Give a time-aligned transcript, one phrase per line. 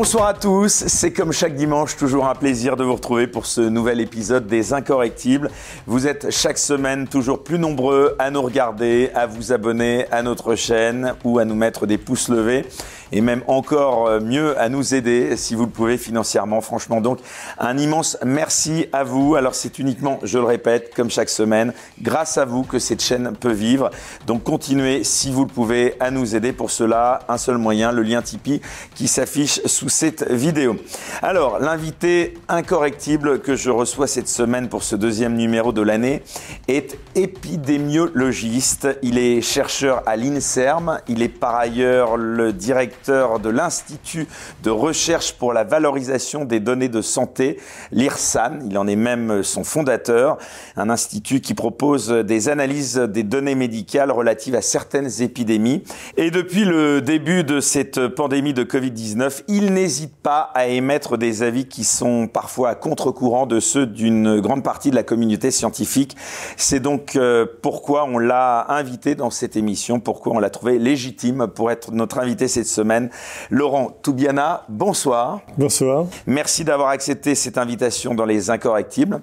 [0.00, 3.60] Bonsoir à tous, c'est comme chaque dimanche toujours un plaisir de vous retrouver pour ce
[3.60, 5.50] nouvel épisode des Incorrectibles.
[5.86, 10.54] Vous êtes chaque semaine toujours plus nombreux à nous regarder, à vous abonner à notre
[10.54, 12.64] chaîne ou à nous mettre des pouces levés
[13.12, 16.62] et même encore euh, mieux à nous aider si vous le pouvez financièrement.
[16.62, 17.18] Franchement, donc
[17.58, 19.34] un immense merci à vous.
[19.34, 23.32] Alors c'est uniquement, je le répète, comme chaque semaine, grâce à vous que cette chaîne
[23.38, 23.90] peut vivre.
[24.26, 26.52] Donc continuez si vous le pouvez à nous aider.
[26.52, 28.62] Pour cela, un seul moyen, le lien Tipeee
[28.94, 30.76] qui s'affiche sous cette vidéo.
[31.22, 36.22] Alors l'invité incorrectible que je reçois cette semaine pour ce deuxième numéro de l'année
[36.68, 38.88] est épidémiologiste.
[39.02, 41.00] Il est chercheur à l'INSERM.
[41.08, 44.26] Il est par ailleurs le directeur de l'Institut
[44.62, 47.58] de recherche pour la valorisation des données de santé,
[47.92, 48.60] l'IRSAN.
[48.68, 50.38] Il en est même son fondateur,
[50.76, 55.82] un institut qui propose des analyses des données médicales relatives à certaines épidémies.
[56.16, 61.42] Et depuis le début de cette pandémie de Covid-19, il n'hésite pas à émettre des
[61.42, 66.16] avis qui sont parfois à contre-courant de ceux d'une grande partie de la communauté scientifique.
[66.56, 71.46] C'est donc euh, pourquoi on l'a invité dans cette émission, pourquoi on l'a trouvé légitime
[71.54, 73.10] pour être notre invité cette semaine
[73.48, 75.40] Laurent Toubiana, bonsoir.
[75.56, 76.06] Bonsoir.
[76.26, 79.20] Merci d'avoir accepté cette invitation dans les Incorrectibles.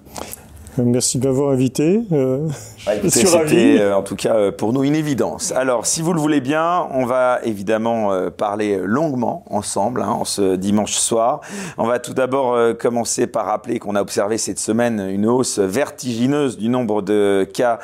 [0.78, 2.02] Merci de m'avoir invité.
[2.12, 2.48] Euh,
[3.10, 5.52] C'était euh, en tout cas euh, pour nous une évidence.
[5.52, 10.26] Alors, si vous le voulez bien, on va évidemment euh, parler longuement ensemble hein, en
[10.26, 11.42] ce dimanche soir.
[11.78, 16.58] On va tout d'abord commencer par rappeler qu'on a observé cette semaine une hausse vertigineuse
[16.58, 17.80] du nombre de cas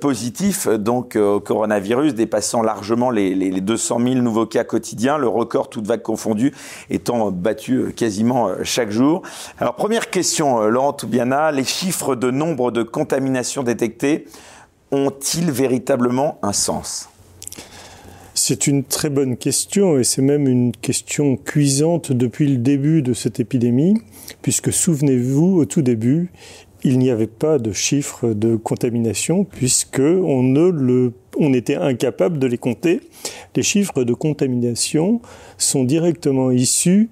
[0.00, 5.68] positifs donc au coronavirus, dépassant largement les, les 200 000 nouveaux cas quotidiens, le record
[5.68, 6.52] toute vague confondue
[6.88, 9.22] étant battu quasiment chaque jour.
[9.58, 14.09] Alors, première question, Laurent Toubiana, les chiffres de nombre de contaminations détectées
[14.90, 17.08] ont-ils véritablement un sens?
[18.34, 23.12] C'est une très bonne question et c'est même une question cuisante depuis le début de
[23.12, 23.94] cette épidémie,
[24.40, 26.30] puisque souvenez-vous, au tout début,
[26.82, 32.38] il n'y avait pas de chiffres de contamination puisque on ne le, on était incapable
[32.38, 33.00] de les compter.
[33.54, 35.20] Les chiffres de contamination
[35.58, 37.10] sont directement issus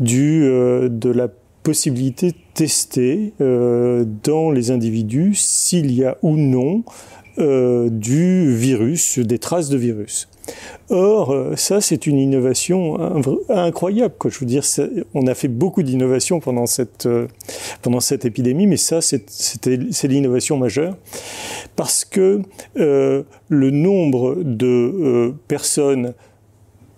[0.00, 1.28] euh, de la
[1.62, 6.82] possibilité tester euh, dans les individus s'il y a ou non
[7.38, 10.28] euh, du virus, des traces de virus.
[10.90, 12.98] Or, euh, ça, c'est une innovation
[13.48, 14.14] incroyable.
[14.18, 14.32] Quoi.
[14.32, 14.64] Je veux dire,
[15.14, 17.08] on a fait beaucoup d'innovations pendant cette,
[17.80, 20.96] pendant cette épidémie, mais ça, c'est l'innovation majeure.
[21.76, 22.42] Parce que
[22.74, 26.12] le nombre de personnes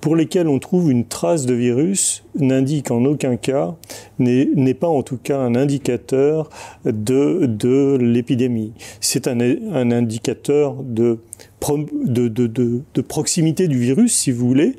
[0.00, 3.74] pour lesquels on trouve une trace de virus n'indique en aucun cas,
[4.18, 6.48] n'est pas en tout cas un indicateur
[6.84, 8.72] de, de l'épidémie.
[9.00, 11.18] C'est un, un, indicateur de,
[12.06, 14.76] de, de, proximité du virus, si vous voulez,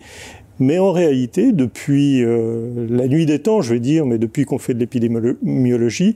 [0.60, 4.60] mais en réalité, depuis euh, la nuit des temps, je vais dire, mais depuis qu'on
[4.60, 6.16] fait de l'épidémiologie,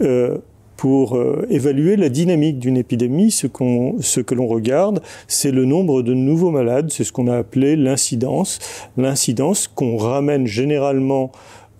[0.00, 0.38] euh,
[0.80, 6.14] pour euh, évaluer la dynamique d'une épidémie, ce, que l'on regarde, c'est le nombre de
[6.14, 8.58] nouveaux malades, c'est ce qu'on a appelé l'incidence,
[8.96, 11.32] l'incidence qu'on ramène généralement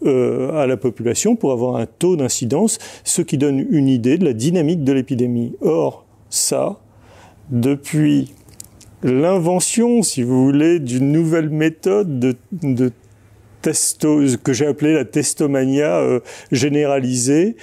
[0.05, 4.25] euh, à la population pour avoir un taux d'incidence, ce qui donne une idée de
[4.27, 5.55] la dynamique de l'épidémie.
[5.63, 6.79] Or, ça,
[7.49, 8.35] depuis
[9.03, 12.93] l'invention, si vous voulez, d'une nouvelle méthode de,
[13.63, 16.21] que j'ai appelé la testomania euh,
[16.53, 17.57] généralisée,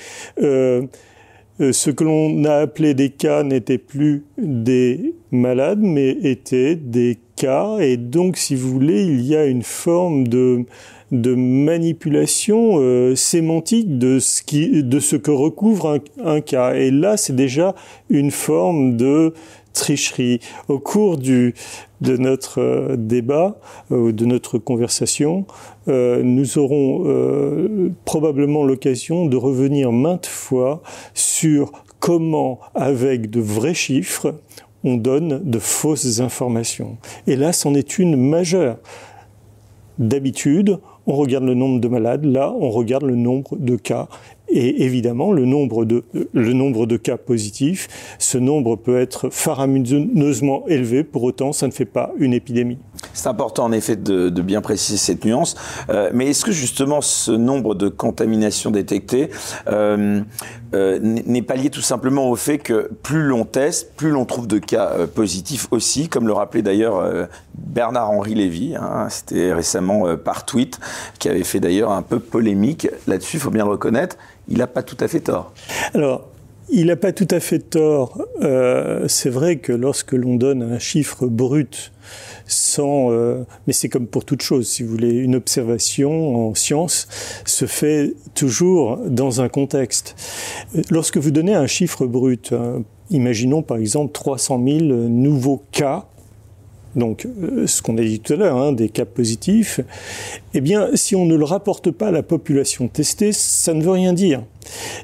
[1.60, 7.78] ce que l'on a appelé des cas n'étaient plus des malades, mais étaient des cas.
[7.80, 10.66] Et donc, si vous voulez, il y a une forme de,
[11.12, 16.74] manipulation euh, sémantique de ce, que recouvre un, cas.
[16.76, 17.76] Et là, c'est déjà
[18.10, 19.34] une forme de
[19.74, 20.40] tricherie.
[20.68, 21.54] Au cours de
[22.02, 23.58] notre euh, débat,
[23.92, 25.46] euh, de notre conversation,
[25.88, 27.04] euh, nous aurons
[28.06, 30.82] probablement l'occasion de revenir maintes fois
[31.14, 34.36] sur comment, avec de vrais chiffres,
[34.84, 36.98] on donne de fausses informations.
[37.26, 38.78] Et là, c'en est une majeure.
[39.98, 44.08] D'habitude, on regarde le nombre de malades, là, on regarde le nombre de cas.
[44.50, 46.04] Et évidemment, le nombre, de,
[46.34, 47.88] le nombre de cas positifs,
[48.20, 52.78] ce nombre peut être faramineusement élevé, pour autant, ça ne fait pas une épidémie.
[53.14, 55.56] C'est important en effet de, bien préciser cette nuance.
[55.90, 59.30] Euh, mais est-ce que justement ce nombre de contaminations détectées
[59.68, 60.22] euh,
[60.74, 64.48] euh, n'est pas lié tout simplement au fait que plus l'on teste, plus l'on trouve
[64.48, 70.80] de cas positifs aussi, comme le rappelait d'ailleurs Bernard-Henri Lévy, hein, c'était récemment par tweet,
[71.20, 74.18] qui avait fait d'ailleurs un peu polémique là-dessus, il faut bien le reconnaître
[74.50, 75.52] il n'a pas tout à fait tort.
[75.94, 76.30] Alors,
[76.70, 78.18] il n'a pas tout à fait tort.
[79.08, 81.92] C'est vrai que lorsque l'on donne un chiffre brut,
[82.80, 85.12] Euh, mais c'est comme pour toute chose, si vous voulez.
[85.12, 87.08] Une observation en science
[87.46, 90.16] se fait toujours dans un contexte.
[90.90, 96.08] Lorsque vous donnez un chiffre brut, hein, imaginons par exemple 300 000 nouveaux cas
[96.98, 99.80] donc euh, ce qu'on a dit tout à l'heure, hein, des cas positifs,
[100.54, 103.92] eh bien, si on ne le rapporte pas à la population testée, ça ne veut
[103.92, 104.44] rien dire.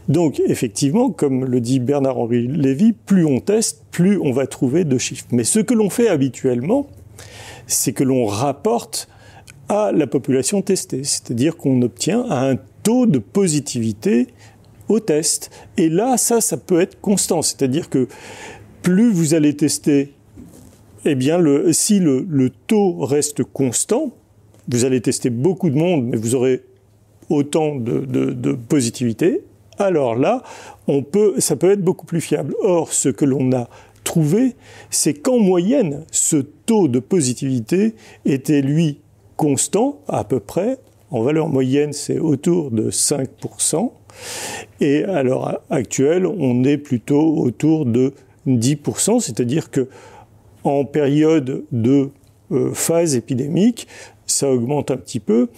[0.10, 4.98] Donc, effectivement, comme le dit Bernard-Henri Lévy, plus on teste, plus on va trouver de
[4.98, 5.28] chiffres.
[5.31, 6.88] Mais ce que l'on fait habituellement,
[7.68, 9.07] c'est que l'on rapporte
[9.69, 14.27] à la population testée, c'est-à-dire qu'on obtient un taux de positivité
[14.89, 15.50] au test.
[15.77, 18.07] Et là, ça, ça peut être constant, c'est-à-dire que
[18.81, 20.13] plus vous allez tester
[21.06, 21.39] eh bien,
[21.71, 24.12] si le, taux reste constant,
[24.69, 26.63] vous allez tester beaucoup de monde, mais vous aurez
[27.30, 29.42] autant de, positivité,
[29.80, 30.44] alors là,
[30.88, 32.56] on peut, ça peut être beaucoup plus fiable.
[32.62, 33.68] Or, ce que l'on a
[34.04, 34.56] trouvé,
[34.90, 37.96] c'est qu'en moyenne, ce taux de positivité
[38.26, 39.00] était, lui,
[39.38, 40.78] constant, à peu près.
[41.12, 43.92] En valeur moyenne, c'est autour de 5%.
[44.80, 48.14] Et à l'heure actuelle, on est plutôt autour de
[48.48, 49.88] 10%, c'est-à-dire que
[50.64, 52.10] en période de
[52.52, 53.88] euh, phase épidémique,
[54.26, 55.50] ça augmente un petit peu,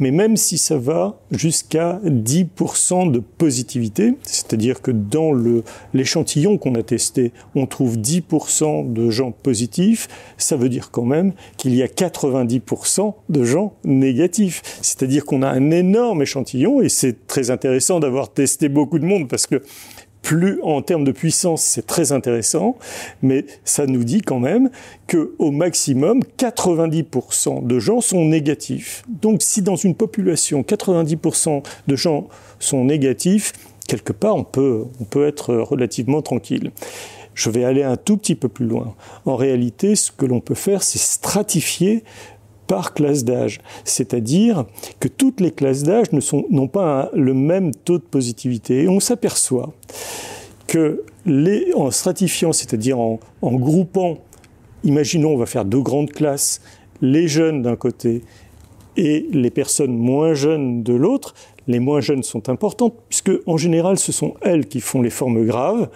[0.00, 5.32] mais même si ça va jusqu'à 10% de positivité, c'est-à-dire que dans
[5.94, 10.08] l'échantillon qu'on a testé, on trouve 10% de gens positifs,
[10.38, 14.62] ça veut dire quand même qu'il y a 90% de gens négatifs.
[14.82, 19.28] C'est-à-dire qu'on a un énorme échantillon et c'est très intéressant d'avoir testé beaucoup de monde
[19.28, 19.62] parce que
[20.22, 22.76] plus en termes de puissance, c'est très intéressant,
[23.22, 24.70] mais ça nous dit quand même
[25.06, 29.02] que au maximum 90% de gens sont négatifs.
[29.08, 32.28] Donc si dans une population 90% de gens
[32.58, 33.52] sont négatifs,
[33.88, 36.70] quelque part on peut on peut être relativement tranquille.
[37.34, 38.94] Je vais aller un tout petit peu plus loin.
[39.24, 42.04] En réalité, ce que l'on peut faire, c'est stratifier
[42.70, 43.60] par classe d'âge.
[43.82, 44.64] C'est-à-dire
[45.00, 48.84] que toutes les classes d'âge n'ont pas le même taux de positivité.
[48.84, 49.72] Et on s'aperçoit
[50.68, 54.18] que les, en stratifiant, c'est-à-dire en, en groupant,
[54.84, 56.60] imaginons on va faire deux grandes classes,
[57.02, 58.22] les jeunes d'un côté
[58.96, 61.34] et les personnes moins jeunes de l'autre,
[61.66, 65.44] les moins jeunes sont importantes, puisque en général ce sont elles qui font les formes
[65.44, 65.88] graves,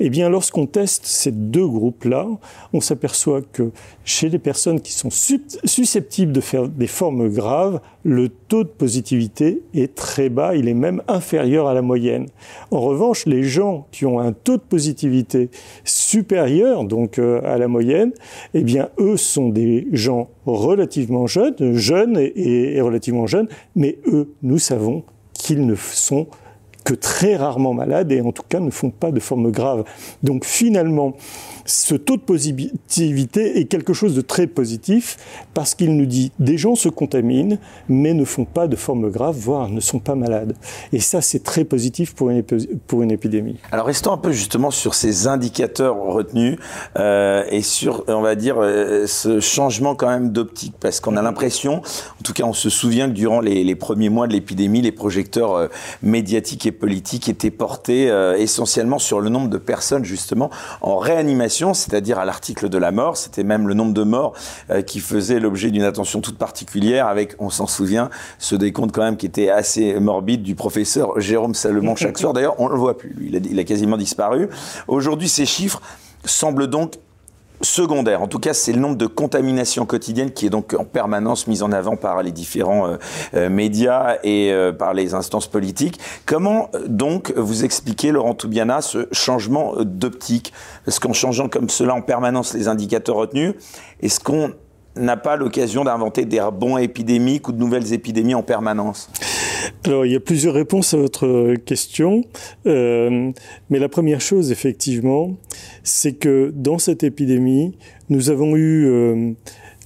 [0.00, 2.26] eh bien lorsqu'on teste ces deux groupes-là,
[2.72, 3.70] on s'aperçoit que
[4.04, 9.62] chez les personnes qui sont susceptibles de faire des formes graves, le taux de positivité
[9.74, 12.26] est très bas, il est même inférieur à la moyenne.
[12.70, 15.50] En revanche, les gens qui ont un taux de positivité
[15.84, 18.12] supérieur donc euh, à la moyenne,
[18.54, 24.32] eh bien eux sont des gens relativement jeunes, jeunes et, et relativement jeunes, mais eux,
[24.42, 25.02] nous savons
[25.48, 26.26] qu'ils ne sont
[26.84, 29.84] que très rarement malades et en tout cas ne font pas de forme grave.
[30.22, 31.14] Donc finalement,
[31.68, 35.18] ce taux de positivité est quelque chose de très positif
[35.52, 39.36] parce qu'il nous dit des gens se contaminent mais ne font pas de forme grave,
[39.38, 40.54] voire ne sont pas malades.
[40.92, 42.42] Et ça, c'est très positif pour une,
[42.86, 43.56] pour une épidémie.
[43.70, 46.58] Alors restons un peu justement sur ces indicateurs retenus
[46.98, 51.22] euh, et sur, on va dire, euh, ce changement quand même d'optique parce qu'on a
[51.22, 54.92] l'impression, en tout cas on se souvient que durant les, premiers mois de l'épidémie, les
[54.92, 55.68] projecteurs euh,
[56.02, 62.18] médiatiques et politiques étaient portés essentiellement sur le nombre de personnes justement en réanimation c'est-à-dire
[62.18, 63.16] à, l'article de la mort.
[63.16, 64.34] C'était même le nombre de morts
[64.70, 69.02] euh, qui faisait l'objet d'une attention toute particulière, avec, on s'en souvient, ce décompte quand
[69.02, 72.32] même qui était assez morbide du professeur Jérôme Salomon chaque soir.
[72.34, 73.14] D'ailleurs, on ne le voit plus.
[73.20, 74.48] il a, il a quasiment disparu.
[74.86, 75.80] Aujourd'hui, ces chiffres
[76.24, 76.94] semblent donc
[77.60, 78.22] secondaire.
[78.22, 81.62] En tout cas, c'est le nombre de contaminations quotidiennes qui est donc en permanence mis
[81.62, 82.96] en avant par les différents euh,
[83.34, 85.98] euh, médias et euh, par les instances politiques.
[86.26, 90.52] Comment donc vous expliquez, Laurent Toubiana, ce changement d'optique?
[90.84, 93.54] Parce qu'en changeant comme cela en permanence les indicateurs retenus,
[94.00, 94.52] est-ce qu'on
[94.96, 99.10] n'a pas l'occasion d'inventer des rebonds épidémiques ou de nouvelles épidémies en permanence?
[99.84, 102.24] Alors, il y a plusieurs réponses à votre question.
[102.66, 103.30] Euh,
[103.70, 105.36] mais la première chose, effectivement,
[105.82, 107.76] c'est que dans cette épidémie,
[108.08, 109.32] nous avons eu euh,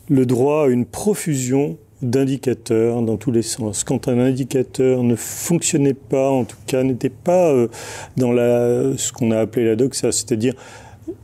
[0.08, 3.84] le droit à une profusion d'indicateurs dans tous les sens.
[3.84, 7.68] Quand un indicateur ne fonctionnait pas, en tout cas n'était pas euh,
[8.16, 10.54] dans la, ce qu'on a appelé la doxa, c'est-à-dire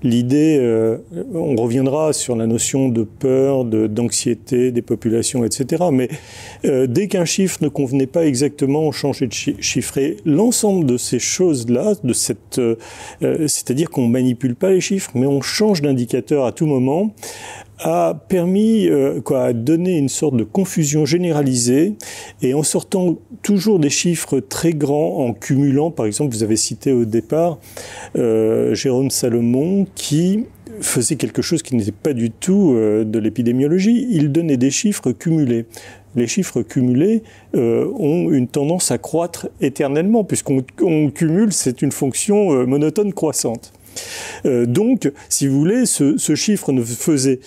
[0.02, 0.98] L'idée, euh,
[1.34, 5.84] on reviendra sur la notion de peur, d'anxiété des populations, etc.
[5.92, 6.08] Mais
[6.64, 9.98] euh, dès qu'un chiffre ne convenait pas exactement, on changeait de chiffre.
[9.98, 12.76] Et l'ensemble de ces choses-là, de cette, euh,
[13.20, 17.14] c'est-à-dire qu'on manipule pas les chiffres, mais on change d'indicateur à tout moment,
[17.80, 21.94] a permis euh, quoi, à donner une sorte de confusion généralisée
[22.42, 26.92] et en sortant toujours des chiffres très grands, en cumulant, par exemple, vous avez cité
[26.92, 27.58] au départ
[28.16, 30.44] euh, Jérôme Salomon qui
[30.80, 34.06] faisait quelque chose qui n'était pas du tout de l'épidémiologie.
[34.10, 35.66] Il donnait des chiffres cumulés
[36.16, 37.22] les chiffres cumulés
[37.54, 40.62] ont une tendance à croître éternellement, puisqu'on
[41.10, 43.72] cumule, c'est une fonction monotone croissante.
[44.44, 47.40] donc, si vous voulez, ce, ce chiffre ne faisait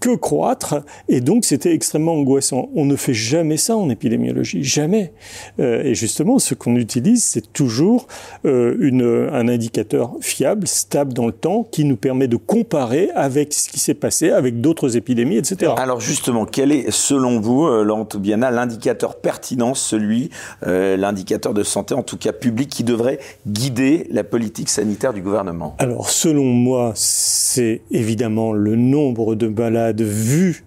[0.00, 0.76] que croître,
[1.08, 2.68] et donc c'était extrêmement angoissant.
[2.74, 5.12] On ne fait jamais ça en épidémiologie, jamais.
[5.58, 8.06] Euh, et justement, ce qu'on utilise, c'est toujours
[8.44, 13.52] euh, une, un indicateur fiable, stable dans le temps, qui nous permet de comparer avec
[13.52, 15.72] ce qui s'est passé avec d'autres épidémies, etc.
[15.76, 20.30] Alors justement, quel est, selon vous, euh, Laurent Toubiana, l'indicateur pertinent, celui,
[20.66, 25.22] euh, l'indicateur de santé, en tout cas public, qui devrait guider la politique sanitaire du
[25.22, 25.74] gouvernement?
[25.78, 30.64] Alors, selon moi, c'est évidemment le nombre de malades de vue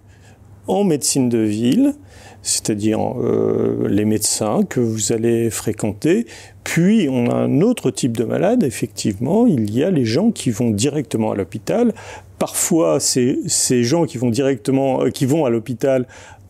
[0.66, 1.94] en médecine de ville,
[2.42, 6.26] c'est-à-dire euh, les médecins que vous allez fréquenter.
[6.64, 10.50] Puis on a un autre type de malade, effectivement, il y a les gens qui
[10.50, 11.92] vont directement à l'hôpital.
[12.38, 16.06] Parfois, ces, gens qui vont directement, euh, qui vont à l'hôpital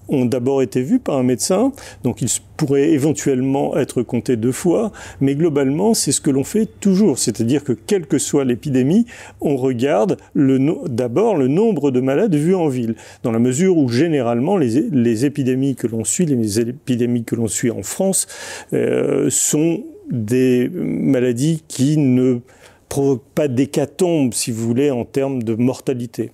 [0.08, 1.72] ont d'abord été vus par un médecin,
[2.04, 6.66] donc ils pourraient éventuellement être comptés deux fois, mais globalement, c'est ce que l'on fait
[6.80, 9.06] toujours, c'est-à-dire que quelle que soit l'épidémie,
[9.40, 14.56] on regarde d'abord le nombre de malades vus en ville, dans la mesure où généralement
[14.56, 18.26] les, épidémies que l'on suit, les épidémies que l'on suit en France,
[18.72, 22.40] euh, sont des maladies qui ne
[22.88, 26.30] provoquent pas d'hécatombe, si vous voulez, en termes de mortalité.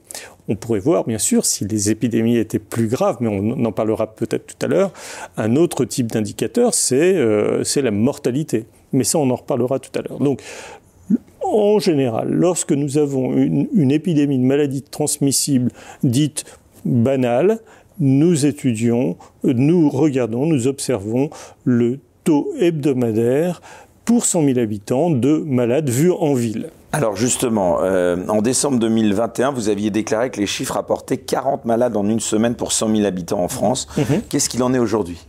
[0.48, 4.14] On pourrait voir, bien sûr, si les épidémies étaient plus graves, mais on en parlera
[4.14, 4.92] peut-être tout à l'heure,
[5.36, 8.64] un autre type d'indicateur, c'est euh, la mortalité.
[8.92, 10.18] Mais ça, on en reparlera tout à l'heure.
[10.18, 10.42] Donc,
[11.42, 15.70] en général, lorsque nous avons une, une épidémie de maladie transmissible
[16.02, 16.44] dite
[16.84, 17.60] banale,
[18.00, 21.30] nous étudions, nous regardons, nous observons
[21.64, 23.60] le taux hebdomadaire
[24.04, 26.70] pour 100 000 habitants de malades vus en ville.
[26.98, 31.96] Alors justement, euh, en décembre 2021, vous aviez déclaré que les chiffres apportaient 40 malades
[31.96, 33.86] en une semaine pour 100 000 habitants en France.
[33.96, 34.22] Mhm.
[34.28, 35.24] Qu'est-ce qu'il en est aujourd'hui?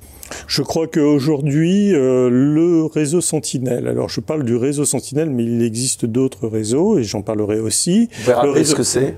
[0.47, 5.61] Je crois qu'aujourd'hui, euh, le réseau Sentinelle, alors je parle du réseau Sentinelle, mais il
[5.61, 8.09] existe d'autres réseaux, et j'en parlerai aussi.
[8.11, 9.15] Vous pouvez rappeler ce que c'est?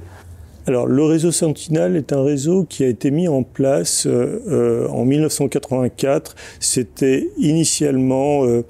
[0.68, 4.88] Alors, le réseau Sentinel est un réseau qui a été mis en place euh, euh
[4.89, 6.36] en 1984.
[6.60, 8.63] C'était initialement, euh,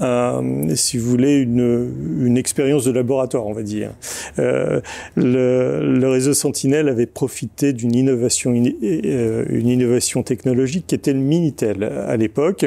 [0.00, 0.42] un,
[0.74, 3.90] si vous voulez, une, une, expérience de laboratoire, on va dire.
[4.40, 4.80] Euh,
[5.14, 11.20] le, le, réseau Sentinel avait profité d'une innovation, euh, une innovation technologique qui était le
[11.20, 12.66] Minitel à l'époque.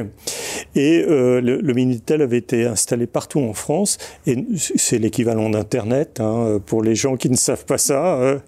[0.76, 3.98] Et le, le, Minitel avait été installé partout en France.
[4.26, 8.40] Et c'est l'équivalent d'Internet hein, pour les gens qui ne savent pas ça.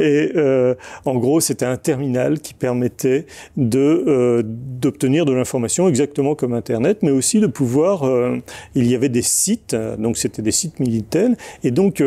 [0.00, 3.26] Et euh, en gros, c'était un terminal qui permettait
[3.58, 8.04] euh, d'obtenir de l'information exactement comme Internet, mais aussi de pouvoir.
[8.04, 8.38] Euh,
[8.74, 11.30] il y avait des sites, donc c'était des sites militaires,
[11.62, 12.02] et donc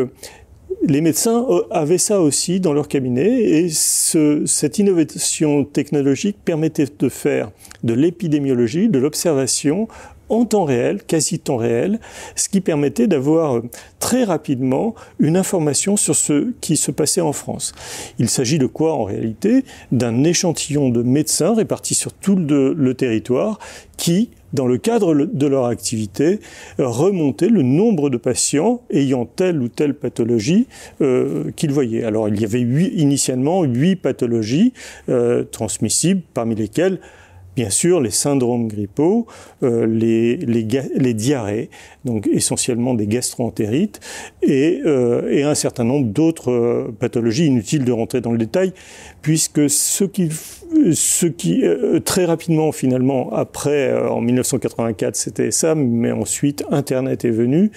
[0.84, 7.08] les médecins avaient ça aussi dans leur cabinet et ce, cette innovation technologique permettait de
[7.08, 7.50] faire
[7.84, 9.88] de l'épidémiologie, de l'observation
[10.32, 12.00] en temps réel, quasi temps réel,
[12.36, 13.62] ce qui permettait d'avoir euh,
[14.00, 17.74] très rapidement une information sur ce qui se passait en France.
[18.18, 19.64] Il s'agit de quoi en réalité?
[19.92, 23.58] D'un échantillon de médecins répartis sur tout le, territoire
[23.96, 26.38] qui dans le cadre de leur activité,
[26.76, 30.66] remontaient le nombre de patients ayant telle ou telle pathologie
[31.00, 32.04] euh, qu'ils voyaient.
[32.04, 34.74] Alors il y avait huit, initialement huit pathologies
[35.08, 37.00] euh, transmissibles, parmi lesquelles
[37.56, 39.26] bien sûr les syndromes grippaux,
[39.62, 41.70] euh, les, diarrhées,
[42.04, 44.00] donc essentiellement des gastroentérites,
[44.42, 48.72] et, euh, et un certain nombre d'autres euh, pathologies inutiles de rentrer dans le détail,
[49.20, 50.30] puisque ce qui,
[50.92, 57.24] ce qui euh, très rapidement finalement après euh, en 1984 c'était ça, mais ensuite Internet
[57.24, 57.70] est venu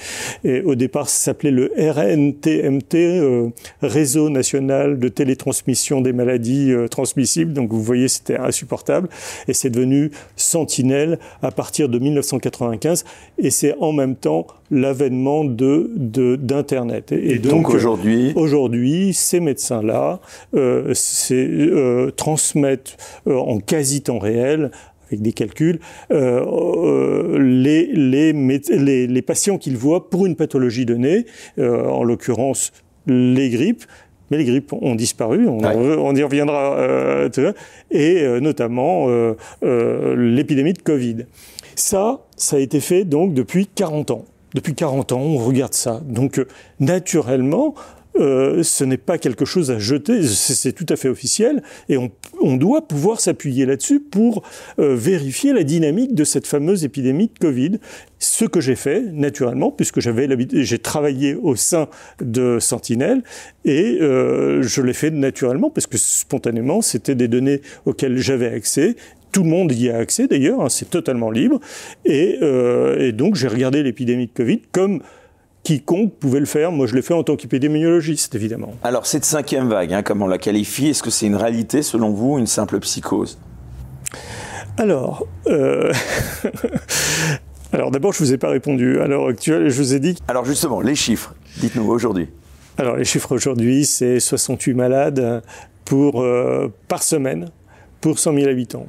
[0.43, 3.49] et au départ ça s'appelait le RNTMT, euh,
[3.81, 7.53] Réseau national de télétransmission des maladies transmissibles.
[7.53, 9.09] Donc vous voyez c'était insupportable
[9.47, 13.05] et c'est devenu Sentinelle à partir de 1995
[13.37, 15.91] et c'est en même temps l'avènement de
[16.35, 17.11] d'internet.
[17.11, 20.19] Et, donc, aujourd'hui, aujourd'hui, ces médecins-là
[20.55, 20.93] euh,
[21.31, 22.84] euh, transmettent
[23.27, 24.71] euh, en quasi temps réel
[25.07, 25.79] avec des calculs,
[26.11, 31.25] euh, euh les, les, les, les, patients qu'ils voient pour une pathologie donnée,
[31.59, 32.71] euh, en l'occurrence
[33.07, 33.83] les grippes,
[34.31, 37.53] mais les grippes ont disparu, on, on y reviendra, euh,
[37.91, 39.07] et notamment
[39.61, 41.25] l'épidémie de Covid.
[41.75, 44.25] Ça, ça a été fait donc depuis 40 ans.
[44.55, 46.01] Depuis 40 ans, on regarde ça.
[46.05, 46.43] Donc,
[46.79, 47.75] naturellement,
[48.19, 52.11] euh, ce n'est pas quelque chose à jeter, c'est tout à fait officiel, et on,
[52.41, 54.43] on doit pouvoir s'appuyer là-dessus pour
[54.79, 57.79] euh, vérifier la dynamique de cette fameuse épidémie de Covid.
[58.19, 60.27] Ce que j'ai fait, naturellement, puisque j'avais
[60.63, 61.87] j'ai travaillé au sein
[62.21, 63.23] de Sentinelle,
[63.65, 68.95] et euh, je l'ai fait naturellement, parce que spontanément, c'était des données auxquelles j'avais accès,
[69.35, 71.59] tout le monde y a accès d'ailleurs, hein, c'est totalement libre.
[72.05, 75.01] Et, euh, et donc j'ai regardé l'épidémie de Covid comme
[75.65, 76.71] quiconque pouvait le faire.
[76.71, 78.73] Moi, je l'ai fait en tant qu'épidémiologiste, évidemment.
[78.83, 82.11] Alors, cette cinquième vague, hein, comme on la qualifie, est-ce que c'est une réalité, selon
[82.11, 83.39] vous, une simple psychose?
[84.77, 85.91] Alors, euh...
[87.73, 88.99] alors d'abord, je vous ai pas répondu.
[88.99, 90.15] À l'heure actuelle, je vous ai dit.
[90.27, 91.33] Alors, justement, les chiffres.
[91.57, 92.29] Dites-nous aujourd'hui.
[92.77, 95.41] Alors, les chiffres aujourd'hui, c'est 68 malades
[95.83, 97.49] pour euh, par semaine
[98.01, 98.87] pour 100 000 habitants.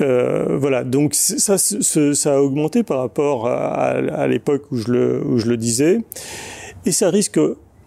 [0.00, 5.46] Euh, voilà, donc ça, a augmenté par rapport à, l'époque où, je le, où je
[5.46, 6.00] le disais,
[6.84, 7.40] et ça risque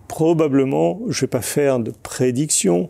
[0.07, 2.89] probablement, je ne vais pas faire de prédiction,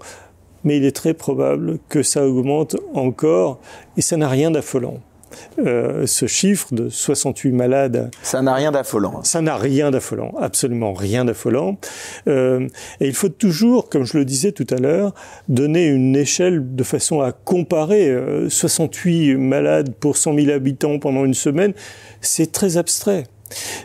[0.63, 3.59] mais il est très probable que ça augmente encore,
[3.97, 4.99] et ça n'a rien d'affolant.
[5.59, 8.11] Euh, ce chiffre de 68 malades.
[8.23, 9.15] Ça n'a rien d'affolant.
[9.17, 9.23] Hein.
[9.23, 11.77] Ça n'a rien d'affolant, absolument rien d'affolant.
[12.27, 12.67] Euh,
[12.99, 15.13] et il faut toujours, comme je le disais tout à l'heure,
[15.47, 18.15] donner une échelle de façon à comparer.
[18.47, 21.73] 68 euh, malades pour 100 000 habitants pendant une semaine,
[22.21, 23.25] c'est très abstrait.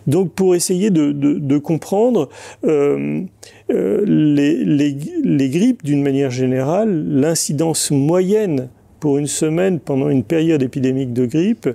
[0.07, 2.29] Donc pour essayer de, de, de comprendre
[2.65, 3.23] euh,
[3.71, 8.69] euh les, les, les, grippes d'une manière générale, l'incidence moyenne
[9.05, 11.69] pour une semaine pendant une période épidémique de grippe,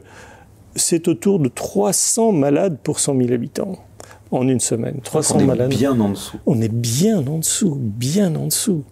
[0.75, 3.77] c'est autour de 300 malades pour 100 000 habitants
[4.31, 4.95] en une semaine.
[5.03, 5.69] 300 on est malades.
[5.69, 6.37] bien en dessous.
[6.47, 8.83] On est bien en dessous, bien en dessous.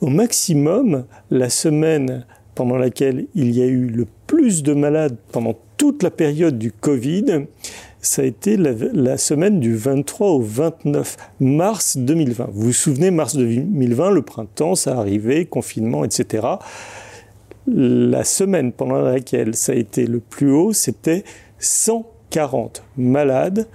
[0.00, 5.54] Au maximum, la semaine pendant laquelle il y a eu le plus de malades pendant
[5.76, 7.44] toute la période du Covid,
[8.00, 12.48] ça a été la, la, semaine du 23 au 29 mars 2020.
[12.52, 16.46] Vous vous souvenez, mars 2020, le printemps, ça arrivait, confinement, etc.
[17.66, 21.24] La semaine pendant laquelle ça a été le plus haut, c'était
[21.58, 23.66] 140 malades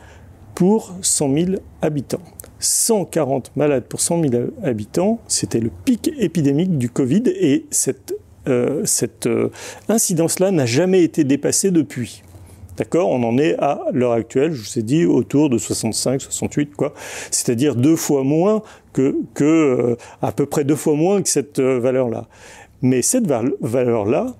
[0.55, 2.21] pour 100 000 habitants.
[2.59, 8.13] 140 malades pour 100 000 habitants, c'était le pic épidémique du Covid et cette,
[8.47, 8.85] euh,
[9.25, 9.49] euh,
[9.89, 12.23] incidence-là n'a jamais été dépassée depuis.
[12.77, 13.09] D'accord?
[13.09, 16.93] On en est à l'heure actuelle, je vous ai dit, autour de 65, 68, quoi.
[17.29, 18.63] C'est-à-dire deux fois moins
[18.93, 22.27] que, euh, à peu près deux fois moins que cette valeur-là.
[22.81, 24.35] Mais cette valeur-là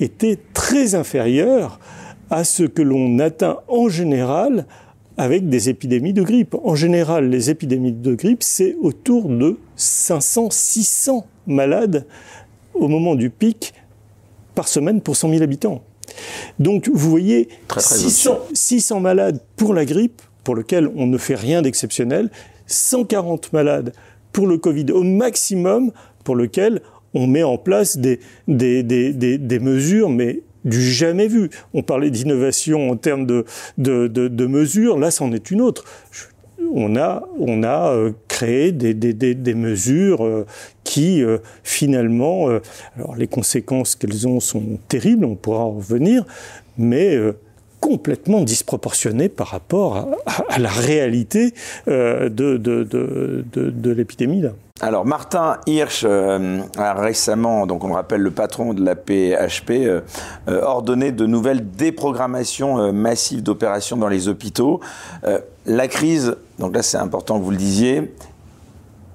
[0.00, 1.78] était très inférieure
[2.30, 4.66] à ce que l'on atteint en général
[5.16, 6.54] avec des épidémies de grippe.
[6.62, 12.06] En général, les épidémies de grippe, c'est autour de 500-600 malades
[12.74, 13.72] au moment du pic
[14.54, 15.82] par semaine pour 100 000 habitants.
[16.58, 21.62] Donc vous voyez, 600, 600 malades pour la grippe, pour lequel on ne fait rien
[21.62, 22.30] d'exceptionnel,
[22.66, 23.92] 140 malades
[24.32, 25.92] pour le Covid au maximum,
[26.24, 26.82] pour lequel
[27.16, 31.48] on met en place des, mesures, mais du jamais vu.
[31.72, 35.84] On parlait d'innovation en termes de, mesures, là c'en est une autre.
[36.74, 37.22] On a,
[37.92, 40.46] euh, créé des, mesures euh,
[40.84, 42.48] qui euh, finalement,
[42.96, 46.26] alors les conséquences qu'elles ont sont terribles, on pourra en revenir,
[46.76, 47.16] mais
[47.80, 51.54] complètement disproportionnées par rapport à, la réalité
[51.86, 54.42] de, de l'épidémie.
[54.82, 60.02] Alors Martin Hirsch euh, a récemment, donc on rappelle le patron de la PHP, euh,
[60.48, 64.80] euh, ordonné de nouvelles déprogrammations massives d'opérations dans les hôpitaux.
[65.64, 68.14] la crise, donc là c'est important que vous le disiez,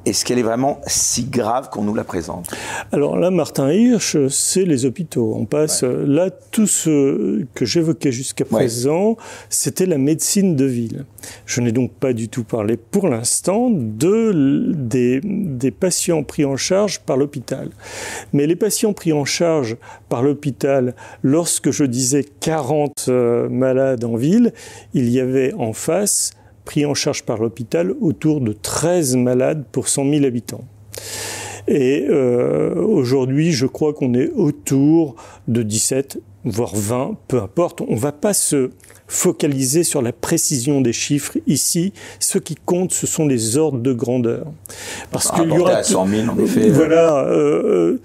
[0.05, 2.49] est-ce qu'elle est vraiment si grave qu'on nous la présente?
[2.91, 5.33] Alors là, Martin Hirsch, c'est les hôpitaux.
[5.35, 9.17] On passe là tout ce que j'évoquais jusqu'à présent,
[9.49, 11.05] c'était la médecine de ville.
[11.45, 16.57] Je n'ai donc pas du tout parlé pour l'instant de des, des patients pris en
[16.57, 17.69] charge par l'hôpital.
[18.33, 19.77] Mais les patients pris en charge
[20.09, 24.53] par l'hôpital, lorsque je disais 40 euh, malades en ville,
[24.93, 26.31] il y avait en face
[26.65, 30.63] pris en charge par l'hôpital autour de 13 malades pour 100 000 habitants.
[31.67, 35.15] Et euh, aujourd'hui, je crois qu'on est autour
[35.47, 37.81] de 17, voire 20, peu importe.
[37.81, 38.71] On ne va pas se
[39.07, 41.93] focaliser sur la précision des chiffres ici.
[42.19, 44.47] Ce qui compte, ce sont les ordres de grandeur.
[45.11, 46.69] Parce qu'il y aura à 100 000, en effet.
[46.69, 47.25] Voilà.
[47.25, 47.99] Euh,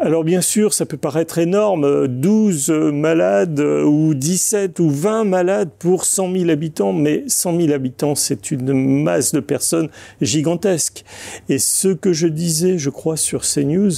[0.00, 6.04] alors bien sûr, ça peut paraître énorme, 12 malades ou 17 ou 20 malades pour
[6.04, 9.88] 100 000 habitants, mais 100 000 habitants, c'est une masse de personnes
[10.20, 11.04] gigantesque.
[11.48, 13.92] Et ce que je disais, je crois, sur CNews,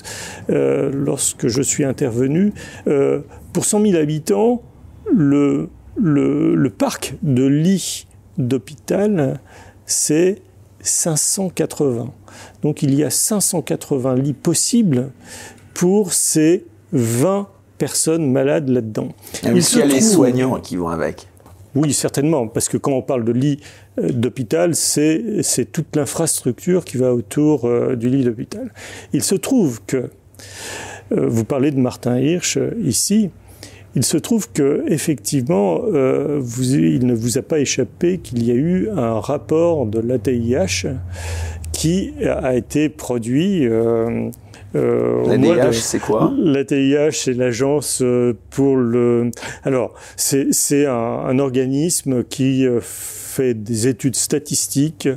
[0.48, 2.54] euh, lorsque je suis intervenu,
[2.86, 3.20] euh,
[3.54, 4.60] pour 100 000 habitants,
[5.10, 9.40] le, le, le parc de lits d'hôpital,
[9.86, 10.42] c'est
[10.80, 12.12] 580.
[12.62, 15.10] Donc il y a 580 lits possibles
[15.72, 19.08] pour ces 20 personnes malades là-dedans.
[19.42, 21.26] Il y a les soignants qui vont avec.
[21.74, 23.58] Oui, certainement, parce que quand on parle de lit
[23.98, 28.72] euh, d'hôpital, c'est toute l'infrastructure qui va autour euh, du lit d'hôpital.
[29.12, 30.10] Il se trouve que,
[31.12, 33.30] euh, vous parlez de Martin Hirsch ici,
[33.94, 38.88] il se trouve que effectivement, il ne vous a pas échappé qu'il y a eu
[38.90, 40.88] un rapport de l'ATIH
[41.72, 43.68] qui a été produit
[44.74, 46.32] euh, L'ATIH, c'est quoi?
[46.36, 49.30] L'ATIH, c'est l'agence euh, pour le.
[49.62, 55.08] Alors, c'est un, un, organisme qui euh, fait des études statistiques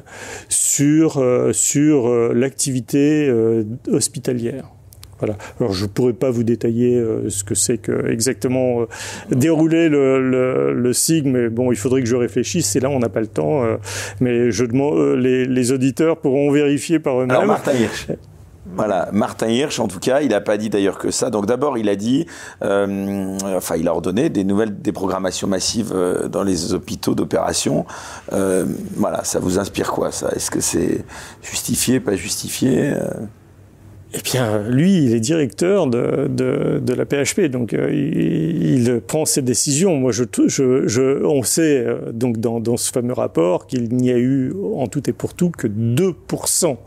[0.49, 3.31] sur sur l'activité
[3.87, 4.69] hospitalière.
[5.21, 8.85] Alors je ne pourrais pas vous détailler ce que c'est que exactement
[9.31, 12.75] dérouler le, le, SIG, mais bon, il faudrait que je réfléchisse.
[12.75, 13.63] Et là, on n'a pas le temps.
[14.19, 17.31] mais je demande, les, auditeurs pourront vérifier par eux-mêmes.
[17.31, 18.07] Alors Martin Hirsch.
[18.75, 21.29] Voilà, Martin Hirsch, en tout cas, il n'a pas dit d'ailleurs que ça.
[21.29, 22.25] Donc d'abord, il a dit,
[22.63, 27.85] euh, enfin, il a ordonné des nouvelles déprogrammations massives euh, dans les hôpitaux d'opération.
[28.33, 30.29] Euh, voilà, ça vous inspire quoi ça?
[30.35, 31.05] Est-ce que c'est
[31.41, 32.93] justifié, pas justifié?
[34.13, 39.41] Eh bien, lui, il est directeur de, de, la PHP, donc euh, il, prend ses
[39.41, 39.97] décisions.
[39.97, 44.09] Moi, je, je, je on sait euh, donc dans, dans, ce fameux rapport qu'il n'y
[44.09, 46.77] a eu en tout et pour tout que 2%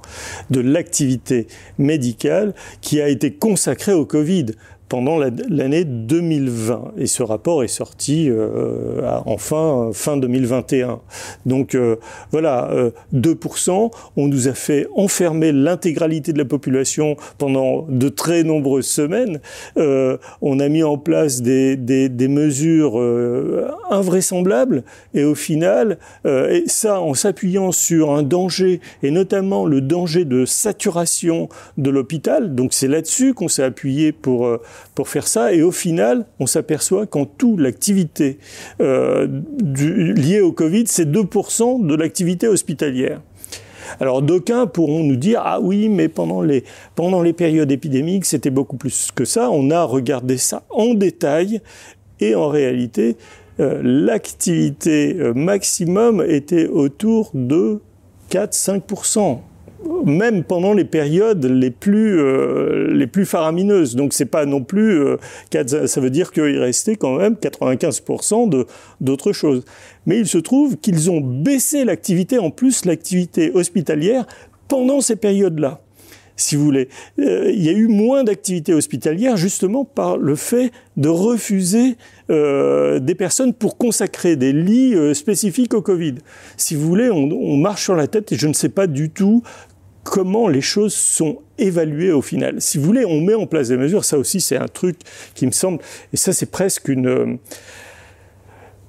[0.48, 1.46] de l'activité
[1.78, 4.46] médicale qui a été consacrée au Covid
[4.90, 6.94] pendant l'année 2020.
[6.98, 10.98] Et ce rapport est sorti euh, en fin, fin 2021.
[11.46, 11.96] Donc euh,
[12.32, 12.70] voilà,
[13.14, 13.70] 2%.
[13.70, 19.40] Euh, on nous a fait enfermer l'intégralité de la population pendant de très nombreuses semaines.
[19.76, 23.00] on a mis en place des, des, des mesures
[23.90, 24.82] invraisemblables.
[25.14, 30.44] Et au final, et ça en s'appuyant sur un danger, et notamment le danger de
[30.44, 31.48] saturation
[31.78, 32.56] de l'hôpital.
[32.56, 34.58] Donc c'est là-dessus qu'on s'est appuyé pour
[34.94, 35.52] pour faire ça.
[35.52, 38.38] Et au final, on s'aperçoit qu'en tout, l'activité
[38.80, 39.26] euh,
[39.62, 43.20] liée au Covid, c'est 2% de l'activité hospitalière.
[43.98, 46.62] Alors d'aucuns pourront nous dire ah oui mais pendant les
[46.94, 49.50] pendant les périodes épidémiques c'était beaucoup plus que ça.
[49.50, 51.60] On a regardé ça en détail
[52.20, 53.16] et en réalité
[53.58, 57.80] euh, l'activité euh, maximum était autour de
[58.30, 59.40] 4-5
[60.04, 63.96] même pendant les périodes les plus euh, les plus faramineuses.
[63.96, 65.16] Donc c'est pas non plus euh,
[65.86, 68.66] ça veut dire qu'il restait quand même 95% de
[69.00, 69.64] d'autres choses.
[70.06, 74.26] Mais il se trouve qu'ils ont baissé l'activité en plus l'activité hospitalière
[74.68, 75.80] pendant ces périodes-là.
[76.36, 80.72] Si vous voulez, euh, il y a eu moins d'activité hospitalière justement par le fait
[80.96, 81.96] de refuser
[82.30, 86.14] des personnes pour consacrer des lits spécifiques au Covid.
[86.56, 89.10] Si vous voulez, on, on, marche sur la tête et je ne sais pas du
[89.10, 89.42] tout
[90.02, 92.56] comment les choses sont évaluées au final.
[92.60, 94.96] Si vous voulez, on met en place des mesures, ça aussi c'est un truc
[95.34, 95.78] qui me semble,
[96.12, 97.38] et ça c'est presque une,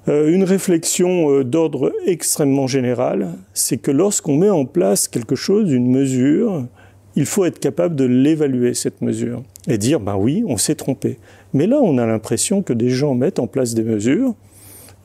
[0.08, 5.70] euh, une réflexion euh, d'ordre extrêmement général, c'est que lorsqu'on met en place quelque chose,
[5.70, 6.66] une mesure,
[7.14, 11.18] il faut être capable de l'évaluer, cette mesure, et dire, ben oui, on s'est trompé.
[11.52, 14.34] Mais là, on a l'impression que des gens mettent en place des mesures,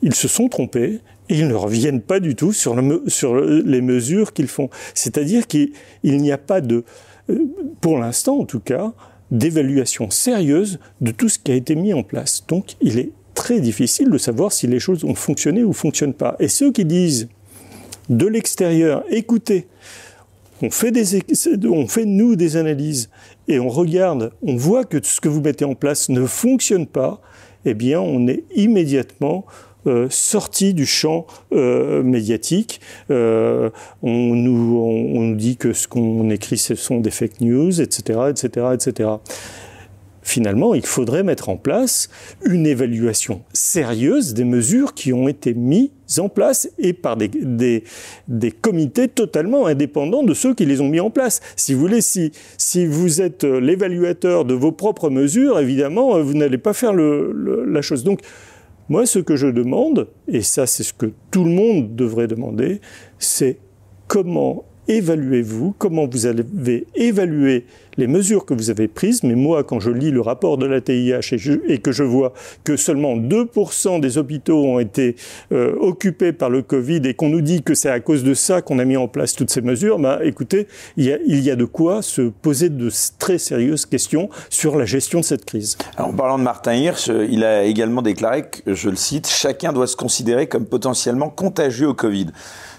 [0.02, 4.32] ils se sont trompés, ils ne reviennent pas du tout sur, le, sur les mesures
[4.32, 4.70] qu'ils font.
[4.94, 5.72] C'est-à-dire qu'il
[6.04, 6.84] n'y a pas de,
[7.30, 7.38] euh,
[7.80, 8.92] pour l'instant en tout cas,
[9.30, 12.44] d'évaluation sérieuse de tout ce qui a été mis en place.
[12.48, 16.36] Donc il est très difficile de savoir si les choses ont fonctionné ou fonctionnent pas.
[16.40, 17.28] Et ceux qui disent
[18.08, 19.66] de l'extérieur, écoutez,
[20.62, 21.22] on fait, des,
[21.68, 23.10] on fait nous des analyses
[23.46, 27.20] et on regarde, on voit que ce que vous mettez en place ne fonctionne pas,
[27.64, 29.44] eh bien on est immédiatement
[30.10, 32.80] sorti du champ euh, médiatique.
[33.10, 33.70] Euh,
[34.02, 39.10] on, nous, dit que ce qu'on écrit, ce sont des fake news, etc., etc., etc.
[40.22, 42.10] Finalement, il faudrait mettre en place
[42.44, 47.84] une évaluation sérieuse des mesures qui ont été mises en place et par des,
[48.60, 51.40] comités totalement indépendants de ceux qui les ont mis en place.
[51.56, 52.30] Si vous voulez, si,
[52.86, 58.04] vous êtes l'évaluateur de vos propres mesures, évidemment, vous n'allez pas faire la chose.
[58.04, 58.20] Donc,
[58.88, 62.80] moi, ce que je demande, et ça c'est ce que tout le monde devrait demander,
[63.18, 63.58] c'est
[64.06, 67.64] comment évaluez-vous, comment vous avez évalué
[67.98, 69.22] les mesures que vous avez prises.
[69.22, 71.34] Mais moi, quand je lis le rapport de la TIH
[71.68, 72.32] et, que je vois
[72.64, 75.16] que seulement 2% des hôpitaux ont été
[75.52, 78.62] euh, occupés par le Covid et qu'on nous dit que c'est à cause de ça
[78.62, 82.02] qu'on a mis en place toutes ces mesures, bah, écoutez, il y, a, de quoi
[82.02, 85.76] se poser de très sérieuses questions sur la gestion de cette crise.
[85.96, 89.72] Alors, en parlant de Martin Hirsch, euh, il a également déclaré je le cite, chacun
[89.72, 92.26] doit se considérer comme potentiellement contagieux au Covid.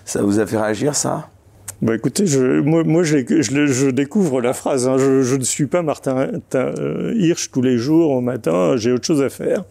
[0.05, 1.29] Ça vous a fait réagir, ça?
[1.81, 4.85] Bah écoutez, je, moi, moi je, je, je découvre la phrase.
[4.89, 4.97] Hein.
[4.97, 8.75] Je, je, ne suis pas Martin euh, Hirsch tous les jours au matin.
[8.75, 9.63] J'ai autre chose à faire.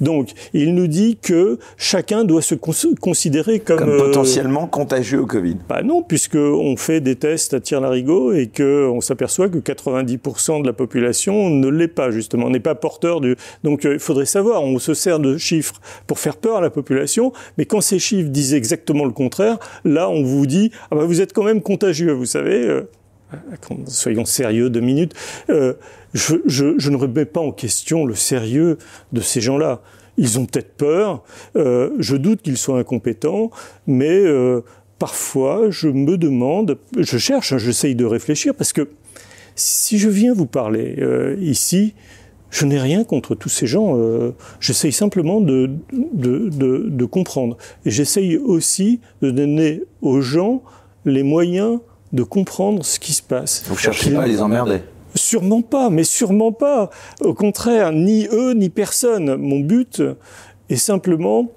[0.00, 5.26] Donc, il nous dit que chacun doit se considérer comme, comme potentiellement euh, contagieux au
[5.26, 5.56] Covid.
[5.68, 9.58] Bah non, puisque on fait des tests à tir larigot et que on s'aperçoit que
[9.58, 13.34] 90% de la population ne l'est pas justement, n'est pas porteur du.
[13.64, 14.62] Donc, euh, il faudrait savoir.
[14.62, 18.30] On se sert de chiffres pour faire peur à la population, mais quand ces chiffres
[18.30, 21.62] disent exactement le contraire, là, on vous dit ah bah vous êtes quand même même
[21.62, 22.68] contagieux, vous savez.
[22.68, 22.82] Euh,
[23.86, 25.14] soyons sérieux deux minutes.
[25.50, 25.74] Euh,
[26.14, 28.78] je, ne remets pas en question le sérieux
[29.12, 29.80] de ces gens-là.
[30.16, 31.22] Ils ont peut-être peur.
[31.56, 33.50] Euh, je doute qu'ils soient incompétents,
[33.86, 34.24] mais
[34.98, 38.88] parfois je me demande, je cherche, hein, j'essaye de réfléchir parce que
[39.54, 40.96] si je viens vous parler
[41.40, 41.94] ici,
[42.50, 43.96] je n'ai rien contre tous ces gens.
[44.60, 47.58] J'essaye simplement de, de comprendre.
[47.84, 50.62] Et j'essaye aussi de donner aux gens
[51.10, 51.80] les moyens
[52.12, 53.64] de comprendre ce qui se passe.
[53.66, 54.80] Vous cherchez pas à les emmerder
[55.14, 56.90] Sûrement pas, mais sûrement pas.
[57.20, 59.36] Au contraire, ni eux, ni personne.
[59.36, 60.02] Mon but
[60.68, 61.48] est simplement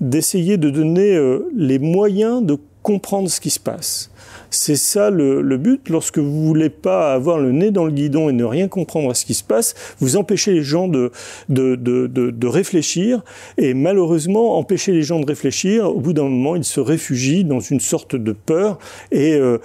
[0.00, 4.10] d'essayer de donner euh, les moyens de comprendre ce qui se passe.
[4.50, 5.88] C'est ça le, le, but.
[5.88, 9.14] Lorsque vous voulez pas avoir le nez dans le guidon et ne rien comprendre à
[9.14, 11.12] ce qui se passe, vous empêchez les gens de,
[11.48, 13.22] de, de, de, réfléchir.
[13.58, 17.60] Et malheureusement, empêcher les gens de réfléchir, au bout d'un moment, ils se réfugient dans
[17.60, 18.78] une sorte de peur
[19.12, 19.58] et euh,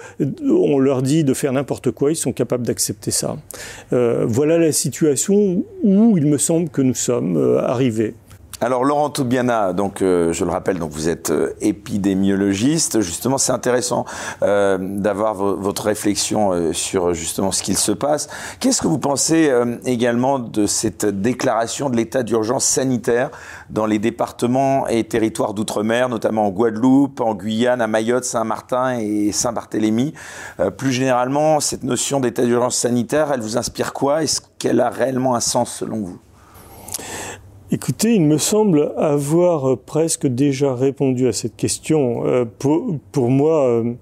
[0.48, 2.12] on leur dit de faire n'importe quoi.
[2.12, 3.36] Ils sont capables d'accepter ça.
[3.92, 8.14] Euh, voilà la situation où il me semble que nous sommes euh, arrivés.
[8.62, 13.02] Alors Laurent Toubiana, donc euh, je le rappelle, donc vous êtes euh, épidémiologiste.
[13.02, 14.06] Justement, c'est intéressant
[14.42, 18.28] euh, d'avoir votre réflexion sur justement ce qu'il se passe.
[18.58, 19.52] Qu'est-ce que vous pensez
[19.84, 23.30] également de cette déclaration de l'état d'urgence sanitaire
[23.68, 29.32] dans les départements et territoires d'outre-mer, notamment en Guadeloupe, en Guyane, à Mayotte, Saint-Martin et
[29.32, 30.14] Saint-Barthélemy?
[30.78, 34.22] Plus généralement, cette notion d'état d'urgence sanitaire, elle vous inspire quoi?
[34.22, 36.18] Est-ce qu'elle a réellement un sens selon vous?
[37.72, 42.24] Écoutez, il me semble avoir euh, presque déjà répondu à cette question.
[42.24, 43.92] Euh, pour, pour, moi, euh,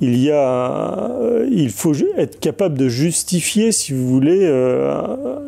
[0.00, 4.46] il y a, euh, il faut être capable de justifier, si vous voulez,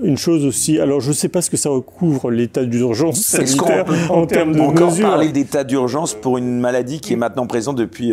[0.03, 0.79] une chose aussi.
[0.79, 4.61] Alors, je ne sais pas ce que ça recouvre l'état d'urgence sanitaire en termes de
[4.61, 5.09] encore mesures.
[5.09, 8.13] parler d'état d'urgence pour une maladie qui est maintenant présente depuis,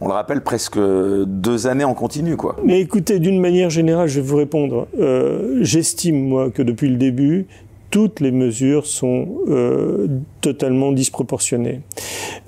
[0.00, 2.56] on le rappelle, presque deux années en continu, quoi.
[2.64, 4.88] Mais écoutez, d'une manière générale, je vais vous répondre.
[5.60, 7.46] J'estime moi que depuis le début,
[7.90, 10.08] toutes les mesures sont euh,
[10.40, 11.80] totalement disproportionnées.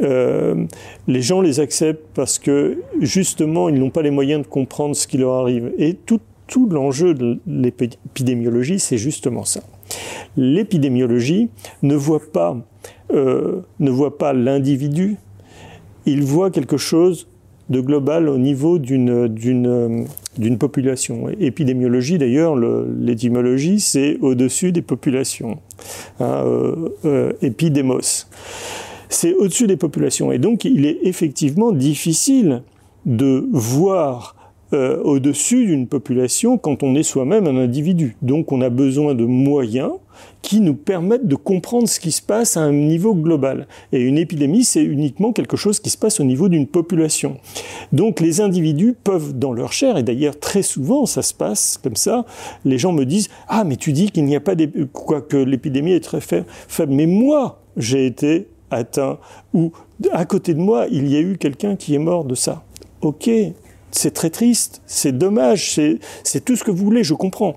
[0.01, 0.67] Euh,
[1.09, 5.07] les gens les acceptent parce que justement ils n'ont pas les moyens de comprendre ce
[5.07, 5.73] qui leur arrive.
[5.79, 6.21] Et tout,
[6.69, 9.61] l'enjeu de l'épidémiologie, c'est justement ça.
[10.37, 11.49] L'épidémiologie
[11.83, 12.57] ne voit pas
[13.13, 15.17] euh, ne voit pas l'individu,
[16.07, 17.29] il voit quelque chose
[17.71, 21.29] de global au niveau d'une population.
[21.41, 25.59] Épidémiologie, d'ailleurs, l'étymologie, c'est au-dessus des populations.
[26.19, 28.29] Hein, euh, euh, épidémos.
[29.09, 30.33] C'est au-dessus des populations.
[30.33, 32.63] Et donc, il est effectivement difficile
[33.07, 34.37] de voir
[34.73, 38.17] euh, au-dessus d'une population quand on est soi-même un individu.
[38.23, 39.93] Donc, on a besoin de moyens
[40.43, 43.67] qui nous permettent de comprendre ce qui se passe à un niveau global.
[43.93, 47.37] Et une épidémie, c'est uniquement quelque chose qui se passe au niveau d'une population.
[47.93, 51.97] Donc les individus peuvent, dans leur chair, et d'ailleurs très souvent ça se passe comme
[51.97, 52.25] ça,
[52.65, 54.55] les gens me disent «Ah, mais tu dis qu'il n'y a pas
[54.93, 56.47] quoi que l'épidémie est très faible.
[56.89, 59.19] Mais moi, j'ai été atteint,
[59.53, 59.73] ou
[60.13, 62.63] à côté de moi, il y a eu quelqu'un qui est mort de ça.
[63.03, 63.29] Ok,
[63.91, 65.73] c'est très triste, c'est dommage,
[66.23, 67.57] c'est tout ce que vous voulez, je comprends.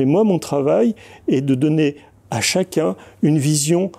[0.00, 0.94] Mais moi, mon travail
[1.28, 1.96] est de donner
[2.30, 3.92] à chacun une vision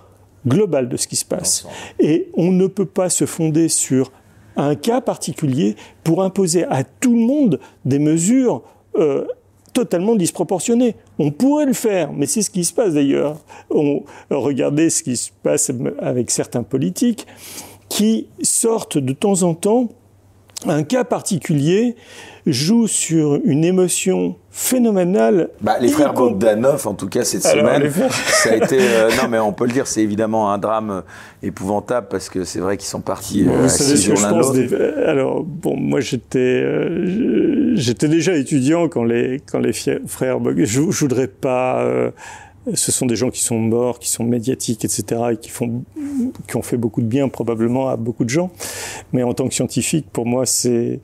[0.48, 1.64] globale de ce qui se passe.
[2.00, 4.10] Et on ne peut pas se fonder sur
[4.56, 8.62] un cas particulier pour imposer à tout le monde des mesures
[8.96, 9.26] euh,
[9.72, 10.96] totalement disproportionnées.
[11.20, 13.36] On pourrait le faire, mais c'est ce qui se passe d'ailleurs.
[13.70, 17.28] On regardez ce qui se passe avec certains politiques
[17.88, 19.88] qui sortent de temps en temps
[20.70, 21.96] un cas particulier
[22.46, 25.48] joue sur une émotion phénoménale.
[25.60, 27.90] Bah, les frères Bogdanov, en tout cas cette Alors, semaine,
[28.26, 28.78] ça a été.
[28.80, 31.02] Euh, non, mais on peut le dire, c'est évidemment un drame
[31.42, 33.44] épouvantable parce que c'est vrai qu'ils sont partis.
[33.44, 34.74] Bon, euh, vous savez ce que je pense des...
[35.06, 40.66] Alors bon, moi j'étais euh, j'étais déjà étudiant quand les quand les frères Bogdanov.
[40.66, 41.82] Je, je voudrais pas.
[41.82, 42.10] Euh,
[42.74, 45.82] ce sont des gens qui sont morts, qui sont médiatiques, etc., et qui font,
[46.48, 48.50] qui ont fait beaucoup de bien probablement à beaucoup de gens.
[49.12, 51.00] Mais en tant que scientifique, pour moi, c'est,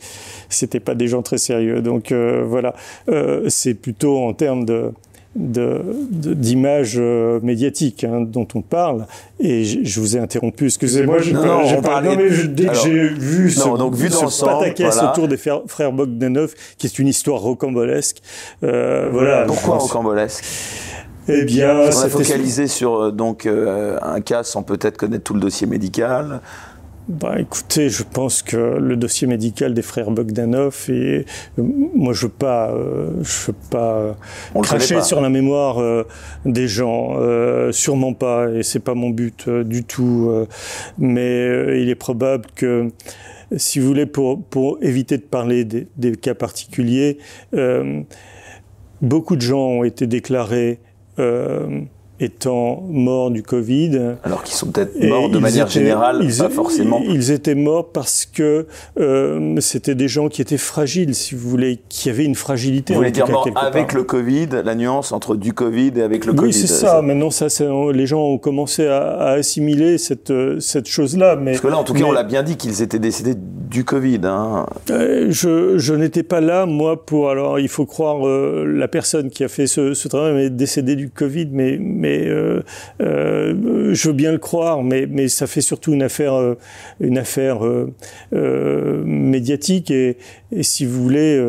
[0.49, 1.83] c'était pas des gens très sérieux.
[1.83, 2.75] Donc euh, voilà,
[3.09, 4.93] euh, c'est plutôt en termes de
[5.39, 9.07] d'images euh, médiatiques hein, dont on parle.
[9.39, 11.19] Et je, vous ai interrompu, excusez-moi.
[11.33, 15.37] Non, non, non, mais dès que j'ai vu ce, donc, vu ce pataquès autour des
[15.37, 18.21] frères Bogdanov, qui est une histoire rocambolesque.
[18.65, 19.45] Euh, voilà.
[19.45, 20.45] Pourquoi rocambolesque?
[21.29, 25.41] Eh bien, on a focalisé sur euh, donc un cas sans peut-être connaître tout le
[25.41, 26.41] dossier médical.
[27.09, 31.25] Bah, écoutez, je pense que le dossier médical des frères Bogdanov et
[31.59, 31.63] euh,
[31.95, 34.15] moi je veux pas, euh, je veux pas
[34.63, 36.07] cracher sur la mémoire euh,
[36.45, 37.17] des gens,
[37.73, 40.31] sûrement pas, et c'est pas mon but du tout.
[40.99, 42.91] mais il est probable que
[43.57, 47.17] si vous voulez, pour, pour éviter de parler des, des cas particuliers,
[49.01, 50.79] beaucoup de gens ont été déclarés
[51.19, 54.17] um, étant morts du Covid.
[54.25, 57.01] Alors qu'ils sont peut-être morts de manière générale, pas forcément.
[57.05, 58.67] Ils étaient morts parce que
[58.99, 62.93] euh, c'était des gens qui étaient fragiles, si vous voulez, qui avaient une fragilité.
[62.93, 66.33] Vous voulez dire mort avec le Covid, la nuance entre du Covid et avec le
[66.33, 67.03] Covid Oui, c'est ça.
[67.03, 67.47] Maintenant, ça,
[67.93, 71.37] les gens ont commencé à, assimiler cette, cette chose-là.
[71.37, 74.21] Parce que là, en tout cas, on l'a bien dit qu'ils étaient décédés du Covid.
[74.25, 74.67] Hein.
[74.91, 77.31] Euh, je, je n'étais pas là, moi, pour...
[77.31, 80.97] Alors, il faut croire euh, la personne qui a fait ce, ce travail, mais décédée
[80.97, 82.63] du Covid, mais, mais euh,
[83.01, 86.59] euh, je veux bien le croire, mais, mais ça fait surtout une affaire, euh,
[87.01, 87.61] une affaire
[88.33, 89.91] médiatique.
[89.91, 90.19] Et,
[90.53, 91.41] et, si vous voulez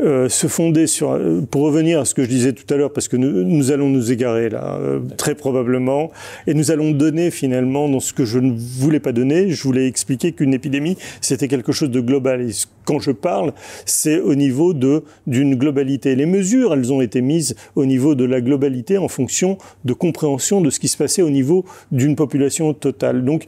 [0.00, 2.92] euh, se fonder sur, euh, pour revenir à ce que je disais tout à l'heure,
[2.92, 6.10] parce que nous, nous, allons nous égarer là, euh, très probablement,
[6.48, 9.50] et nous allons donner finalement dans ce que je ne voulais pas donner.
[9.50, 12.42] Je voulais expliquer qu'une épidémie, c'était quelque chose de global.
[12.42, 12.50] Et
[12.84, 13.52] quand je parle,
[13.86, 16.16] c'est au niveau de d'une globalité.
[16.16, 20.60] Les mesures, elles ont été mises au niveau de la globalité en fonction de compréhension
[20.60, 23.24] de ce qui se passait au niveau d'une population totale.
[23.24, 23.46] Donc,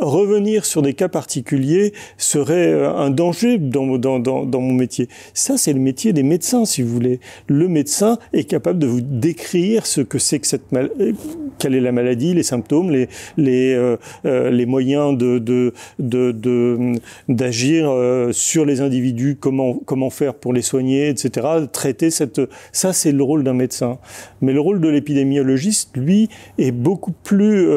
[0.00, 5.08] revenir sur des cas particuliers serait euh, un danger dans, dans, dans, mon métier.
[5.34, 7.20] Ça, c'est le métier des médecins, si vous voulez.
[7.46, 11.12] Le médecin est capable de vous décrire ce que c'est que cette mal euh,
[11.58, 16.92] quelle est la maladie, les symptômes, les, les, euh, euh les moyens de, de,
[17.28, 17.92] d'agir
[18.32, 21.46] sur les individus, comment, comment faire pour les soigner, etc.
[21.72, 23.98] Traiter cette, ça, c'est le rôle d'un médecin.
[24.40, 27.68] Mais le rôle de l'épidémiologiste, lui, est beaucoup plus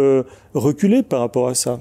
[0.54, 1.80] reculé par rapport à ça.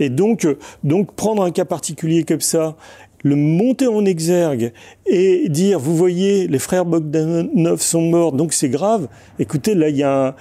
[0.00, 0.46] Et donc,
[0.84, 2.76] donc prendre un cas particulier comme ça,
[3.22, 4.72] le monter en exergue
[5.06, 9.08] et dire, vous voyez, les frères Bogdanov sont morts, donc c'est grave.
[9.38, 10.36] Écoutez, là, il y, a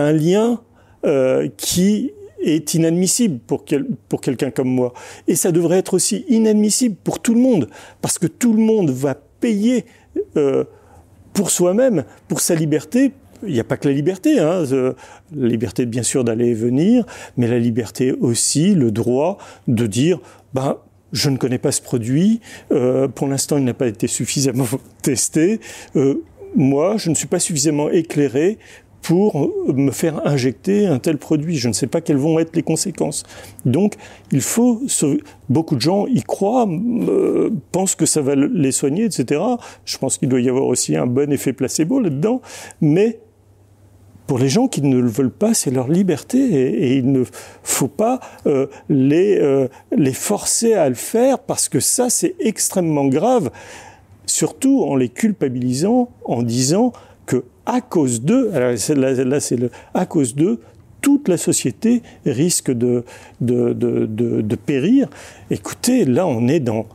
[0.00, 0.62] un, lien
[1.04, 4.94] euh, qui est inadmissible pour quelqu'un comme moi.
[5.28, 7.68] Et ça devrait être aussi inadmissible pour tout le monde,
[8.00, 9.84] parce que tout le monde va payer
[10.36, 10.64] euh,
[11.34, 13.12] pour soi-même, pour sa liberté,
[13.46, 14.64] il n'y a pas que la liberté, hein,
[15.34, 17.04] la liberté bien sûr d'aller et venir,
[17.36, 20.20] mais la liberté aussi, le droit de dire,
[20.54, 20.76] ben,
[21.12, 22.40] je ne connais pas ce produit,
[22.72, 24.66] euh, pour l'instant il n'a pas été suffisamment
[25.02, 25.60] testé,
[25.96, 26.22] euh,
[26.54, 28.58] moi je ne suis pas suffisamment éclairé
[29.02, 31.56] pour me faire injecter un tel produit.
[31.56, 33.24] Je ne sais pas quelles vont être les conséquences.
[33.64, 33.94] Donc,
[34.30, 34.80] il faut...
[35.48, 39.42] Beaucoup de gens y croient, euh, pensent que ça va les soigner, etc.
[39.84, 42.40] Je pense qu'il doit y avoir aussi un bon effet placebo là-dedans.
[42.80, 43.18] Mais
[44.26, 47.24] pour les gens qui ne le veulent pas, c'est leur liberté et, il ne
[47.62, 53.06] faut pas euh, les, euh, les forcer à le faire parce que ça, c'est extrêmement
[53.06, 53.50] grave,
[54.26, 56.92] surtout en les culpabilisant, en disant
[57.26, 60.60] que à cause d'eux, là, c'est le à cause d'eux,
[61.00, 63.04] toute la société risque de,
[63.40, 65.08] de, de, de, périr.
[65.50, 66.86] Écoutez, là, on est dans,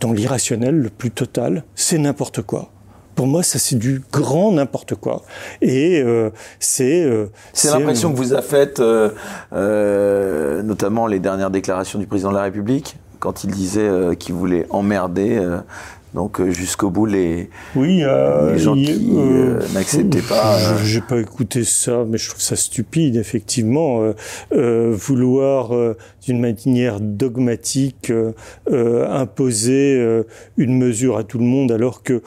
[0.00, 2.70] dans l'irrationnel le plus total, c'est n'importe quoi.
[3.16, 5.22] Pour moi, ça c'est du grand n'importe quoi.
[5.62, 7.02] Et euh, c'est.
[7.02, 9.08] Euh, c'est l'impression que vous a faite, euh,
[9.54, 14.66] euh, notamment les dernières déclarations du président de la République, quand il disait qu'il voulait
[14.68, 15.40] emmerder.
[16.12, 18.02] donc jusqu'au bout les, oui,
[18.52, 19.10] les gens qui
[19.72, 20.76] n'acceptaient pas.
[20.84, 24.12] J'ai pas écouté ça, mais je trouve ça stupide effectivement.
[24.52, 25.70] vouloir
[26.22, 28.12] d'une manière dogmatique
[28.70, 30.22] imposer
[30.58, 32.22] une mesure à tout le monde alors que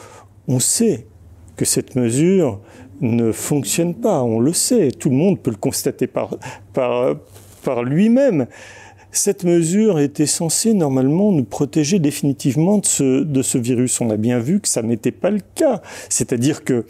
[0.50, 1.08] on sait
[1.56, 2.60] que cette mesure
[3.00, 6.36] ne fonctionne pas, on le sait, tout le monde peut le constater par,
[6.74, 7.16] par,
[7.64, 8.48] par lui-même.
[9.12, 14.02] Cette mesure était censée normalement nous protéger définitivement de ce, de ce virus.
[14.02, 15.82] On a bien vu que ça n'était pas le cas.
[16.10, 16.86] C'est-à-dire que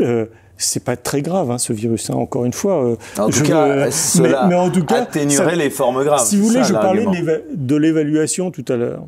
[0.00, 2.10] euh, c'est pas très grave, hein, ce virus.
[2.10, 2.84] Hein, encore une fois.
[2.84, 6.24] Euh, en, cas, cela mais, en tout cas, atténuerait les formes graves.
[6.24, 7.06] Si vous voulez, je parlais
[7.54, 9.04] de l'évaluation tout à l'heure.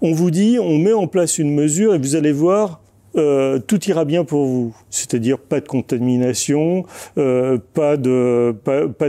[0.00, 2.80] On vous dit, on met en place une mesure et vous allez voir,
[3.16, 4.74] euh, tout ira bien pour vous.
[4.90, 6.84] C'est-à-dire pas de contamination,
[7.18, 8.54] euh, pas, de,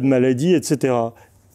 [0.02, 0.94] maladie, etc.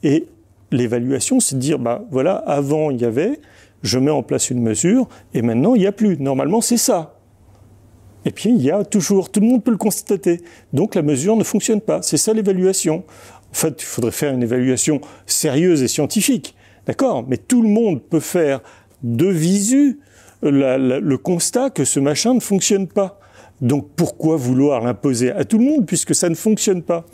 [0.02, 0.26] Et
[0.70, 3.40] l'évaluation, c'est de dire, bah voilà, avant il y avait,
[3.82, 6.18] je mets en place une mesure, et maintenant il n'y a plus.
[6.18, 7.18] Normalement, c'est ça.
[8.24, 10.40] Et puis il y a toujours, tout le monde peut le constater.
[10.72, 12.02] Donc la mesure ne fonctionne pas.
[12.02, 13.04] C'est ça l'évaluation.
[13.50, 16.56] En fait, il faudrait faire une évaluation sérieuse et scientifique.
[16.86, 17.24] D'accord?
[17.26, 18.60] Mais tout le monde peut faire
[19.02, 20.00] de visu
[20.50, 23.20] le constat que ce machin ne fonctionne pas.
[23.60, 27.06] Donc pourquoi vouloir l'imposer à tout le monde puisque ça ne fonctionne pas?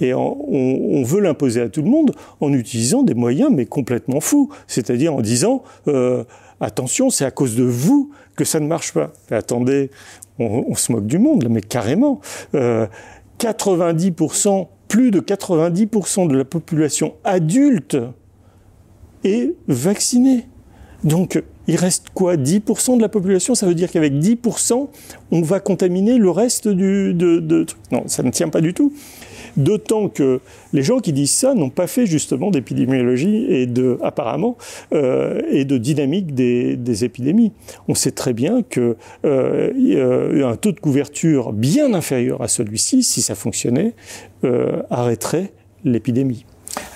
[0.00, 4.50] Et on, veut l'imposer à tout le monde en utilisant des moyens mais complètement fous,
[4.66, 6.24] c'est-à-dire en disant euh,
[6.60, 9.12] attention, c'est à cause de vous que ça ne marche pas.
[9.30, 9.90] attendez,
[10.38, 12.20] on, se moque du monde, mais carrément.
[12.54, 17.98] 90%, euh, plus de 90% de la population adulte
[19.22, 20.46] est vaccinée.
[21.04, 22.36] Donc, il reste quoi?
[22.36, 23.54] 10% de la population?
[23.54, 24.88] Ça veut dire qu'avec 10%,
[25.30, 27.66] on va contaminer le reste du, de, de...
[27.92, 28.92] Non, ça ne tient pas du tout.
[29.56, 30.40] D'autant que
[30.72, 34.56] les gens qui disent ça n'ont pas fait justement d'épidémiologie et de, apparemment,
[34.92, 37.52] euh, et de dynamique des, des, épidémies.
[37.88, 43.22] On sait très bien que euh, un taux de couverture bien inférieur à celui-ci, si
[43.22, 43.94] ça fonctionnait,
[44.44, 45.52] euh, arrêterait
[45.84, 46.44] l'épidémie.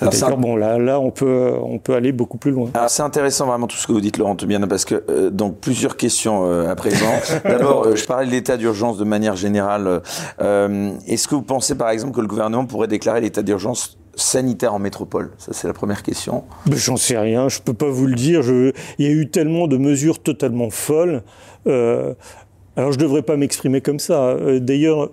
[0.01, 2.69] Alors bon, là, là, on peut, on peut aller beaucoup plus loin.
[2.87, 5.97] c'est intéressant vraiment tout ce que vous dites, Laurent bien, parce que euh, donc plusieurs
[5.97, 7.11] questions euh, à présent.
[7.43, 10.01] D'abord, euh, je parlais de l'état d'urgence de manière générale.
[10.39, 14.79] Est-ce que vous pensez, par exemple, que le gouvernement pourrait déclarer l'état d'urgence sanitaire en
[14.79, 15.31] métropole?
[15.37, 16.43] Ça, c'est la première question.
[16.71, 18.41] J'en sais rien, je peux pas vous le dire.
[18.41, 18.71] Je...
[18.97, 21.23] Il y a eu tellement de mesures totalement folles.
[21.65, 24.35] alors, je devrais pas m'exprimer comme ça.
[24.59, 25.09] D'ailleurs,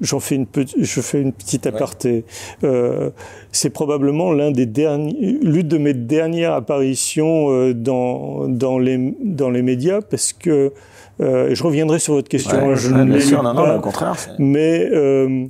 [0.00, 2.24] J'en fais une petite, je fais une petite aparté.
[2.64, 3.10] Euh,
[3.50, 9.50] c'est probablement l'un des derniers, l'une de mes dernières apparitions euh, dans dans les dans
[9.50, 10.72] les médias parce que
[11.20, 12.74] euh, je reviendrai sur votre question.
[12.74, 14.16] je ne bien sûr, non, non, au contraire.
[14.38, 15.46] Mais euh,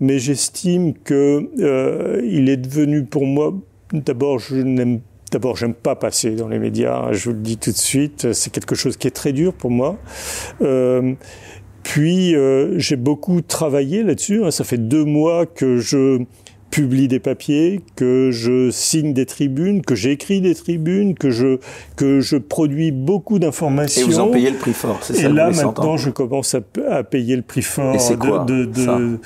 [0.00, 3.54] mais j'estime que euh, il est devenu pour moi.
[3.92, 5.00] D'abord, je n'aime
[5.32, 8.50] D'abord, j'aime pas passer dans les médias, je vous le dis tout de suite, c'est
[8.52, 9.96] quelque chose qui est très dur pour moi.
[10.62, 11.14] Euh,
[11.86, 14.44] puis euh, j'ai beaucoup travaillé là-dessus.
[14.44, 14.50] Hein.
[14.50, 16.24] Ça fait deux mois que je
[16.72, 21.60] publie des papiers, que je signe des tribunes, que j'écris des tribunes, que je
[21.94, 24.02] que je produis beaucoup d'informations.
[24.02, 27.04] Et vous en payez le prix fort, c'est ça Et là maintenant, je commence à,
[27.04, 27.94] payer le prix fort.
[27.94, 29.20] Et c'est quoi de, de, de...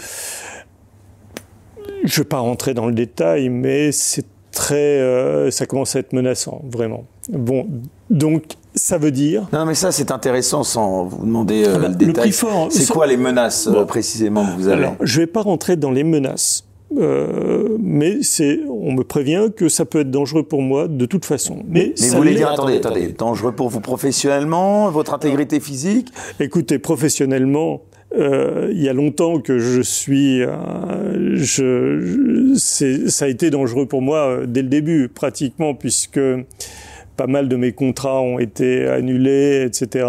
[2.05, 6.13] Je vais pas rentrer dans le détail, mais c'est très, euh, ça commence à être
[6.13, 7.07] menaçant, vraiment.
[7.31, 7.67] Bon,
[8.11, 8.45] donc
[8.75, 9.49] ça veut dire.
[9.53, 12.33] Non, mais ça c'est intéressant sans vous demander euh, ah bah, le détail.
[12.71, 15.91] C'est quoi les menaces euh, précisément que vous avez Alors, Je vais pas rentrer dans
[15.91, 16.65] les menaces.
[16.99, 21.25] Euh, mais c'est, on me prévient que ça peut être dangereux pour moi de toute
[21.25, 21.63] façon.
[21.69, 26.09] Mais, mais vous voulez dire, attendez, attendez, dangereux pour vous professionnellement, votre intégrité physique?
[26.41, 27.83] Écoutez, professionnellement,
[28.19, 33.87] euh, il y a longtemps que je suis, euh, je, je ça a été dangereux
[33.87, 36.19] pour moi dès le début, pratiquement, puisque
[37.21, 40.09] pas mal de mes contrats ont été annulés, etc.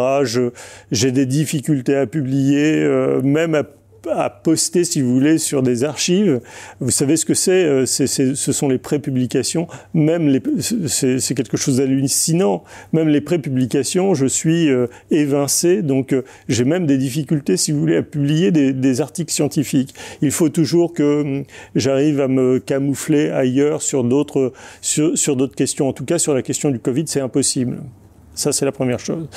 [0.91, 3.63] j'ai des difficultés à publier, euh, même à
[4.09, 6.41] à poster, si vous voulez, sur des archives.
[6.79, 9.67] Vous savez ce que c'est euh, Ce sont les prépublications.
[9.93, 10.39] Même
[10.87, 12.63] c'est quelque chose d'hallucinant.
[12.93, 15.81] Même les prépublications, je suis euh, évincé.
[15.81, 19.95] Donc, euh, j'ai même des difficultés, si vous voulez, à publier des, articles scientifiques.
[20.21, 21.43] Il faut toujours que hum,
[21.75, 25.87] j'arrive à me camoufler ailleurs sur d'autres sur d'autres questions.
[25.87, 27.81] En tout cas, sur la question du Covid, c'est impossible.
[28.35, 29.27] Ça, c'est la première chose.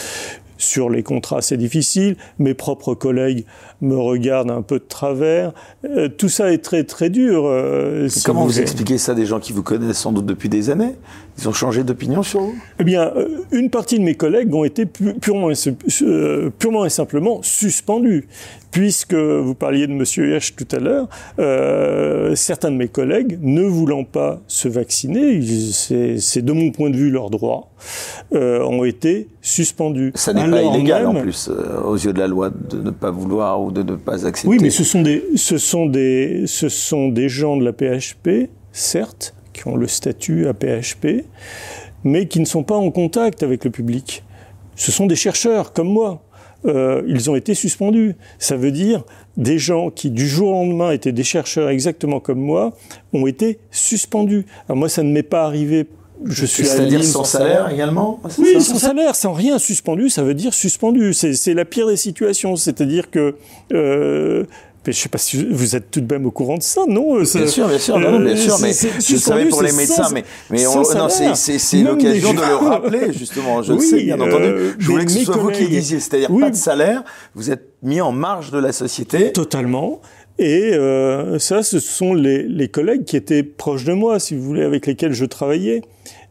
[0.56, 2.16] Sur les contrats, c'est difficile.
[2.38, 3.44] Mes propres collègues
[3.80, 5.52] me regardent un peu de travers.
[5.84, 7.44] Euh, tout ça est très très dur.
[7.46, 10.94] Euh, comment vous, expliquez ça des gens qui vous connaissent sans doute depuis des années?
[11.38, 12.54] Ils ont changé d'opinion sur vous?
[12.78, 15.54] Eh bien, euh, une partie de mes collègues ont été purement et,
[16.58, 18.28] purement et simplement suspendus.
[18.70, 20.02] Puisque vous parliez de M.
[20.02, 21.08] H tout à l'heure,
[22.36, 25.40] certains de mes collègues, ne voulant pas se vacciner,
[26.18, 27.70] c'est de mon point de vue leur droit,
[28.32, 30.10] ont été suspendus.
[30.16, 31.48] Ça n'est pas illégal en plus,
[31.84, 34.48] aux yeux de la loi, de ne pas vouloir de ne pas accepter.
[34.48, 38.50] Oui, mais ce sont des, ce sont des, ce sont des gens de la PHP,
[38.72, 41.24] certes, qui ont le statut à PHP,
[42.02, 44.22] mais qui ne sont pas en contact avec le public.
[44.76, 46.22] Ce sont des chercheurs comme moi.
[46.66, 48.16] Euh, ils ont été suspendus.
[48.38, 49.04] Ça veut dire
[49.36, 52.76] des gens qui du jour au lendemain étaient des chercheurs exactement comme moi
[53.12, 54.46] ont été suspendus.
[54.66, 55.86] Alors moi, ça ne m'est pas arrivé
[56.24, 60.54] je suis C'est-à-dire sans, salaire, également Oui, sans salaire, sans rien suspendu, ça veut dire
[60.54, 61.12] suspendu.
[61.12, 62.56] C'est la pire des situations.
[62.56, 63.34] C'est-à-dire que
[63.72, 64.44] euh,
[64.92, 67.16] je ne sais pas si vous êtes tout de même au courant de ça, non
[67.16, 70.58] Bien sûr, bien sûr, non, bien sûr, mais je savais pour les médecins, mais, mais
[70.58, 74.44] c'est l'occasion de le rappeler, justement, je le sais, bien entendu.
[74.44, 77.02] Euh, je voulais que ce soit vous qui le disiez, c'est-à-dire pas de salaire,
[77.34, 79.32] vous êtes mis en marge de la société.
[79.32, 80.00] Totalement.
[80.38, 84.42] Et euh, ça, ce sont les, les, collègues qui étaient proches de moi, si vous
[84.42, 85.82] voulez, avec lesquels je travaillais.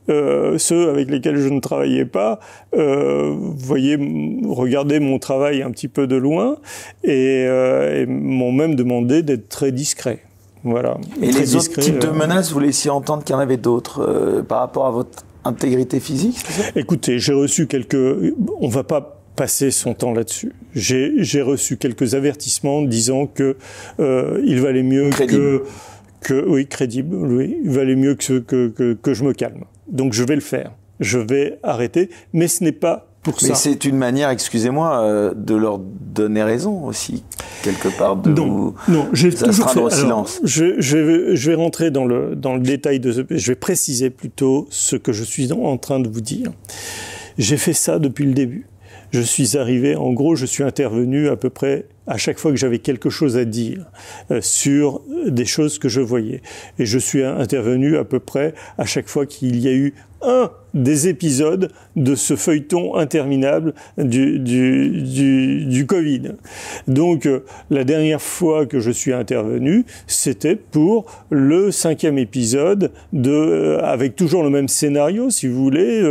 [0.09, 2.41] euh, ceux avec lesquels je ne travaillais pas,
[2.75, 3.97] euh, voyez,
[4.45, 6.57] regardaient mon travail un petit peu de loin
[7.05, 10.19] et, et m'ont même demandé d'être très discret.
[10.65, 10.97] Voilà.
[11.21, 14.59] Et les autres types de menaces, vous laissiez entendre qu'il y en avait d'autres par
[14.59, 16.37] rapport à votre intégrité physique
[16.75, 18.33] Écoutez, j'ai reçu quelques.
[18.59, 20.53] On va pas passer son temps là-dessus.
[20.73, 23.57] J'ai reçu quelques avertissements disant que
[23.99, 25.63] euh, il valait mieux que
[26.21, 29.65] que oui crédible, oui, il valait mieux que, que, que, que je me calme.
[29.89, 30.71] Donc je vais le faire.
[31.01, 35.55] Je vais arrêter, mais ce n'est pas pour mais c'est une manière, excusez-moi, euh, de
[35.55, 37.23] leur donner raison aussi,
[37.63, 40.41] quelque part, de non, vous non, j'ai toujours fait, au silence.
[40.43, 43.55] je, je, vais, je vais rentrer dans le, dans le détail de ce, je vais
[43.55, 46.51] préciser plutôt ce que je suis en train de vous dire.
[47.37, 48.67] J'ai fait ça depuis le début
[49.13, 52.57] je suis arrivé, en gros, je suis intervenu à peu près à chaque fois que
[52.57, 53.85] j'avais quelque chose à dire
[54.31, 56.41] euh, sur des choses que je voyais.
[56.79, 60.51] Et je suis intervenu à peu près à chaque fois qu'il y a eu un
[60.73, 66.31] des épisodes de ce feuilleton interminable du, du, du, du Covid.
[66.87, 73.31] Donc euh, la dernière fois que je suis intervenu, c'était pour le cinquième épisode de,
[73.31, 76.01] euh, avec toujours le même scénario, si vous voulez,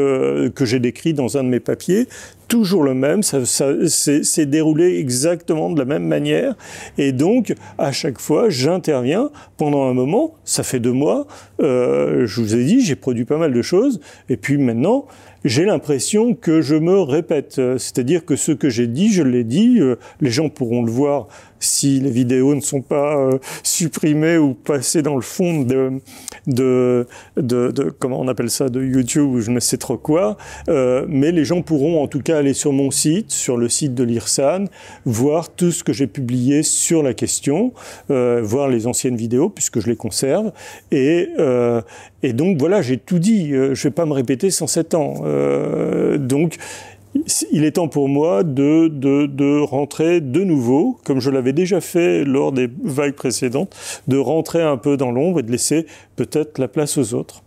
[0.55, 2.07] que j'ai décrit dans un de mes papiers,
[2.53, 6.55] toujours le même, ça, c'est déroulé exactement de la même manière.
[6.99, 11.27] Et donc, à chaque fois, j'interviens pendant un moment, ça fait deux mois,
[11.61, 15.07] euh, je vous ai dit, j'ai produit pas mal de choses, et puis maintenant,
[15.45, 17.61] j'ai l'impression que je me répète.
[17.79, 21.29] C'est-à-dire que ce que j'ai dit, je l'ai dit, euh, les gens pourront le voir
[21.63, 26.01] si les vidéos ne sont pas euh, supprimées ou passées dans le fond de,
[26.47, 27.07] de,
[27.37, 30.37] de, de, comment on appelle ça, de YouTube ou je ne sais trop quoi.
[30.69, 33.95] Euh, mais les gens pourront en tout cas aller sur mon site, sur le site
[33.95, 34.65] de l'IRSAN,
[35.05, 37.73] voir tout ce que j'ai publié sur la question,
[38.11, 40.53] euh, voir les anciennes vidéos puisque je les conserve.
[40.91, 41.81] Et, euh,
[42.23, 43.53] et donc voilà, j'ai tout dit.
[43.53, 45.15] Euh, je vais pas me répéter 107 ans.
[45.25, 46.57] Euh, donc
[47.51, 51.81] il est temps pour moi de, de, de, rentrer de nouveau, comme je l'avais déjà
[51.81, 53.75] fait lors des vagues précédentes,
[54.09, 55.87] de rentrer un peu dans l'ombre et de laisser
[56.17, 57.43] peut-être la place aux autres.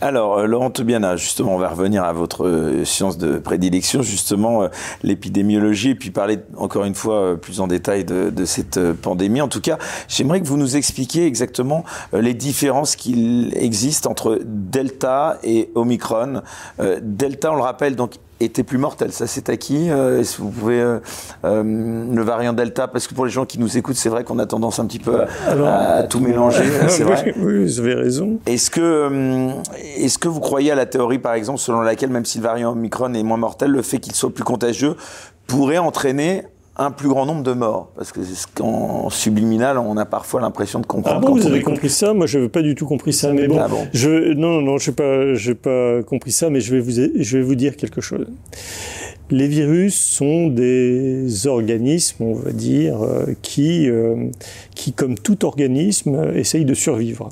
[0.00, 4.62] Alors, euh, Laurent Tobiana, justement, on va revenir à votre euh, science de prédilection, justement,
[4.62, 4.68] euh,
[5.02, 9.40] l'épidémiologie, et puis parler encore une fois plus en détail de, de cette pandémie.
[9.40, 15.38] En tout cas, j'aimerais que vous nous expliquiez exactement les différences qu'il existe entre Delta
[15.42, 16.42] et Omicron.
[17.02, 19.12] Delta, on le rappelle, donc était plus mortel.
[19.12, 19.90] Ça, c'est acquis.
[19.90, 20.98] Euh, Est-ce que vous pouvez euh,
[21.44, 24.38] euh, le variant Delta Parce que pour les gens qui nous écoutent, c'est vrai qu'on
[24.38, 26.64] a tendance un petit peu à, Alors, à tout mélanger.
[26.88, 27.34] c'est vrai.
[27.38, 28.38] Oui, vous avez raison.
[28.46, 29.50] Est-ce que, euh,
[29.96, 32.72] est-ce que vous croyez à la théorie, par exemple, selon laquelle même si le variant
[32.72, 34.96] Omicron est moins mortel, le fait qu'il soit plus contagieux
[35.46, 36.44] pourrait entraîner
[36.80, 37.90] un plus grand nombre de morts.
[37.94, 38.20] Parce que
[38.54, 41.20] qu'en subliminal, on a parfois l'impression de comprendre.
[41.22, 42.14] Ah bon, vous avez compris ça?
[42.14, 43.32] Moi, je n'avais pas du tout compris ça.
[43.32, 43.86] Mais bon, ah bon.
[43.92, 47.54] je, non, non, je n'ai pas, compris ça, mais je vais, vous, je vais vous
[47.54, 48.26] dire quelque chose.
[49.30, 54.28] Les virus sont des organismes, on va dire, euh, qui, euh,
[54.74, 57.28] qui, comme tout organisme, essayent de survivre.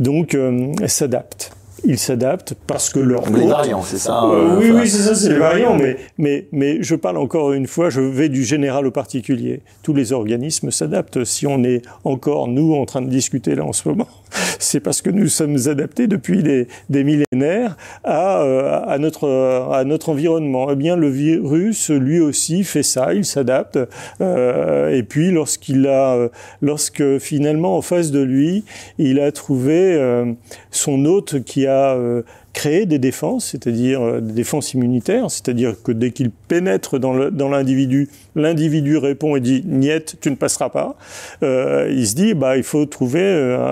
[0.00, 1.52] Donc, euh, s'adaptent
[1.84, 4.24] ils s'adaptent parce que leur les variants, c'est ça.
[4.24, 5.76] Euh, oui, oui, c'est ça, c'est les variants.
[5.76, 9.60] Mais, mais, mais je parle encore une fois, je vais du général au particulier.
[9.82, 11.24] Tous les organismes s'adaptent.
[11.24, 14.08] Si on est encore nous en train de discuter là en ce moment,
[14.58, 19.28] c'est parce que nous sommes adaptés depuis des, des millénaires à, euh, à notre
[19.72, 20.68] à notre environnement.
[20.70, 23.14] Eh bien, le virus, lui aussi, fait ça.
[23.14, 23.78] Il s'adapte.
[24.20, 26.28] Euh, et puis, lorsqu'il a,
[26.60, 28.64] lorsque finalement en face de lui,
[28.98, 30.32] il a trouvé euh,
[30.70, 35.92] son hôte qui a euh, créer des défenses, c'est-à-dire euh, des défenses immunitaires, c'est-à-dire que
[35.92, 40.96] dès qu'il pénètre dans l'individu, l'individu répond et dit "niet, tu ne passeras pas".
[41.42, 43.22] Euh, il se dit bah il faut trouver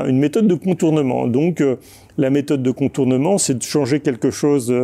[0.08, 1.26] une méthode de contournement.
[1.26, 1.62] Donc
[2.18, 4.74] la méthode de contournement, c'est de changer quelque chose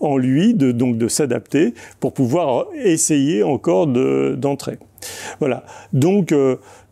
[0.00, 4.78] en lui, donc de s'adapter pour pouvoir essayer encore d'entrer.
[5.38, 5.64] Voilà.
[5.92, 6.32] Donc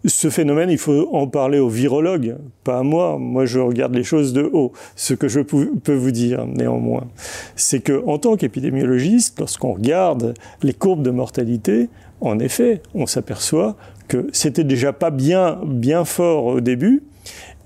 [0.04, 3.18] ce phénomène, il faut en parler aux virologues, pas à moi.
[3.18, 4.72] Moi, je regarde les choses de haut.
[4.96, 7.08] Ce que je peux vous dire, néanmoins,
[7.56, 11.88] c'est que en tant qu'épidémiologiste, lorsqu'on regarde les courbes de mortalité,
[12.20, 17.02] en effet, on s'aperçoit que c'était déjà pas bien, bien fort au début.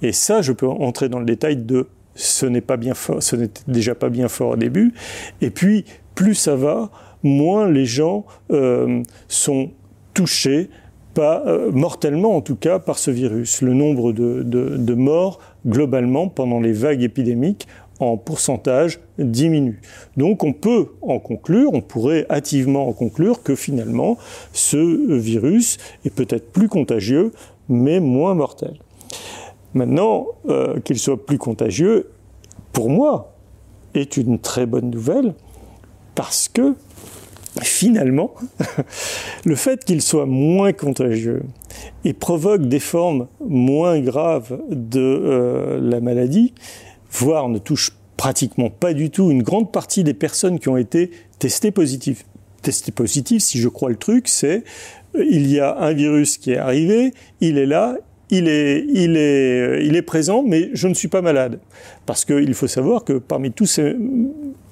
[0.01, 3.37] Et ça, je peux entrer dans le détail de ce n'est pas bien fort, ce
[3.37, 4.93] n'était déjà pas bien fort au début.
[5.41, 5.85] Et puis,
[6.15, 6.91] plus ça va,
[7.23, 9.71] moins les gens euh, sont
[10.15, 10.71] touchés
[11.15, 13.63] pas euh, mortellement en tout cas par ce virus.
[13.63, 17.67] Le nombre de, morts globalement pendant les vagues épidémiques
[18.01, 19.81] en pourcentage diminue.
[20.17, 24.19] Donc on peut en conclure, on pourrait hâtivement en conclure que finalement
[24.53, 27.33] ce virus est peut-être plus contagieux
[27.69, 28.79] mais moins mortel.
[29.75, 32.11] Maintenant, euh, qu'il soit plus contagieux,
[32.73, 33.33] pour moi,
[33.95, 35.35] est une très bonne nouvelle
[36.15, 36.75] parce que
[37.61, 38.35] finalement,
[39.45, 41.43] le fait qu'il soit moins contagieux
[42.05, 46.55] et provoque des formes moins graves de euh, la maladie,
[47.11, 51.11] voire ne touche pratiquement pas du tout une grande partie des personnes qui ont été
[51.39, 52.23] testées positives.
[52.63, 54.65] Testées positives, si je crois le truc, c'est
[55.17, 57.97] euh, il y a un virus qui est arrivé, il est là,
[58.31, 61.59] il est, il est, euh, il est présent, mais je ne suis pas malade.
[62.07, 63.95] Parce qu'il faut savoir que parmi tous ces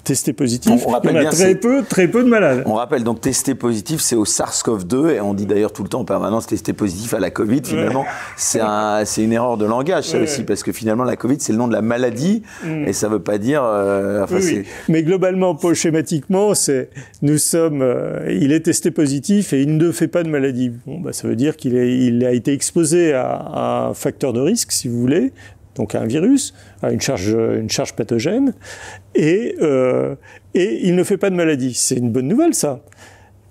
[0.02, 2.62] testé positif, on, il y a très peu, très peu de malades.
[2.66, 6.00] On rappelle donc testé positif, c'est au SARS-CoV-2 et on dit d'ailleurs tout le temps
[6.00, 7.62] en permanence testé positif à la Covid.
[7.64, 8.04] Finalement,
[8.36, 11.58] c'est un, une erreur de langage ça aussi parce que finalement la Covid c'est le
[11.58, 12.84] nom de la maladie mm.
[12.86, 13.62] et ça veut pas dire.
[13.64, 16.90] Euh, enfin, oui, Mais globalement, schématiquement, c'est
[17.22, 20.72] nous sommes, euh, il est testé positif et il ne fait pas de maladie.
[20.86, 24.40] Bon, bah, ça veut dire qu'il il a été exposé à, à un facteur de
[24.40, 25.32] risque, si vous voulez,
[25.74, 28.54] donc un virus, à une charge, une charge pathogène,
[29.14, 30.14] et, euh,
[30.54, 31.74] et il ne fait pas de maladie.
[31.74, 32.82] C'est une bonne nouvelle, ça.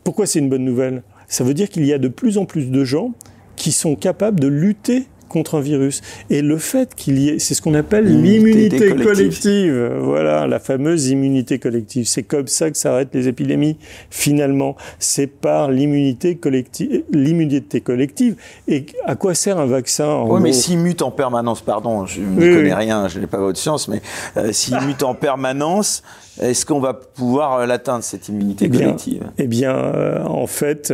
[0.04, 1.04] Pourquoi c'est une bonne nouvelle?
[1.28, 3.14] Ça veut dire qu'il y a de plus en plus de gens
[3.56, 6.02] qui sont capables de lutter contre un virus.
[6.30, 9.94] Et le fait qu'il y ait, c'est ce qu'on appelle l'immunité collective.
[10.02, 12.06] Voilà, la fameuse immunité collective.
[12.06, 13.78] C'est comme ça que s'arrêtent les épidémies.
[14.10, 18.36] Finalement, c'est par l'immunité collective, l'immunité collective.
[18.68, 22.56] Et à quoi sert un vaccin Oui, mais s'il mute en permanence, pardon, je ne
[22.56, 24.02] connais rien, je n'ai pas votre science, mais
[24.38, 26.04] euh, s'il mute en permanence,
[26.42, 29.30] est-ce qu'on va pouvoir l'atteindre cette immunité eh collective?
[29.38, 30.94] Eh bien, euh, en fait,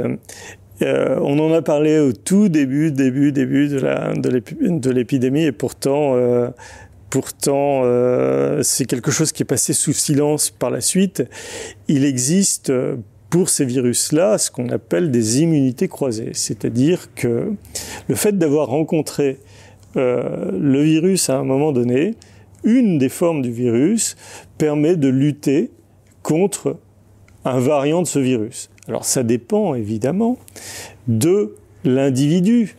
[0.81, 6.49] euh, on en a parlé au tout début, début, début de l'épidémie et pourtant, euh,
[7.09, 11.23] pourtant euh, c'est quelque chose qui est passé sous silence par la suite.
[11.87, 12.73] Il existe
[13.29, 17.53] pour ces virus-là ce qu'on appelle des immunités croisées, c'est-à-dire que
[18.07, 19.39] le fait d'avoir rencontré
[19.95, 22.15] le virus à un moment donné,
[22.65, 24.17] une des formes du virus
[24.57, 25.71] permet de lutter
[26.21, 26.77] contre
[27.45, 28.69] un variant de ce virus.
[28.87, 30.37] Alors ça dépend évidemment
[31.07, 32.75] de l'individu.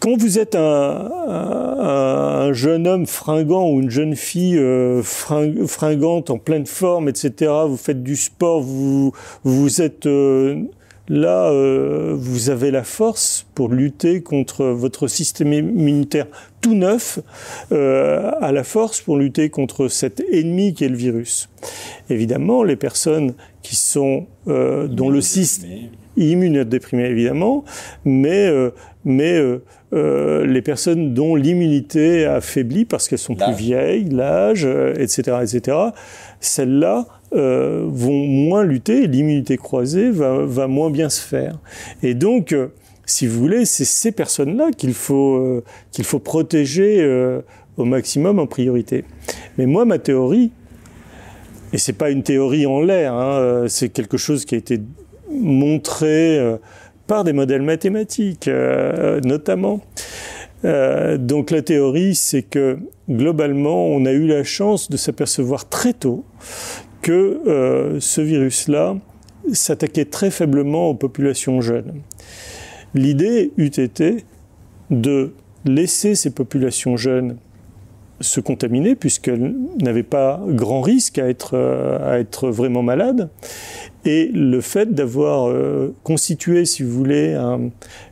[0.00, 6.64] Quand vous êtes un, jeune homme fringant ou une jeune fille euh, fringante en pleine
[6.64, 9.12] forme, etc., vous faites du sport, vous,
[9.44, 10.62] vous êtes euh,
[11.10, 16.26] là, euh, vous avez la force pour lutter contre votre système immunitaire
[16.62, 17.18] tout neuf,
[17.70, 21.48] à la force pour lutter contre cet ennemi qui est le virus.
[22.08, 27.64] Évidemment, les personnes qui sont euh, dont le système immunodéprimé évidemment,
[28.04, 28.70] mais euh,
[29.04, 34.64] mais euh, euh, les personnes dont l'immunité a faibli parce qu'elles sont plus vieilles, l'âge,
[34.64, 35.76] etc., etc.
[36.40, 41.58] Celles-là vont moins lutter, l'immunité croisée va, moins bien se faire.
[42.02, 42.54] Et donc,
[43.06, 45.62] si vous voulez, c'est ces personnes-là qu'il faut
[46.02, 47.40] faut protéger
[47.76, 49.04] au maximum en priorité.
[49.58, 50.52] Mais moi, ma théorie,
[51.72, 54.80] et c'est pas une théorie en l'air, hein, euh, c'est quelque chose qui a été
[55.30, 56.56] montré euh,
[57.06, 59.80] par des modèles mathématiques, euh, notamment.
[60.62, 62.78] donc la théorie, c'est que
[63.08, 66.24] globalement, on a eu la chance de s'apercevoir très tôt
[67.02, 68.96] que ce virus-là
[69.52, 72.02] s'attaquait très faiblement aux populations jeunes.
[72.94, 74.24] L'idée eût été
[74.90, 75.32] de
[75.64, 77.36] laisser ces populations jeunes
[78.20, 83.30] se contaminer puisqu'elle n'avait pas grand risque à être, euh, à être vraiment malade.
[84.04, 87.34] Et le fait d'avoir euh, constitué, si vous voulez,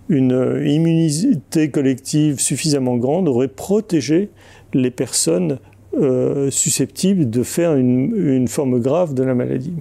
[0.08, 4.30] une immunité collective suffisamment grande aurait protégé
[4.74, 5.58] les personnes
[6.00, 9.74] euh, susceptibles de faire une, forme grave de la maladie.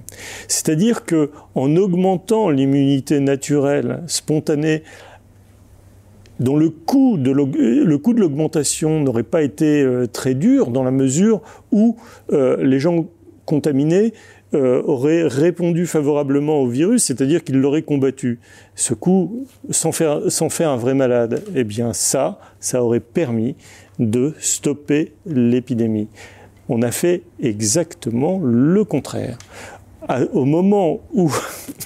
[0.48, 4.82] C'est-à-dire que en augmentant l'immunité naturelle, spontanée,
[6.40, 11.40] dont le coût de l'augmentation n'aurait pas été euh, très dur dans la mesure
[11.72, 11.96] où
[12.32, 13.06] euh, les gens
[13.44, 14.12] contaminés
[14.54, 18.40] euh, auraient répondu favorablement au virus, c'est-à-dire qu'ils l'auraient combattu.
[18.74, 23.56] Ce coup, sans faire, sans faire un vrai malade, eh bien ça, ça aurait permis
[23.98, 26.08] de stopper l'épidémie.
[26.68, 29.38] On a fait exactement le contraire.
[30.32, 31.32] au moment où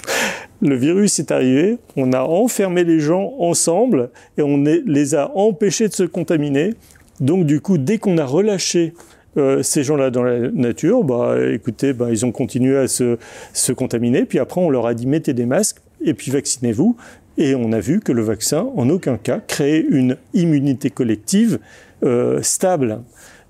[0.62, 5.88] le virus est arrivé, on a enfermé les gens ensemble et on les a empêchés
[5.88, 6.74] de se contaminer.
[7.20, 8.94] Donc du coup, dès qu'on a relâché
[9.36, 13.16] euh, ces gens-là dans la nature, bah, écoutez, bah, ils ont continué à se,
[13.72, 14.24] contaminer.
[14.24, 16.96] Puis après, on leur a dit mettez des masques et puis vaccinez-vous.
[17.38, 21.58] Et on a vu que le vaccin, en aucun cas, créait une immunité collective
[22.42, 23.03] stable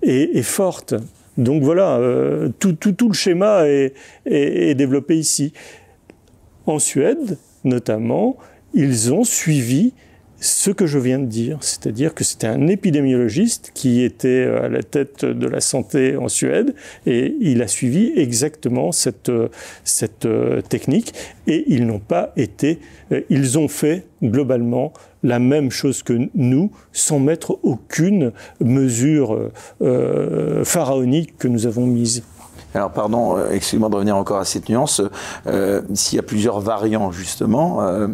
[0.02, 0.94] et, forte.
[1.38, 2.76] Donc voilà, euh, tout,
[3.08, 5.52] le schéma est développé ici.
[6.66, 8.36] En Suède, notamment,
[8.74, 9.94] ils ont suivi
[10.42, 14.82] ce que je viens de dire, c'est-à-dire que c'était un épidémiologiste qui était à la
[14.82, 16.74] tête de la santé en Suède
[17.06, 19.30] et il a suivi exactement cette,
[19.84, 20.28] cette
[20.68, 21.14] technique
[21.46, 22.80] et ils n'ont pas été,
[23.30, 31.36] ils ont fait globalement la même chose que nous sans mettre aucune mesure euh, pharaonique
[31.38, 32.24] que nous avons mise.
[32.74, 35.02] Alors pardon, euh, excusez-moi de revenir encore à cette nuance.
[35.46, 38.08] Euh, s'il y a plusieurs variants justement, euh,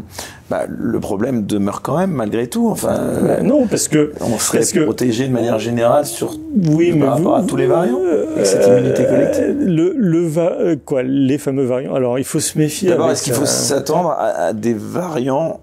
[0.50, 2.68] bah, le problème demeure quand même malgré tout.
[2.68, 6.34] Enfin, bah, non, parce que on serait parce protégé de manière générale sur
[6.70, 8.00] oui, par rapport à tous les variants
[8.34, 9.56] avec cette immunité collective.
[9.58, 11.94] Le, le quoi, les fameux variants.
[11.94, 12.90] Alors il faut se méfier.
[12.90, 15.60] D'abord, est-ce qu'il faut s'attendre à des variants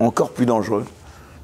[0.00, 0.84] encore plus dangereux?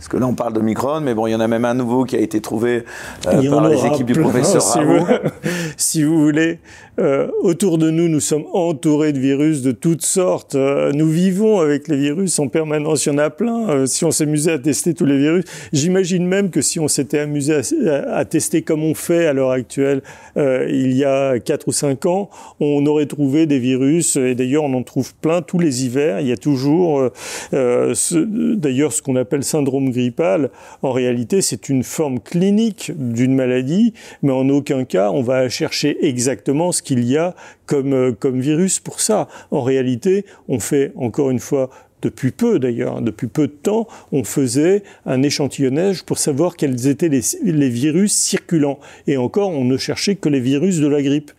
[0.01, 1.75] Parce que là, on parle de Micron, mais bon, il y en a même un
[1.75, 2.85] nouveau qui a été trouvé
[3.27, 5.07] euh, par les équipes du professeur si vous,
[5.77, 6.59] si vous voulez,
[6.99, 10.55] euh, autour de nous, nous sommes entourés de virus de toutes sortes.
[10.55, 13.05] Euh, nous vivons avec les virus en permanence.
[13.05, 13.87] Il y en a plein.
[13.87, 15.45] Si on s'amusait à tester tous les virus,
[15.75, 19.51] j'imagine même que si on s'était amusé à, à, tester comme on fait à l'heure
[19.51, 20.01] actuelle,
[20.37, 24.17] il y a 4 ou 5 ans, on aurait trouvé des virus.
[24.17, 26.21] Et d'ailleurs, on en trouve plein tous les hivers.
[26.21, 27.11] Il y a toujours,
[27.53, 30.51] ce, d'ailleurs, ce qu'on appelle syndrome grippale,
[30.82, 35.99] en réalité, c'est une forme clinique d'une maladie, mais en aucun cas on va chercher
[36.07, 37.34] exactement ce qu'il y a
[37.66, 39.28] comme, euh, comme virus pour ça.
[39.51, 41.70] En réalité, on fait encore une fois
[42.03, 46.88] depuis peu d'ailleurs, hein, depuis peu de temps, on faisait un échantillonnage pour savoir quels
[46.88, 48.78] étaient les, les, virus circulants.
[49.07, 51.32] Et encore, on ne cherchait que les virus de la grippe.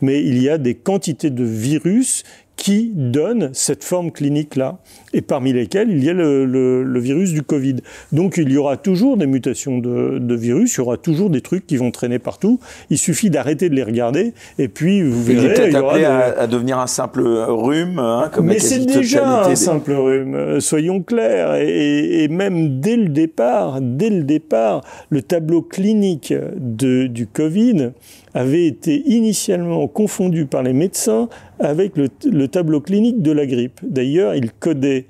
[0.00, 2.24] Mais il y a des quantités de virus
[2.56, 4.78] qui donnent cette forme clinique-là,
[5.12, 7.76] et parmi lesquelles il y a le, le, le, virus du Covid.
[8.12, 11.40] Donc il y aura toujours des mutations de, de, virus, il y aura toujours des
[11.40, 12.60] trucs qui vont traîner partout.
[12.90, 15.38] Il suffit d'arrêter de les regarder, et puis vous verrez.
[15.38, 19.46] Il est peut-être appelé à, à, devenir un simple rhume, hein, comme Mais c'est déjà
[19.46, 21.56] un simple rhume, euh, soyons clairs.
[21.56, 27.92] Et, et, même dès le départ, dès le départ, le tableau clinique de, du Covid
[28.34, 31.28] avait été initialement confondu par les médecins
[31.58, 33.80] avec le, le tableau clinique de la grippe.
[33.82, 35.06] D'ailleurs, il codait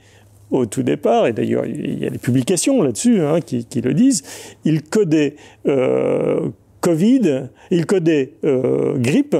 [0.52, 3.94] au tout départ, et d'ailleurs il y a des publications là-dessus hein, qui, qui, le
[3.94, 4.22] disent,
[4.64, 6.50] il codait euh,
[6.82, 9.36] Covid, il codait euh, grippe,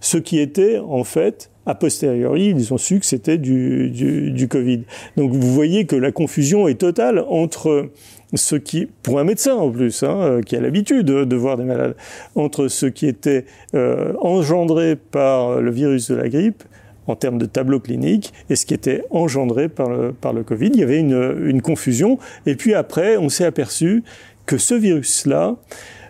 [0.00, 4.46] ce qui était en fait a posteriori, ils ont su que c'était du, du, du,
[4.46, 4.82] Covid.
[5.16, 7.90] Donc vous voyez que la confusion est totale entre
[8.36, 11.56] ce qui, pour un médecin en plus, hein, euh, qui a l'habitude de, de, voir
[11.56, 11.96] des malades,
[12.34, 16.62] entre ce qui était euh, engendré par le virus de la grippe
[17.06, 20.70] en termes de tableau clinique et ce qui était engendré par le, Covid.
[20.74, 22.18] Il y avait une, confusion.
[22.46, 24.02] Et puis après, on s'est aperçu
[24.44, 25.56] que ce virus-là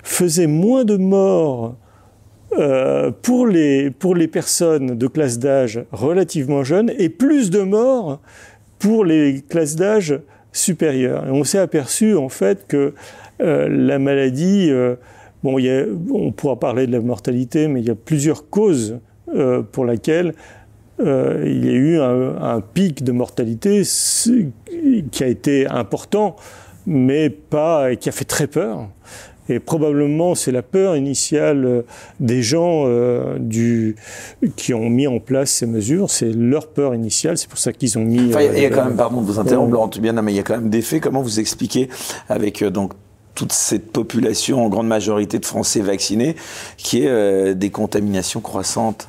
[0.02, 1.76] faisait moins de morts
[2.58, 8.20] euh, pour, les, pour les personnes de classe d'âge relativement jeunes et plus de morts
[8.78, 10.18] pour les classes d'âge
[10.56, 11.26] supérieures.
[11.26, 12.94] Et on s'est aperçu en fait que
[13.40, 14.96] euh, la maladie, euh,
[15.42, 15.58] bon,
[16.12, 18.98] on pourra parler de la mortalité, mais il y a plusieurs causes
[19.34, 20.34] euh, pour lesquelles
[21.00, 26.36] euh, il y a eu un, un, pic de mortalité qui a été important,
[26.86, 28.88] mais pas qui a fait très peur.
[29.48, 31.82] Et probablement, c'est la peur initiale euh,
[32.20, 33.96] des gens euh, du,
[34.56, 36.10] qui ont mis en place ces mesures.
[36.10, 37.38] C'est leur peur initiale.
[37.38, 38.28] C'est pour ça qu'ils ont mis.
[38.30, 40.40] Enfin, il y a quand même, pardon de vous interrompre, Laurent bien, mais il y
[40.40, 41.02] a quand même des faits.
[41.02, 41.88] Comment vous expliquez
[42.28, 42.92] avec donc
[43.36, 46.34] toute cette population, en grande majorité de Français vaccinés,
[46.76, 49.06] qui est euh, des contaminations croissantes?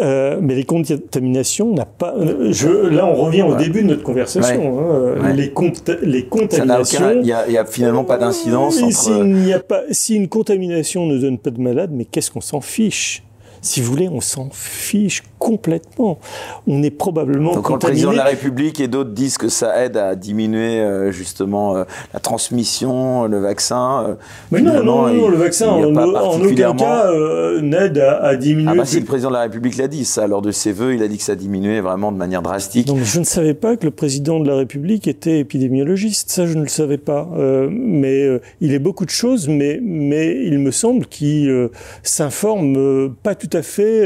[0.00, 2.14] Euh, mais les contaminations n'a pas.
[2.16, 4.76] Euh, je, là, on revient au début de notre conversation.
[4.76, 5.16] Ouais.
[5.18, 5.34] Hein, ouais.
[5.34, 5.72] Les, cont
[6.02, 7.12] les contaminations.
[7.14, 8.82] Il n'y a, a, finalement pas d'incidence.
[8.82, 8.92] Entre...
[8.92, 12.60] Si, a pas, si une contamination ne donne pas de malade, mais qu'est-ce qu'on s'en
[12.60, 13.22] fiche?
[13.66, 16.18] Si vous voulez, on s'en fiche complètement.
[16.66, 18.00] On est probablement Donc, contaminé.
[18.00, 21.76] le président de la République et d'autres disent que ça aide à diminuer euh, justement
[21.76, 24.06] euh, la transmission, le vaccin.
[24.08, 24.14] Euh,
[24.50, 28.70] Mais non, non, non, le vaccin en, en, aucun cas euh, n'aide à, à, diminuer.
[28.72, 30.94] Ah bah si, le président de la République l'a dit, ça, lors de ses vœux,
[30.94, 32.86] il a dit que ça diminuait vraiment de manière drastique.
[32.86, 36.54] Donc je ne savais pas que le président de la République était épidémiologiste, ça je
[36.54, 37.28] ne le savais pas.
[37.36, 41.68] Euh, mais euh, il est beaucoup de choses, mais, mais il me semble qu'il
[42.02, 44.04] s'informe pas tout à fait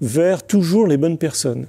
[0.00, 1.66] vers toujours les bonnes personnes.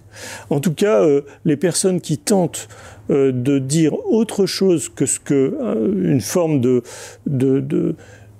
[0.49, 2.67] En tout cas, euh, les personnes qui tentent
[3.09, 6.83] euh, de dire autre chose que ce que euh, une forme de,
[7.25, 7.95] de, de,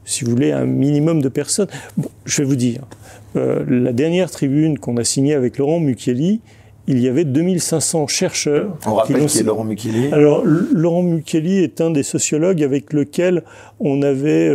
[0.06, 1.68] si vous voulez, un minimum de personnes.
[1.98, 2.82] Bon, je vais vous dire,
[3.36, 6.42] la dernière tribune qu'on a signée avec Laurent Mucchielli,
[6.88, 8.76] il y avait 2500 chercheurs.
[8.88, 12.94] On rappelle qui, qui est Laurent Mucchielli Alors, Laurent Mucchielli est un des sociologues avec
[12.94, 13.44] lequel
[13.80, 14.52] on avait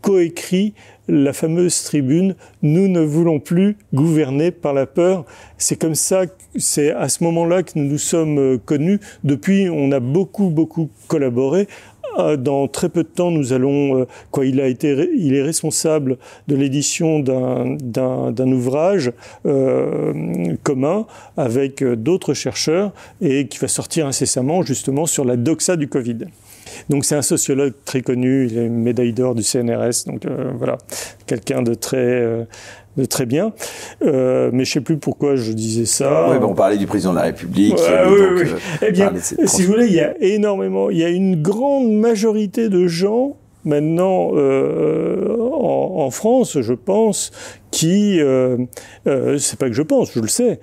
[0.00, 0.74] coécrit
[1.08, 5.24] la fameuse tribune Nous ne voulons plus gouverner par la peur.
[5.58, 6.24] C'est comme ça,
[6.56, 9.00] c'est à ce moment-là que nous nous sommes euh, connus.
[9.24, 11.68] Depuis, on a beaucoup, beaucoup collaboré.
[12.18, 15.42] Euh, dans très peu de temps, nous allons, euh, quoi, il a été, il est
[15.42, 16.16] responsable
[16.48, 19.12] de l'édition d'un ouvrage
[20.62, 26.18] commun avec d'autres chercheurs et qui va sortir incessamment justement sur la doxa du Covid.
[26.88, 30.78] Donc c'est un sociologue très connu, il est médaille d'or du CNRS, donc euh, voilà,
[31.26, 32.44] quelqu'un de très euh,
[32.96, 33.52] de très bien.
[34.02, 36.30] Euh, mais je sais plus pourquoi je disais ça.
[36.30, 37.74] Oui, on parlait du président de la République.
[37.76, 38.50] oui, oui.
[38.82, 42.68] eh bien, si vous voulez, il y a énormément, il y a une grande majorité
[42.68, 47.32] de gens maintenant en, en, France, je pense,
[47.72, 48.20] qui,
[49.04, 50.60] c'est pas que je pense, je le sais,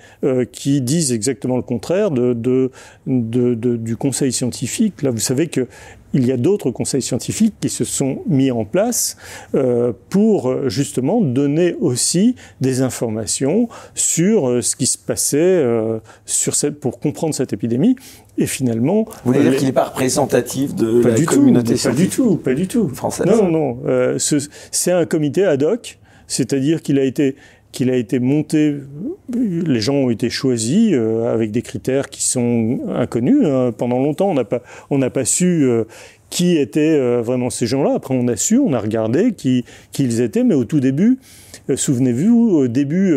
[0.54, 2.72] qui disent exactement le contraire de, de,
[3.06, 5.02] de, de, du Conseil scientifique.
[5.02, 5.68] Là, vous savez que
[6.14, 9.18] il y a d'autres conseils scientifiques qui se sont mis en place
[9.56, 16.56] euh, pour justement donner aussi des informations sur euh, ce qui se passait euh, sur
[16.56, 17.96] cette, pour comprendre cette épidémie.
[18.38, 22.30] Et finalement, vous voulez dire qu'il n'est pas représentatif de la communauté scientifique Pas du
[22.30, 22.90] tout, pas du tout.
[22.90, 23.26] Française?
[23.28, 24.18] Non, non.
[24.18, 27.36] c'est un comité ad hoc, c'est-à-dire qu'il a été
[27.74, 28.78] qu'il a été monté,
[29.34, 33.46] les gens ont été choisis euh, avec des critères qui sont inconnus.
[33.46, 33.74] Hein.
[33.76, 34.62] Pendant longtemps, on n'a pas,
[34.92, 35.84] on n'a su euh,
[36.30, 37.96] qui étaient euh, vraiment ces gens-là.
[37.96, 41.18] Après, on a su, on a regardé qui, qui ils étaient, mais au tout début,
[41.74, 43.16] souvenez-vous, au début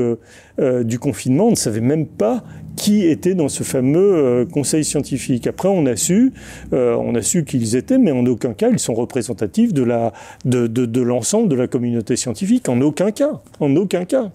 [0.59, 2.45] du confinement, on ne savait même pas
[2.77, 5.47] qui était dans ce fameux euh, conseil scientifique.
[5.47, 6.33] Après, on a su,
[6.73, 11.67] euh, su qui étaient, mais en aucun cas ils sont représentatifs de l'ensemble de la
[11.67, 12.69] communauté scientifique.
[12.69, 14.31] En aucun cas, en aucun cas.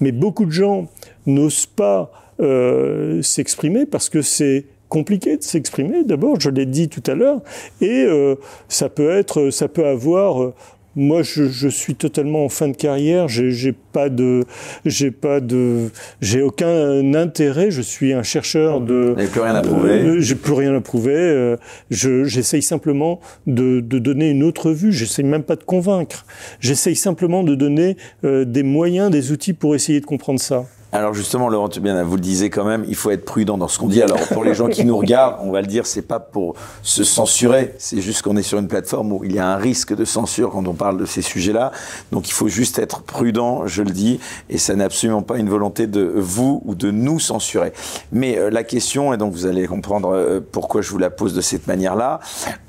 [0.00, 0.88] Mais beaucoup de gens
[1.26, 6.04] n'osent pas euh, s'exprimer parce que c'est compliqué de s'exprimer.
[6.04, 7.40] D'abord, je l'ai dit tout à l'heure,
[7.80, 8.34] et euh,
[8.68, 10.52] ça peut être, ça peut avoir
[10.94, 13.28] moi, je, je, suis totalement en fin de carrière.
[13.28, 14.44] J'ai pas de,
[14.84, 15.90] j'ai pas de,
[16.20, 17.70] j'ai aucun intérêt.
[17.70, 19.14] Je suis un chercheur de.
[19.16, 19.90] Vous plus rien à prouver.
[19.90, 21.14] Euh, j'ai plus rien à prouver.
[21.14, 21.56] Euh,
[21.90, 24.92] J'essaye simplement de, de, donner une autre vue.
[24.92, 26.26] J'essaye même pas de convaincre.
[26.60, 30.66] J'essaye simplement de donner euh, des moyens, des outils pour essayer de comprendre ça.
[30.94, 33.78] Alors justement, Laurent bien, vous le disiez quand même, il faut être prudent dans ce
[33.78, 34.02] qu'on dit.
[34.02, 37.02] Alors pour les gens qui nous regardent, on va le dire, c'est pas pour se
[37.02, 40.04] censurer, c'est juste qu'on est sur une plateforme où il y a un risque de
[40.04, 41.72] censure quand on parle de ces sujets-là.
[42.10, 44.20] Donc il faut juste être prudent, je le dis,
[44.50, 47.72] et ça n'est absolument pas une volonté de vous ou de nous censurer.
[48.12, 51.32] Mais euh, la question, et donc vous allez comprendre euh, pourquoi je vous la pose
[51.32, 52.20] de cette manière-là.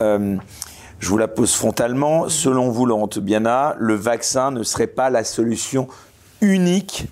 [0.01, 0.37] Euh,
[0.99, 2.29] je vous la pose frontalement.
[2.29, 5.89] Selon vous, Laurent Biana, le vaccin ne serait pas la solution
[6.39, 7.07] unique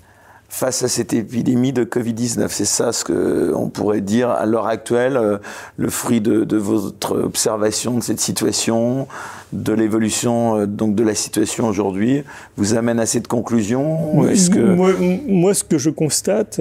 [0.52, 2.48] face à cette épidémie de Covid-19.
[2.50, 5.38] C'est ça ce qu'on pourrait dire à l'heure actuelle, euh,
[5.78, 9.08] le fruit de, de, votre observation de cette situation,
[9.54, 12.22] de l'évolution euh, donc de la situation aujourd'hui,
[12.58, 14.60] vous amène à cette conclusion Est-ce que...
[14.60, 14.90] moi,
[15.26, 16.60] moi, ce que je constate,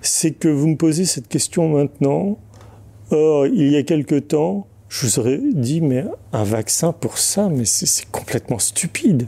[0.00, 2.38] c'est que vous me posez cette question maintenant.
[3.10, 7.48] Or, il y a quelque temps, je vous aurais dit, mais un vaccin pour ça,
[7.48, 9.26] mais c'est complètement stupide.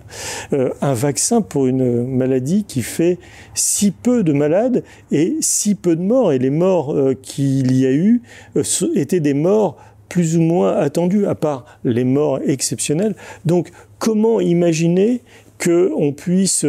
[0.52, 3.18] Euh, un vaccin pour une maladie qui fait
[3.54, 6.32] si peu de malades et si peu de morts.
[6.32, 8.22] Et les morts euh, qu'il y a eu
[8.56, 8.62] euh,
[8.94, 9.76] étaient des morts
[10.08, 13.16] plus ou moins attendues, à part les morts exceptionnelles.
[13.44, 15.20] Donc, comment imaginer
[15.58, 16.64] qu'on puisse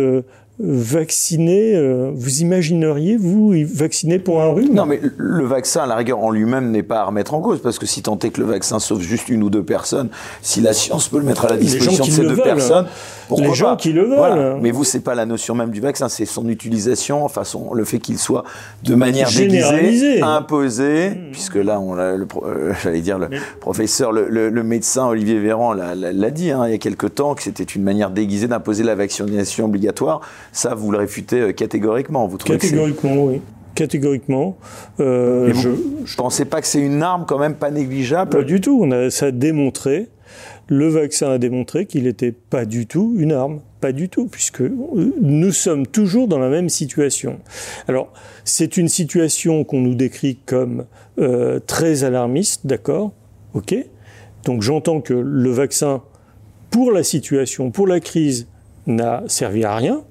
[0.60, 4.74] vacciner, euh, vous imagineriez, vous, vacciner pour un rhume?
[4.74, 7.62] Non, mais le vaccin, à la rigueur, en lui-même, n'est pas à remettre en cause,
[7.62, 10.10] parce que si tant est que le vaccin sauve juste une ou deux personnes,
[10.42, 12.88] si la science peut le mettre à la disposition de ces deux personnes,
[13.28, 14.58] pourquoi Les gens qui le veulent.
[14.62, 18.00] Mais vous, c'est pas la notion même du vaccin, c'est son utilisation, enfin, le fait
[18.00, 18.44] qu'il soit
[18.84, 21.32] de manière déguisée, imposé, mmh.
[21.32, 23.28] puisque là, on le, euh, j'allais dire, le
[23.60, 27.44] professeur, le, le, médecin Olivier Véran l'a dit hein, il y a quelque temps, que
[27.44, 30.22] c'était une manière déguisée d'imposer la vaccination obligatoire
[30.52, 32.28] ça, vous le réfutez euh, catégoriquement.
[32.28, 33.42] Vous trouvez catégoriquement, oui.
[33.76, 34.58] Catégoriquement.
[35.00, 38.32] Euh, je ne pensez pas que c'est une arme quand même pas négligeable?
[38.32, 38.80] Pas du tout.
[38.82, 40.08] On a, ça a démontré,
[40.68, 43.62] le vaccin a démontré qu'il n'était pas du tout une arme.
[43.80, 47.40] Pas du tout, puisque euh, nous sommes toujours dans la même situation.
[47.88, 48.12] Alors,
[48.44, 50.86] c'est une situation qu'on nous décrit comme
[51.20, 53.12] euh, très alarmiste, d'accord?
[53.54, 53.76] Ok?
[54.46, 56.02] Donc j'entends que le vaccin,
[56.72, 58.48] pour la situation, pour la crise,
[58.88, 60.04] n'a servi à rien.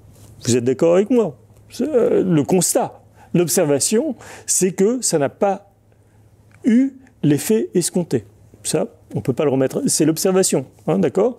[0.45, 1.37] Vous êtes d'accord avec moi?
[1.81, 3.03] Euh, Le constat,
[3.35, 4.15] l'observation,
[4.47, 5.73] c'est que ça n'a pas
[6.65, 6.93] eu
[7.25, 8.25] l'effet escompté.
[8.63, 8.87] Ça,
[9.17, 9.83] on ne peut pas le remettre.
[9.87, 11.39] C'est l'observation, hein, d'accord?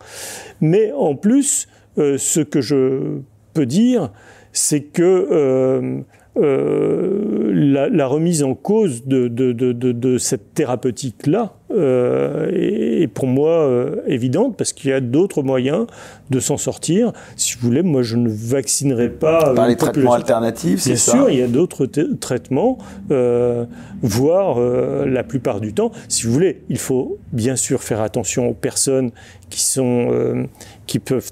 [0.60, 1.68] Mais en plus,
[2.00, 3.20] euh, ce que je
[3.54, 4.12] peux dire,
[4.52, 6.02] c'est que euh,
[6.38, 13.26] euh, la, la, remise en cause de, de, de, de cette thérapeutique-là euh, est, pour
[13.26, 15.88] moi euh, évidente parce qu'il y a d'autres moyens
[16.30, 17.14] de s'en sortir.
[17.36, 19.56] Si vous voulez, moi je ne vaccinerai pas.
[19.56, 21.14] Par les traitements alternatifs, c'est ça?
[21.14, 21.88] Bien sûr, il y a d'autres
[22.20, 22.78] traitements,
[23.10, 23.66] euh,
[24.04, 25.92] voire la plupart du temps.
[26.10, 29.10] Si vous voulez, il faut bien sûr faire attention aux personnes
[29.50, 30.48] qui sont
[30.86, 31.32] qui peuvent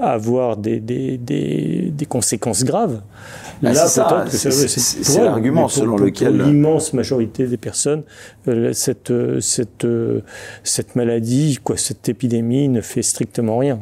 [0.00, 3.00] avoir des, des, des, des conséquences graves.
[3.64, 8.02] Ah, Là, c'est l'argument selon lequel l'immense majorité des personnes,
[8.48, 10.20] euh, cette, euh, cette, euh,
[10.64, 13.80] cette maladie, quoi, cette épidémie ne fait strictement rien.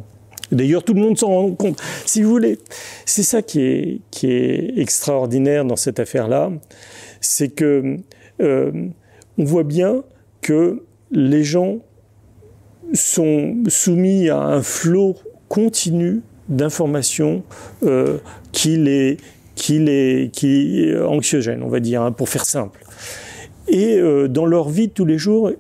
[0.53, 1.81] D'ailleurs, tout le monde s'en rend compte.
[2.05, 2.59] Si vous voulez,
[3.07, 6.51] c'est ça qui est, qui est extraordinaire dans cette affaire-là,
[7.20, 7.97] c'est que
[8.41, 10.03] on voit bien
[10.41, 11.78] que les gens
[12.93, 15.16] sont soumis à un flot
[15.49, 17.43] continu d'informations
[17.83, 18.18] euh,
[18.53, 19.18] qui les
[19.61, 22.80] qui les qui anxiogène, on va dire, hein, pour faire simple.
[23.68, 25.50] Et euh, dans leur vie de tous les jours,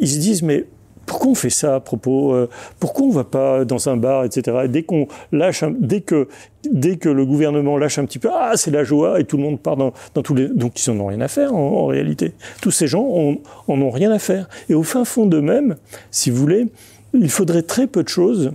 [0.00, 0.64] ils se disent mais
[1.06, 2.48] pourquoi on fait ça à propos euh,
[2.80, 4.66] Pourquoi on va pas dans un bar, etc.
[4.68, 6.26] dès qu'on lâche, dès que
[6.68, 9.44] dès que le gouvernement lâche un petit peu, ah c'est la joie et tout le
[9.44, 9.92] monde part dans,
[10.24, 12.32] tous les, donc ils en ont rien à faire en, réalité.
[12.60, 14.48] Tous ces gens en ont rien à faire.
[14.68, 15.76] Et au fin fond d'eux-mêmes,
[16.10, 16.66] si vous voulez,
[17.14, 18.50] il faudrait très peu de choses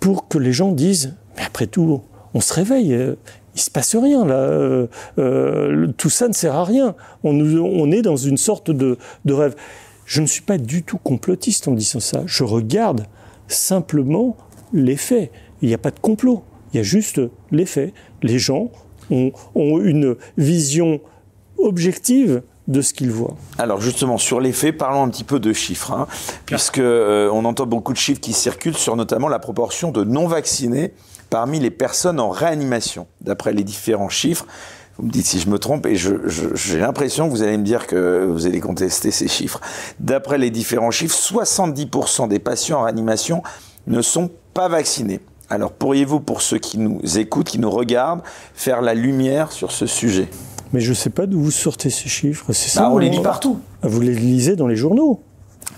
[0.00, 2.02] pour que les gens disent, mais après tout,
[2.34, 3.14] on se réveille.
[3.54, 4.34] Il se passe rien là.
[4.34, 4.86] Euh,
[5.18, 6.94] euh, tout ça ne sert à rien.
[7.24, 9.54] On, on est dans une sorte de, de, rêve.
[10.04, 12.22] Je ne suis pas du tout complotiste en disant ça.
[12.26, 13.06] Je regarde
[13.48, 14.36] simplement
[14.72, 15.32] les faits.
[15.62, 16.42] Il n'y a pas de complot.
[16.72, 17.20] Il y a juste
[17.50, 17.92] les faits.
[18.22, 18.70] Les gens
[19.10, 21.00] ont, ont une vision
[21.58, 23.36] objective de ce qu'ils voient.
[23.58, 26.06] Alors justement, sur les faits, parlons un petit peu de chiffres, hein,
[26.46, 30.94] puisque euh, on entend beaucoup de chiffres qui circulent sur notamment la proportion de non-vaccinés
[31.30, 33.06] parmi les personnes en réanimation.
[33.20, 34.46] D'après les différents chiffres,
[34.98, 37.86] vous me dites si je me trompe, et j'ai l'impression que vous allez me dire
[37.86, 39.60] que vous allez contester ces chiffres.
[39.98, 43.42] D'après les différents chiffres, 70% des patients en réanimation
[43.86, 45.20] ne sont pas vaccinés.
[45.48, 48.22] Alors pourriez-vous, pour ceux qui nous écoutent, qui nous regardent,
[48.54, 50.28] faire la lumière sur ce sujet?
[50.72, 52.52] Mais je ne sais pas d'où vous sortez ces chiffres.
[52.52, 53.58] C'est ça, bah, on les lit partout.
[53.82, 55.22] Vous les lisez dans les journaux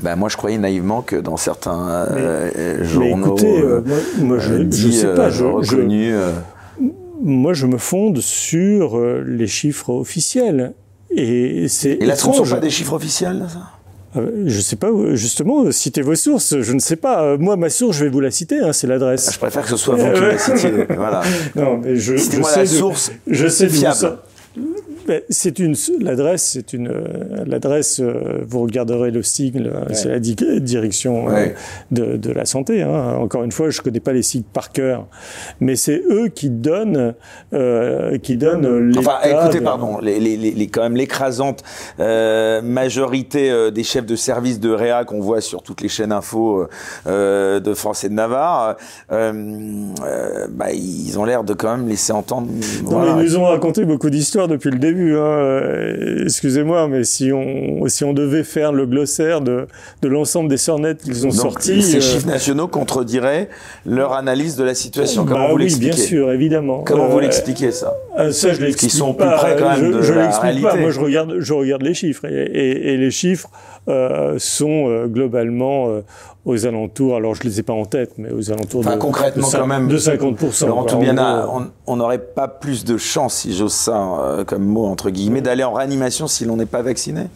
[0.00, 3.80] ben, moi, je croyais naïvement que dans certains euh, journaux, mais écoutez, euh,
[4.18, 6.14] moi, je ne euh, sais pas, je, reconnus,
[7.22, 10.72] moi, je me fonde sur les chiffres officiels.
[11.14, 13.60] Et, c'est et là, ce ne sont pas des chiffres officiels, ça?
[14.14, 17.38] Je ne sais pas, justement, citez vos sources, je ne sais pas.
[17.38, 19.32] Moi, ma source, je vais vous la citer, hein, c'est l'adresse.
[19.32, 20.84] Je préfère que ce soit vous qui la citiez.
[20.94, 21.22] Voilà.
[21.56, 24.18] Non, mais je, je sais la source je sais fiable.
[25.12, 28.00] Ben, c'est une l'adresse, c'est une euh, l'adresse.
[28.00, 31.48] Euh, vous regarderez le sigle, c'est la direction euh,
[31.90, 32.80] de, de, la santé.
[32.80, 33.16] Hein.
[33.18, 35.06] Encore une fois, je connais pas les sigles par cœur,
[35.60, 37.12] mais c'est eux qui donnent
[38.22, 38.94] qui donnent.
[38.96, 41.62] Enfin, écoutez, pardon, les, les, les, quand même l'écrasante
[41.98, 46.66] majorité des chefs de service de Réa qu'on voit sur toutes les chaînes info
[47.06, 48.76] de France et de Navarre,
[49.10, 52.48] bah, ils ont l'air de quand même laisser entendre.
[52.84, 53.16] Voilà.
[53.18, 57.86] ils nous ont raconté beaucoup d'histoires depuis le début Hein, euh, excusez-moi, mais si on,
[57.88, 59.66] si on devait faire le glossaire de,
[60.02, 61.82] de l'ensemble des sornettes qu'ils ont sortis...
[61.82, 63.48] Ces euh, chiffres nationaux contrediraient
[63.84, 65.24] leur analyse de la situation.
[65.24, 66.82] Comment bah vous oui, bien sûr, évidemment.
[66.84, 67.94] Comment vous euh, l'expliquez, ça
[68.30, 70.68] Ça, je l'explique Qui sont plus près quand même je, de la réalité.
[70.68, 70.76] Pas.
[70.76, 72.24] Moi, je regarde, je regarde les chiffres.
[72.26, 73.50] Et, et, les chiffres
[74.38, 76.02] sont globalement
[76.44, 79.00] aux alentours, alors je ne les ai pas en tête, mais aux alentours enfin, de,
[79.00, 80.66] concrètement de, quand même, de 50%.
[80.66, 81.48] Laurent Toubiana,
[81.86, 85.64] on n'aurait pas plus de chance, si j'ose ça euh, comme mot, entre guillemets, d'aller
[85.64, 87.26] en réanimation si l'on n'est pas vacciné?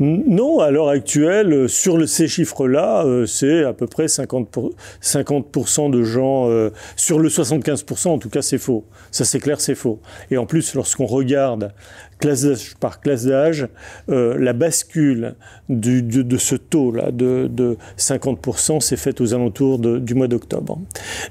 [0.00, 4.70] Non, à l'heure actuelle, sur ces chiffres-là, euh, c'est à peu près 50%,
[5.00, 8.84] 50 de gens, euh, sur le 75%, en tout cas, c'est faux.
[9.10, 10.00] Ça, c'est c'est faux.
[10.30, 11.72] Et en plus, lorsqu'on regarde
[12.18, 13.68] classe par classe d'âge,
[14.08, 15.36] euh, la bascule
[15.68, 20.78] de, ce taux-là de, de 50% s'est faite aux alentours du mois d'octobre.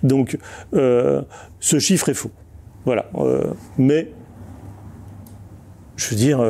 [0.03, 0.37] Donc,
[0.73, 1.21] euh,
[1.59, 2.31] ce chiffre est faux.
[2.85, 3.09] Voilà.
[3.15, 4.11] Euh, mais,
[5.97, 6.41] je veux dire,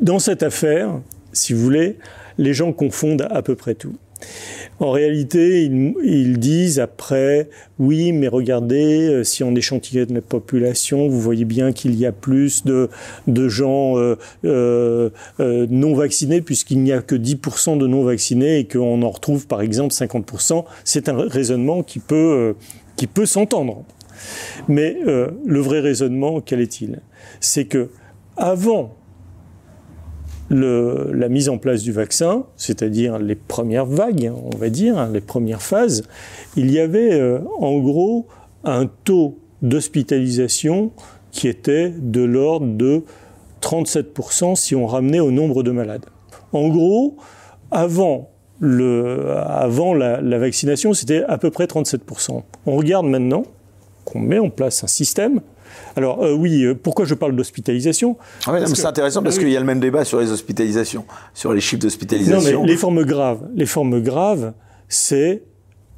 [0.00, 1.00] dans cette affaire,
[1.32, 1.96] si vous voulez,
[2.38, 3.96] les gens confondent à peu près tout.
[4.80, 11.20] En réalité, ils, disent après, oui, mais regardez, euh, si on échantillonne la population, vous
[11.20, 12.88] voyez bien qu'il y a plus de,
[13.26, 15.10] de gens euh, euh,
[15.68, 19.60] non vaccinés, puisqu'il n'y a que 10% de non vaccinés et qu'on en retrouve par
[19.60, 20.64] exemple 50%.
[20.84, 22.54] C'est un raisonnement qui peut,
[22.96, 23.84] qui peut s'entendre.
[24.68, 27.00] Mais le vrai raisonnement, quel est-il?
[27.40, 27.90] C'est que
[28.36, 28.94] avant
[30.50, 35.20] la mise en place du vaccin, c'est-à-dire les premières vagues, on va dire, hein, les
[35.20, 36.02] premières phases,
[36.56, 38.26] il y avait euh, en gros
[38.64, 40.90] un taux d'hospitalisation
[41.30, 43.04] qui était de l'ordre de
[43.62, 46.06] 37% si on ramenait au nombre de malades.
[46.52, 47.16] En gros,
[47.70, 48.28] avant,
[48.60, 52.42] la vaccination, c'était à peu près 37%.
[52.66, 53.44] On regarde maintenant
[54.04, 55.40] qu'on met en place un système
[55.96, 58.16] alors euh, oui, euh, pourquoi je parle d'hospitalisation
[58.46, 61.60] ah C'est intéressant parce qu'il y a le même débat sur les hospitalisations, sur les
[61.60, 62.60] chiffres d'hospitalisation.
[62.60, 64.52] Non, mais les formes graves, les formes graves,
[64.88, 65.42] c'est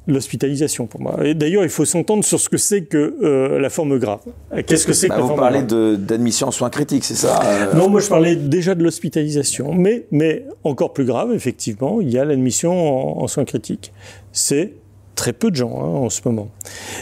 [0.05, 1.17] l'hospitalisation pour moi.
[1.23, 4.19] Et d'ailleurs, il faut s'entendre sur ce que c'est que euh, la forme grave.
[4.67, 5.63] Qu'est-ce que c'est que bah, la Vous parlez
[5.97, 7.41] d'admission en soins critiques, c'est ça
[7.73, 9.73] Non, moi je parlais déjà de l'hospitalisation.
[9.73, 13.93] Mais, mais encore plus grave, effectivement, il y a l'admission en, en soins critiques.
[14.31, 14.73] C'est
[15.15, 16.49] très peu de gens hein, en ce moment.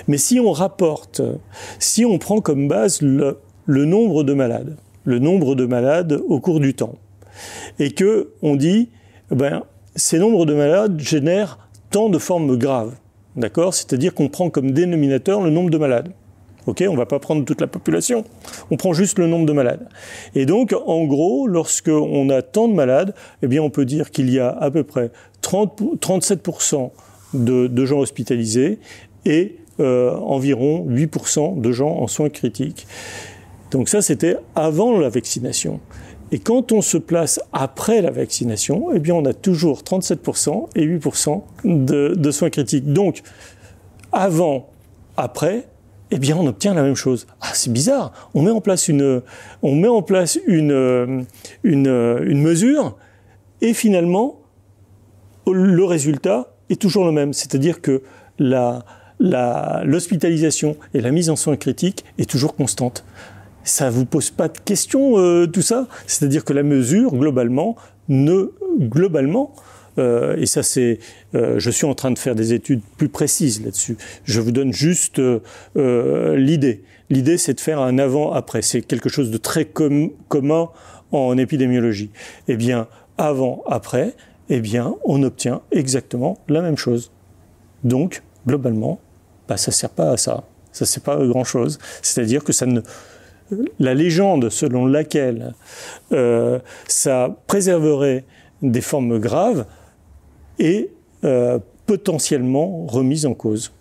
[0.07, 1.21] Mais si on rapporte,
[1.79, 3.37] si on prend comme base le,
[3.67, 6.95] nombre de malades, le nombre de malades au cours du temps,
[7.79, 8.89] et que on dit,
[9.29, 9.63] ben,
[9.95, 12.95] ces nombres de malades génèrent tant de formes graves,
[13.35, 13.73] d'accord?
[13.73, 16.11] C'est-à-dire qu'on prend comme dénominateur le nombre de malades.
[16.67, 18.23] Ok, on va pas prendre toute la population,
[18.69, 19.87] on prend juste le nombre de malades.
[20.35, 24.11] Et donc, en gros, lorsque on a tant de malades, eh bien, on peut dire
[24.11, 25.09] qu'il y a à peu près
[25.41, 26.43] 30, 37
[27.33, 28.79] de, gens hospitalisés
[29.25, 32.87] et euh, environ 8% de gens en soins critiques.
[33.71, 35.79] Donc ça, c'était avant la vaccination.
[36.31, 40.85] Et quand on se place après la vaccination, eh bien, on a toujours 37% et
[40.85, 42.91] 8% de, de, soins critiques.
[42.91, 43.21] Donc,
[44.13, 44.69] avant,
[45.17, 45.67] après,
[46.09, 47.27] eh bien, on obtient la même chose.
[47.41, 48.29] Ah, c'est bizarre.
[48.33, 49.21] On met en place une,
[49.61, 51.25] on met en place une,
[51.63, 52.97] une, une mesure,
[53.61, 54.39] et finalement,
[55.47, 58.01] le résultat est toujours le même, c'est-à-dire que
[59.19, 63.03] l'hospitalisation et la mise en soins critiques est toujours constante.
[63.63, 65.87] Ça vous pose pas de questions euh, tout ça?
[66.07, 67.75] C'est-à-dire que la mesure globalement
[68.09, 69.53] ne globalement
[69.99, 70.97] euh, et ça c'est
[71.35, 73.97] euh, je suis en train de faire des études plus précises là-dessus.
[74.23, 75.21] Je vous donne juste
[75.75, 76.81] l'idée.
[77.11, 78.63] L'idée c'est de faire un avant après.
[78.63, 80.69] C'est quelque chose de très commun
[81.11, 82.09] en épidémiologie.
[82.47, 82.87] Eh bien
[83.19, 84.15] avant après
[84.53, 87.11] eh bien, on obtient exactement la même chose.
[87.85, 88.99] Donc, globalement,
[89.47, 90.43] bah, ça ne sert pas à ça.
[90.73, 91.79] Ça ne sert pas à grand-chose.
[92.01, 92.51] C'est-à-dire que.
[93.79, 95.53] La légende selon laquelle
[96.13, 98.23] euh, ça préserverait
[98.61, 99.65] des formes graves
[100.57, 100.89] est
[101.25, 103.73] euh, potentiellement remise en cause.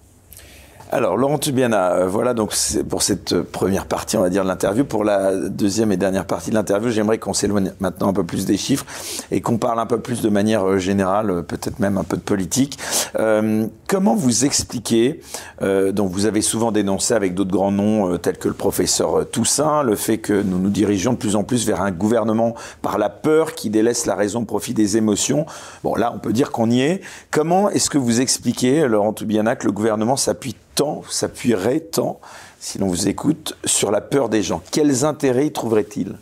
[0.92, 2.52] Alors, Laurent Tubiana, euh, voilà donc
[2.88, 4.84] pour cette première partie, on va dire, de l'interview.
[4.84, 8.44] Pour la deuxième et dernière partie de l'interview, j'aimerais qu'on s'éloigne maintenant un peu plus
[8.44, 8.84] des chiffres
[9.30, 12.16] et qu'on parle un peu plus de manière euh, générale, euh, peut-être même un peu
[12.16, 12.76] de politique.
[13.86, 15.20] comment vous expliquez,
[15.60, 19.96] donc vous avez souvent dénoncé avec d'autres grands noms tels que le professeur Toussaint, le
[19.96, 23.54] fait que nous nous dirigeons de plus en plus vers un gouvernement par la peur
[23.54, 25.46] qui délaisse la raison au profit des émotions.
[25.82, 27.00] Bon, là, on peut dire qu'on y est.
[27.30, 30.56] Comment est-ce que vous expliquez, Laurent Tubiana, que le gouvernement s'appuie
[31.08, 32.20] s'appuierait tant,
[32.58, 36.16] si l'on vous écoute, sur la peur des gens Quels intérêts y trouverait-il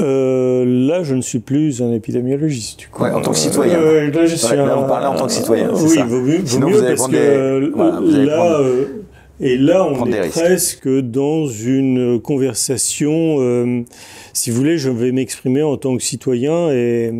[0.00, 2.78] euh, là, je ne suis plus un épidémiologiste.
[2.78, 3.04] Du coup.
[3.04, 3.78] en tant que citoyen.
[3.78, 4.76] Euh, là, je suis un...
[4.76, 5.70] on parlait en tant que citoyen.
[5.72, 6.04] oui, ça.
[6.04, 8.60] vaut mieux, Sinon, vous allez parce que voilà, vous là, prendre...
[8.60, 9.04] Euh,
[9.40, 13.84] et là, on est presque dans une conversation.
[14.32, 17.12] Si vous voulez, je vais m'exprimer en tant que citoyen et,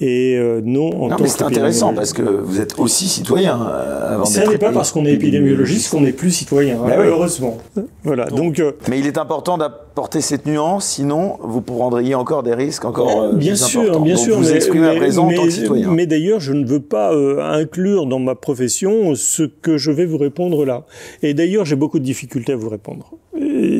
[0.00, 3.60] et euh, non en non, mais c'est intéressant parce que vous êtes aussi citoyen.
[3.62, 7.58] Euh, avant Ça n'est pas parce qu'on est épidémiologiste qu'on n'est plus citoyen, hein, heureusement.
[8.02, 8.26] Voilà.
[8.26, 12.84] Donc, euh, mais il est important d'apporter cette nuance, sinon vous prendriez encore des risques
[12.84, 14.00] encore euh, bien sûr, importants.
[14.00, 15.88] Bien sûr, vous mais, exprimez à présent en tant que citoyen.
[15.90, 20.18] Mais d'ailleurs, je ne veux pas inclure dans ma profession ce que je vais vous
[20.18, 20.84] répondre là.
[21.22, 23.12] Et d'ailleurs, j'ai beaucoup de difficultés à vous répondre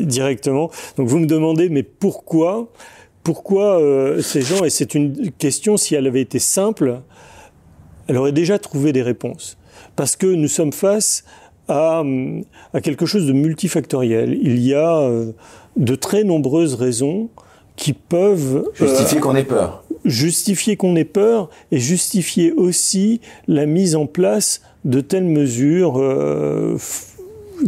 [0.05, 0.69] directement.
[0.97, 2.67] Donc vous me demandez, mais pourquoi
[3.25, 7.01] pourquoi euh, ces gens, et c'est une question, si elle avait été simple,
[8.07, 9.57] elle aurait déjà trouvé des réponses.
[9.95, 11.25] Parce que nous sommes face
[11.67, 12.03] à,
[12.73, 14.37] à quelque chose de multifactoriel.
[14.39, 15.31] Il y a euh,
[15.75, 17.29] de très nombreuses raisons
[17.75, 18.69] qui peuvent...
[18.79, 19.83] Euh, justifier qu'on ait peur.
[20.05, 25.99] Justifier qu'on ait peur et justifier aussi la mise en place de telles mesures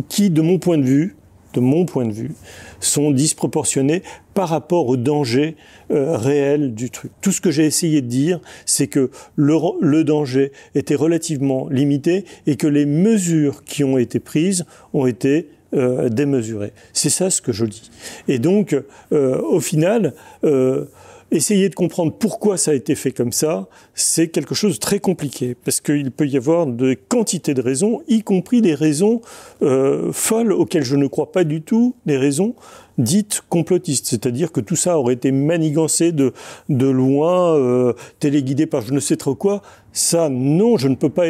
[0.08, 1.16] qui, de mon point de vue,
[1.56, 2.36] de mon point de vue,
[2.80, 5.56] sont disproportionnés par rapport au danger
[5.92, 7.12] euh, réel du truc.
[7.22, 12.26] Tout ce que j'ai essayé de dire, c'est que le, le, danger était relativement limité
[12.46, 16.72] et que les mesures qui ont été prises ont été euh, démesurées.
[16.94, 17.92] C'est ça ce que je dis.
[18.30, 18.74] Et donc,
[19.12, 20.14] euh, au final,
[20.46, 20.86] euh,
[21.32, 25.00] essayer de comprendre pourquoi ça a été fait comme ça, c'est quelque chose de très
[25.00, 29.22] compliqué, parce qu'il peut y avoir de quantités de raisons, y compris des raisons
[29.62, 32.56] euh, folles auxquelles je ne crois pas du tout, des raisons
[32.98, 36.34] dites complotistes, c'est-à-dire que tout ça aurait été manigancé de,
[36.70, 39.62] de loin, euh, téléguidé par je ne sais trop quoi.
[39.94, 41.26] Ça, non, je ne peux pas.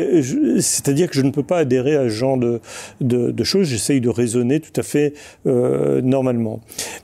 [0.59, 2.59] C'est-à-dire que je ne peux pas adhérer à ce genre de,
[3.01, 3.67] de, de choses.
[3.67, 5.13] J'essaye de raisonner tout à fait
[5.45, 6.61] euh, normalement.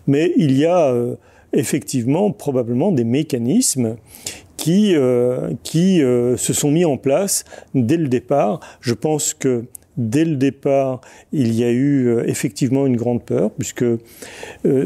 [0.07, 1.15] Mais il y a euh,
[1.53, 3.95] effectivement probablement des mécanismes
[4.57, 7.43] qui, euh, qui euh, se sont mis en place
[7.73, 8.59] dès le départ.
[8.81, 9.65] Je pense que
[9.97, 11.01] dès le départ,
[11.31, 13.85] il y a eu euh, effectivement une grande peur, puisque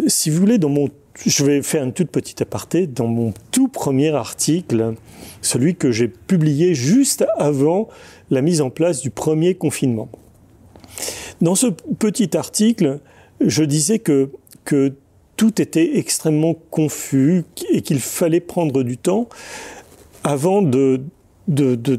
[0.07, 0.89] si vous voulez, dans mon
[1.26, 2.85] je vais faire une toute petite aparté.
[2.85, 4.94] Dans mon tout premier article,
[5.41, 7.88] celui que j'ai publié juste avant
[8.30, 10.10] la mise en place du premier confinement.
[11.41, 12.99] Dans ce petit article,
[13.41, 14.30] je disais que,
[14.65, 14.94] que
[15.38, 19.30] tout était extrêmement confus et qu'il fallait prendre du temps
[20.23, 21.01] avant de,
[21.47, 21.95] de, de,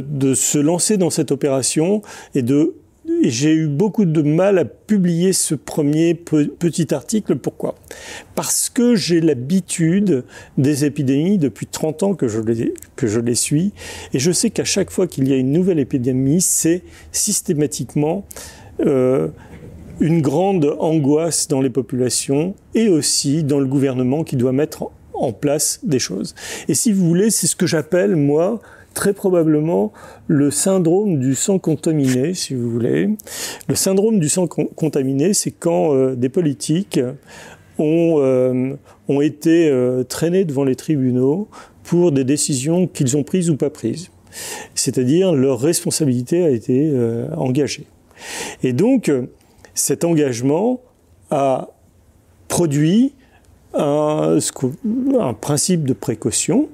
[0.00, 2.02] de, se lancer dans cette opération
[2.34, 2.74] et de
[3.22, 7.36] j'ai eu beaucoup de mal à publier ce premier petit article.
[7.36, 7.74] Pourquoi?
[8.34, 10.24] Parce que j'ai l'habitude
[10.58, 13.72] des épidémies depuis 30 ans que je les, que je les suis.
[14.12, 18.26] Et je sais qu'à chaque fois qu'il y a une nouvelle épidémie, c'est systématiquement
[18.80, 19.28] euh,
[20.00, 25.32] une grande angoisse dans les populations et aussi dans le gouvernement qui doit mettre en
[25.32, 26.34] place des choses.
[26.68, 28.60] Et si vous voulez, c'est ce que j'appelle, moi,
[28.94, 29.92] très probablement
[30.26, 33.10] le syndrome du sang contaminé, si vous voulez.
[33.68, 37.00] Le syndrome du sang contaminé, c'est quand euh, des politiques
[37.78, 38.74] ont, euh,
[39.08, 41.48] ont été euh, traînés devant les tribunaux
[41.84, 44.10] pour des décisions qu'ils ont prises ou pas prises.
[44.74, 46.92] C'est-à-dire leur responsabilité a été
[47.34, 47.86] engagée.
[48.62, 49.10] Et donc,
[49.78, 50.80] cet engagement
[51.30, 51.68] a
[52.48, 53.14] produit
[53.74, 54.38] un,
[55.40, 56.68] principe de précaution.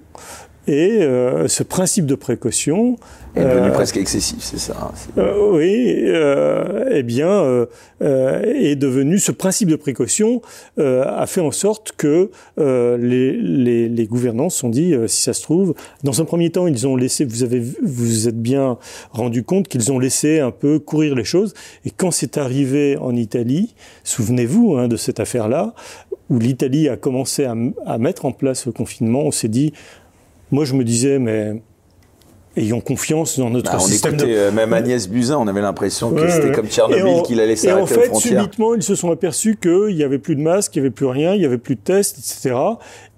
[0.66, 2.96] Et euh, ce principe de précaution
[3.36, 4.74] est devenu euh, presque excessif, c'est ça.
[4.80, 7.66] Hein, euh, oui, euh, eh bien, euh,
[8.00, 10.42] est devenu ce principe de précaution
[10.78, 15.42] a fait en sorte que les, les, les gouvernants se sont dit, si ça se
[15.42, 18.78] trouve, dans un premier temps, ils ont laissé, vous avez, vous êtes bien
[19.10, 21.54] rendu compte qu'ils ont laissé un peu courir les choses.
[21.84, 23.74] Et quand c'est arrivé en Italie,
[24.04, 25.74] souvenez-vous hein, de cette affaire-là,
[26.30, 27.54] où l'Italie a commencé à,
[27.86, 29.72] à mettre en place le confinement, on s'est dit
[30.50, 31.62] moi, je me disais, mais
[32.56, 34.14] ayons confiance dans notre bah, on système.
[34.14, 37.82] Écoutait, euh, même Agnès Buzyn, on avait l'impression que c'était comme Tchernobyl qu'il allait s'arrêter
[37.82, 38.06] aux frontières.
[38.06, 40.80] Et en fait, subitement, ils se sont aperçus qu'il n'y avait plus de masques, il
[40.80, 42.54] n'y avait plus rien, il n'y avait plus de tests, etc.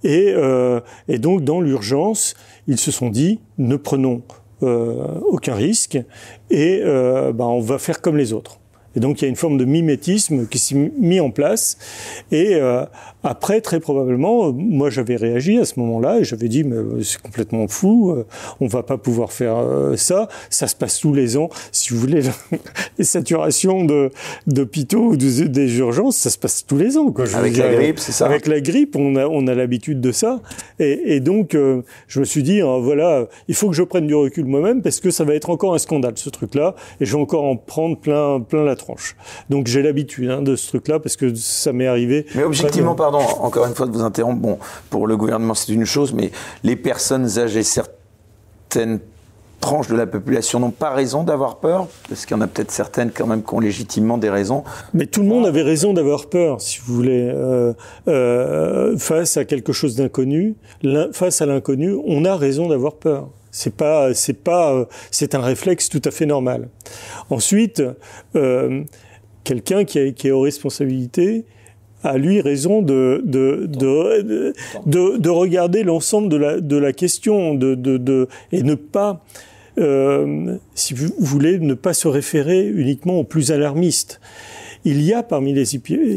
[0.05, 2.35] Et, euh, et donc, dans l'urgence,
[2.67, 4.23] ils se sont dit, ne prenons
[4.63, 5.99] euh, aucun risque
[6.49, 8.59] et euh, bah, on va faire comme les autres.
[8.95, 11.77] Et donc il y a une forme de mimétisme qui s'est mis en place.
[12.33, 12.87] Et euh,
[13.27, 17.21] après, très probablement, moi j'avais réagi à ce moment-là et j'avais dit mais euh, c'est
[17.21, 18.25] complètement fou, euh,
[18.61, 20.29] on va pas pouvoir faire euh, ça.
[20.51, 21.49] Ça se passe tous les ans.
[21.73, 22.23] Si vous voulez,
[22.99, 24.11] les saturations de
[24.47, 27.13] d'hôpitaux ou des urgences, ça se passe tous les ans.
[27.13, 27.27] Quoi.
[27.27, 28.27] Je avec la grippe, c'est ça.
[28.27, 30.41] Avec la grippe, on a on a l'habitude de ça.
[30.79, 31.57] Et, et donc
[32.07, 35.01] je me suis dit hein, voilà, il faut que je prenne du recul moi-même parce
[35.01, 37.99] que ça va être encore un scandale ce truc-là et je vais encore en prendre
[37.99, 38.77] plein plein la
[39.51, 42.27] donc j'ai l'habitude hein, de ce truc-là parce que ça m'est arrivé.
[42.35, 44.41] Mais objectivement, pardon, encore une fois de vous interrompre.
[44.41, 44.59] Bon,
[44.91, 46.31] pour le gouvernement c'est une chose, mais
[46.63, 49.01] les personnes âgées, certaines
[49.61, 52.71] tranches de la population n'ont pas raison d'avoir peur, parce qu'il y en a peut-être
[52.71, 54.65] certaines quand même qui ont légitimement des raisons.
[54.95, 57.73] Mais tout le monde avait raison d'avoir peur, si vous voulez, euh,
[58.09, 60.57] euh, face à quelque chose d'inconnu,
[61.13, 63.29] face à l'inconnu, on a raison d'avoir peur.
[63.51, 66.69] C'est pas, c'est pas, euh, c'est un réflexe tout à fait normal.
[67.31, 67.83] Ensuite,
[69.45, 71.45] quelqu'un qui est aux responsabilités
[72.05, 74.53] a lui raison de de de,
[74.87, 79.25] de, de regarder l'ensemble de la de la question de de, de et ne pas
[79.79, 84.21] euh, si vous voulez ne pas se référer uniquement aux plus alarmistes
[84.87, 85.65] il y a parmi les,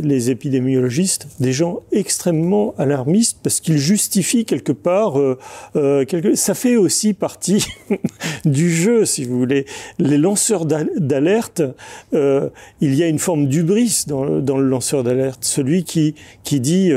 [0.04, 5.40] les épidémiologistes des gens extrêmement alarmistes parce qu'ils justifient quelque part, euh,
[5.76, 7.66] euh, quelque, ça fait aussi partie
[8.46, 9.66] du jeu, si vous voulez.
[9.98, 11.64] Les lanceurs d'alerte,
[12.14, 16.14] euh, il y a une forme d'ubris dans, dans, le lanceur d'alerte, celui qui,
[16.44, 16.92] qui dit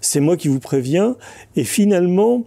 [0.00, 1.14] c'est moi qui vous préviens,
[1.54, 2.42] et finalement,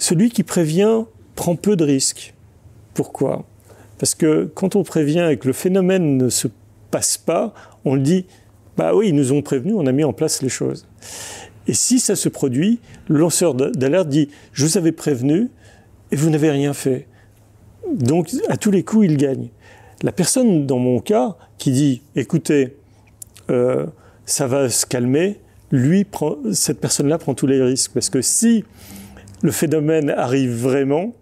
[0.00, 1.04] celui qui prévient
[1.36, 2.34] prend peu de risques.
[2.94, 3.44] Pourquoi?
[3.98, 6.48] Parce que quand on prévient et que le phénomène ne se
[6.90, 7.54] passe pas,
[7.84, 8.26] on le dit,
[8.76, 10.86] bah oui, ils nous ont prévenus, on a mis en place les choses.
[11.66, 15.50] Et si ça se produit, le lanceur d'alerte dit, je vous avais prévenu
[16.10, 17.06] et vous n'avez rien fait.
[17.92, 19.48] Donc, à tous les coups, il gagne.
[20.02, 22.76] La personne, dans mon cas, qui dit, écoutez,
[23.50, 23.86] euh,
[24.24, 25.40] ça va se calmer,
[25.70, 27.92] lui, prend, cette personne-là prend tous les risques.
[27.92, 28.64] Parce que si
[29.42, 31.14] le phénomène arrive vraiment,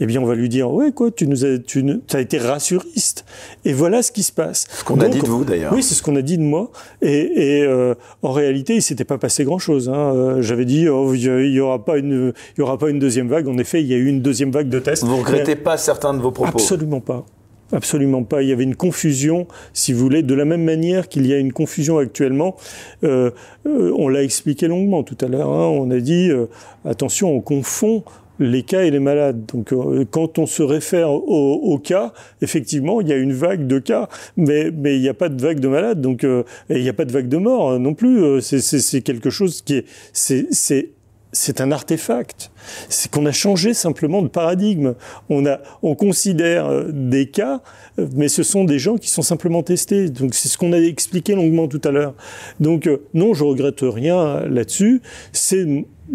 [0.00, 3.24] eh bien, on va lui dire, ouais, quoi, tu nous as, tu as été rassuriste.
[3.64, 4.66] Et voilà ce qui se passe.
[4.70, 5.72] Ce qu'on a dit de vous, d'ailleurs.
[5.72, 6.70] Oui, c'est ce qu'on a dit de moi.
[7.02, 9.88] Et, et euh, en réalité, il s'était pas passé grand-chose.
[9.88, 10.14] Hein.
[10.14, 13.28] Euh, j'avais dit, oh, il y aura pas une, il y aura pas une deuxième
[13.28, 13.48] vague.
[13.48, 15.04] En effet, il y a eu une deuxième vague de tests.
[15.04, 17.24] Vous regrettez pas certains de vos propos Absolument pas.
[17.72, 18.42] Absolument pas.
[18.42, 21.38] Il y avait une confusion, si vous voulez, de la même manière qu'il y a
[21.38, 22.56] une confusion actuellement.
[23.02, 23.30] Euh,
[23.66, 25.50] euh, on l'a expliqué longuement tout à l'heure.
[25.50, 25.66] Hein.
[25.66, 26.46] On a dit euh,
[26.84, 28.04] attention, on confond
[28.38, 29.46] les cas et les malades.
[29.46, 29.72] Donc,
[30.10, 34.70] quand on se réfère au, cas, effectivement, il y a une vague de cas, mais
[34.70, 36.00] mais il n'y a pas de vague de malades.
[36.00, 38.40] Donc, et il n'y a pas de vague de morts non plus.
[38.40, 40.90] C'est quelque chose qui est c'est
[41.36, 42.50] c'est un artefact.
[42.88, 44.94] C'est qu'on a changé simplement de paradigme.
[45.28, 47.62] On, a, on considère euh, des cas,
[47.98, 50.08] euh, mais ce sont des gens qui sont simplement testés.
[50.08, 52.14] Donc c'est ce qu'on a expliqué longuement tout à l'heure.
[52.58, 55.02] Donc euh, non, je regrette rien là-dessus.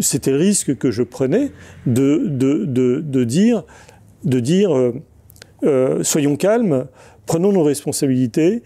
[0.00, 1.52] C'était le risque que je prenais
[1.86, 2.64] de, de,
[3.00, 3.64] de, dire,
[4.24, 4.92] de dire
[6.02, 6.86] soyons calmes,
[7.26, 8.62] prenons nos responsabilités.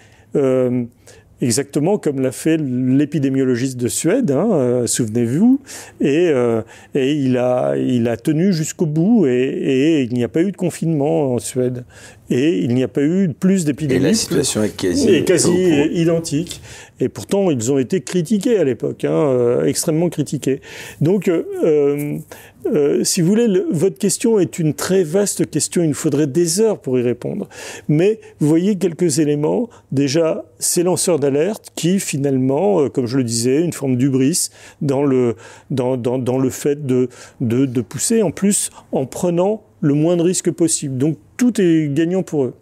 [1.43, 5.61] Exactement comme l'a fait l'épidémiologiste de Suède, hein, euh, souvenez-vous,
[6.01, 6.63] et, euh,
[6.95, 10.51] et, il, a, il a tenu jusqu'au bout, et, et il n'y a pas eu
[10.51, 11.85] de confinement en Suède,
[12.31, 14.01] et il n'y a pas eu plus d'épidémies.
[14.03, 15.53] Et la situation est quasi, quasi
[15.93, 16.63] identique.
[16.99, 20.61] Et pourtant, ils ont été critiqués à l'époque, hein, euh, extrêmement critiqués.
[21.03, 22.19] Donc, euh,
[22.67, 25.83] euh, si vous voulez, votre question est une très vaste question.
[25.83, 27.49] Il faudrait des heures pour y répondre.
[27.89, 29.69] Mais vous voyez quelques éléments.
[29.93, 34.49] Déjà, ces lanceurs d'alerte qui, finalement, comme je le disais, une forme d'ubris
[34.81, 35.37] dans le,
[35.71, 37.09] dans, dans, dans le fait de,
[37.43, 40.97] de, de pousser, en plus, en prenant le moins de risques possible.
[40.97, 42.55] Donc, tout est gagnant pour eux.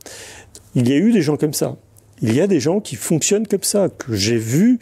[0.74, 1.76] Il y a eu des gens comme ça
[2.22, 4.78] il y a des gens qui fonctionnent comme ça, que j'ai vu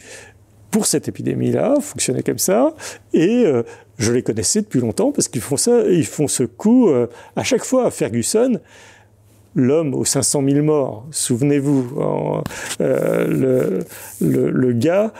[0.71, 2.73] pour cette épidémie-là, fonctionner comme ça,
[3.13, 3.61] et euh,
[3.99, 7.43] je les connaissais depuis longtemps parce qu'ils font ça, ils font ce coup euh, à
[7.43, 7.91] chaque fois.
[7.91, 8.59] Ferguson,
[9.55, 12.41] l'homme aux 500 000 morts, souvenez-vous,
[12.81, 13.27] euh,
[14.19, 15.13] le, le, gars.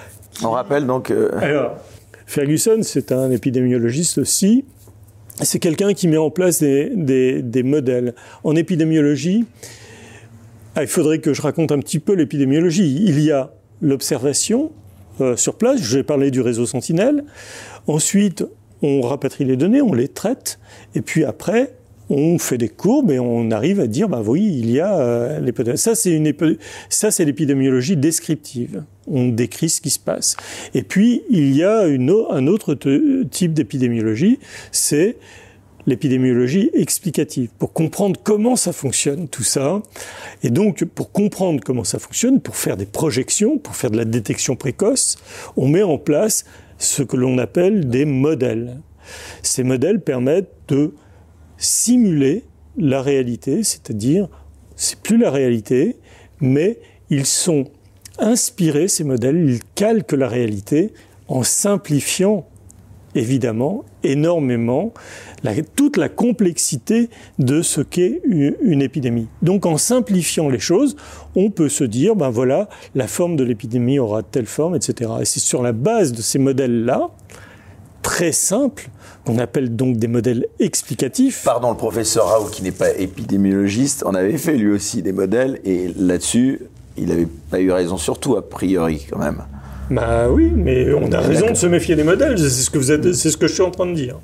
[0.44, 1.14] On rappelle donc.
[1.40, 1.78] Alors,
[2.26, 4.66] Ferguson, c'est un épidémiologiste aussi.
[5.42, 8.16] C'est quelqu'un qui met en place des, des, des modèles.
[8.44, 9.46] En épidémiologie,
[10.76, 13.04] ah, il faudrait que je raconte un petit peu l'épidémiologie.
[13.06, 14.72] Il y a l'observation
[15.22, 17.24] euh, sur place, je vais parler du réseau Sentinelle.
[17.86, 18.46] Ensuite,
[18.82, 20.60] on rapatrie les données, on les traite,
[20.96, 21.76] et puis après,
[22.10, 25.76] on fait des courbes et on arrive à dire, bah oui, il y a euh,
[25.76, 26.34] Ça, c'est une
[26.90, 28.84] ça, c'est l'épidémiologie descriptive.
[29.08, 30.36] On décrit ce qui se passe.
[30.74, 32.76] Et puis, il y a une, un autre
[33.30, 34.40] type d'épidémiologie,
[34.72, 35.18] c'est
[35.86, 39.82] l'épidémiologie explicative, pour comprendre comment ça fonctionne, tout ça.
[40.44, 44.06] Et donc, pour comprendre comment ça fonctionne, pour faire des projections, pour faire de la
[44.06, 45.18] détection précoce,
[45.58, 46.46] on met en place
[46.78, 48.82] ce que l'on appelle des modèles.
[49.42, 50.94] Ces modèles permettent de
[51.58, 52.44] simuler
[52.78, 54.30] la réalité, c'est-à-dire,
[54.76, 55.98] c'est plus la réalité,
[56.40, 56.80] mais
[57.10, 57.66] ils sont
[58.20, 60.94] inspirés, ces modèles, ils calquent la réalité
[61.28, 62.48] en simplifiant
[63.16, 64.94] évidemment énormément
[65.76, 67.10] toute la complexité
[67.40, 69.28] de ce qu'est une, épidémie.
[69.42, 70.96] Donc en simplifiant les choses,
[71.36, 75.12] on peut se dire, ben voilà, la forme de l'épidémie aura telle forme, etc.
[75.22, 77.10] Et c'est sur la base de ces modèles-là,
[78.02, 78.90] très simples,
[79.26, 81.44] qu'on appelle donc des modèles explicatifs.
[81.46, 85.60] Pardon, le professeur Raoult, qui n'est pas épidémiologiste, en avait fait lui aussi des modèles,
[85.64, 86.62] et là-dessus,
[86.98, 89.44] il n'avait pas eu raison, surtout a priori quand même.
[89.90, 92.92] Bah oui, mais on a raison de se méfier des modèles, c'est ce que vous
[92.92, 94.18] êtes, c'est ce que je suis en train de dire.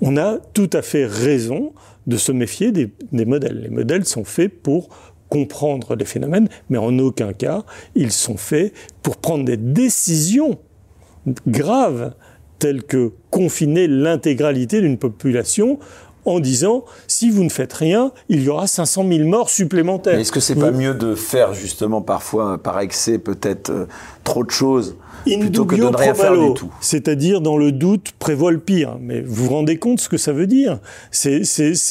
[0.00, 1.72] On a tout à fait raison
[2.06, 3.60] de se méfier des, modèles.
[3.62, 4.88] Les modèles sont faits pour
[5.28, 7.64] comprendre les phénomènes, mais en aucun cas
[7.94, 8.72] ils sont faits
[9.02, 10.58] pour prendre des décisions
[11.46, 12.14] graves
[12.58, 15.78] telles que confiner l'intégralité d'une population
[16.24, 20.18] en disant si vous ne faites rien, il y aura 500 000 morts supplémentaires.
[20.18, 23.86] Est-ce que c'est pas mieux de faire justement parfois par excès peut-être euh,
[24.24, 24.96] trop de choses
[25.36, 26.72] plutôt que de ne rien faire du tout.
[26.80, 28.98] C'est-à-dire, dans le doute, prévoit le pire.
[29.00, 30.80] Mais vous vous rendez compte ce que ça veut dire?
[31.10, 31.42] C'est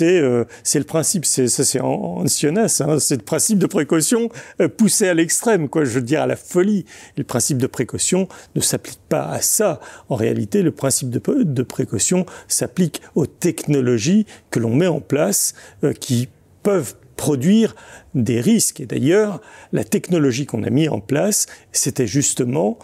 [0.02, 1.26] euh, le principe.
[1.26, 2.82] Ça c'est en, Sionas.
[2.86, 4.30] Hein, c'est le principe de précaution
[4.62, 5.86] euh, poussé à l'extrême, quoi.
[5.86, 6.86] Je veux dire à la folie.
[7.16, 9.80] Et le principe de précaution ne s'applique pas à ça.
[10.10, 15.54] En réalité, le principe de, de précaution s'applique aux technologies que l'on met en place,
[15.84, 16.30] euh, qui
[16.64, 17.76] peuvent produire
[18.16, 18.80] des risques.
[18.80, 19.42] Et d'ailleurs,
[19.74, 22.78] la technologie qu'on a mis en place, c'était justement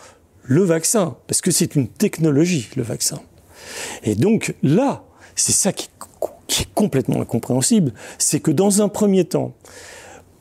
[0.43, 3.19] le vaccin, parce que c'est une technologie, le vaccin.
[4.03, 5.03] Et donc là,
[5.35, 5.89] c'est ça qui,
[6.59, 9.53] est complètement incompréhensible, c'est que dans un premier temps,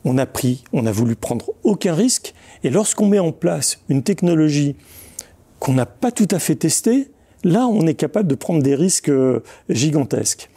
[0.05, 4.03] on a pris, on a voulu prendre aucun risque, et lorsqu'on met en place une
[4.03, 4.75] technologie
[5.59, 7.09] qu'on n'a pas tout à fait testée,
[7.43, 10.49] là, on est capable de prendre des risques euh, gigantesques.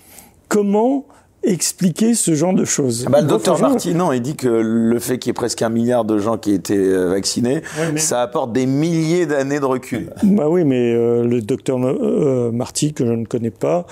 [0.48, 1.06] Comment
[1.47, 3.05] expliquer ce genre de choses.
[3.06, 5.62] Ah bah, le docteur Marty, non, il dit que le fait qu'il y ait presque
[5.62, 7.62] un milliard de gens qui aient été euh, vaccinés,
[7.97, 10.10] ça apporte des milliers d'années de recul.
[10.23, 13.86] Bah oui, mais euh, le docteur euh, Marty, que je ne connais pas,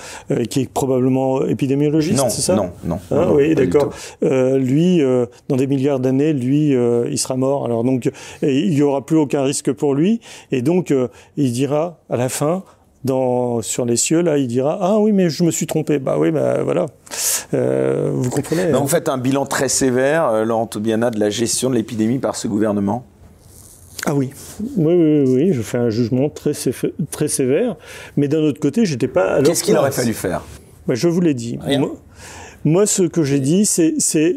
[0.51, 2.99] qui est probablement épidémiologiste, c'est ça Non, non.
[3.11, 3.91] Ah, oui, d'accord.
[4.21, 5.01] lui,
[5.49, 6.75] dans des milliards d'années, lui,
[7.11, 7.65] il sera mort.
[7.65, 8.11] Alors donc,
[8.43, 10.21] il n'y aura plus aucun risque pour lui.
[10.51, 10.93] Et donc,
[11.37, 12.65] il dira à la fin,
[13.05, 15.99] dans, sur les cieux, là, il dira Ah oui, mais je me suis trompé.
[15.99, 16.87] Bah oui, bah voilà.
[17.53, 21.71] Euh, vous comprenez Vous faites un bilan très sévère, euh, Laurent Toubiana, de la gestion
[21.71, 23.05] de l'épidémie par ce gouvernement
[24.07, 24.31] ah oui.
[24.77, 26.53] oui, oui, oui, je fais un jugement très,
[27.11, 27.77] très sévère,
[28.19, 29.43] mais d'un autre côté, j'étais pas.
[29.43, 30.43] Qu'est-ce qu'il aurait fallu faire?
[30.87, 31.59] Bah, Je vous l'ai dit.
[32.67, 33.95] Moi, ce que j'ai dit, c'est,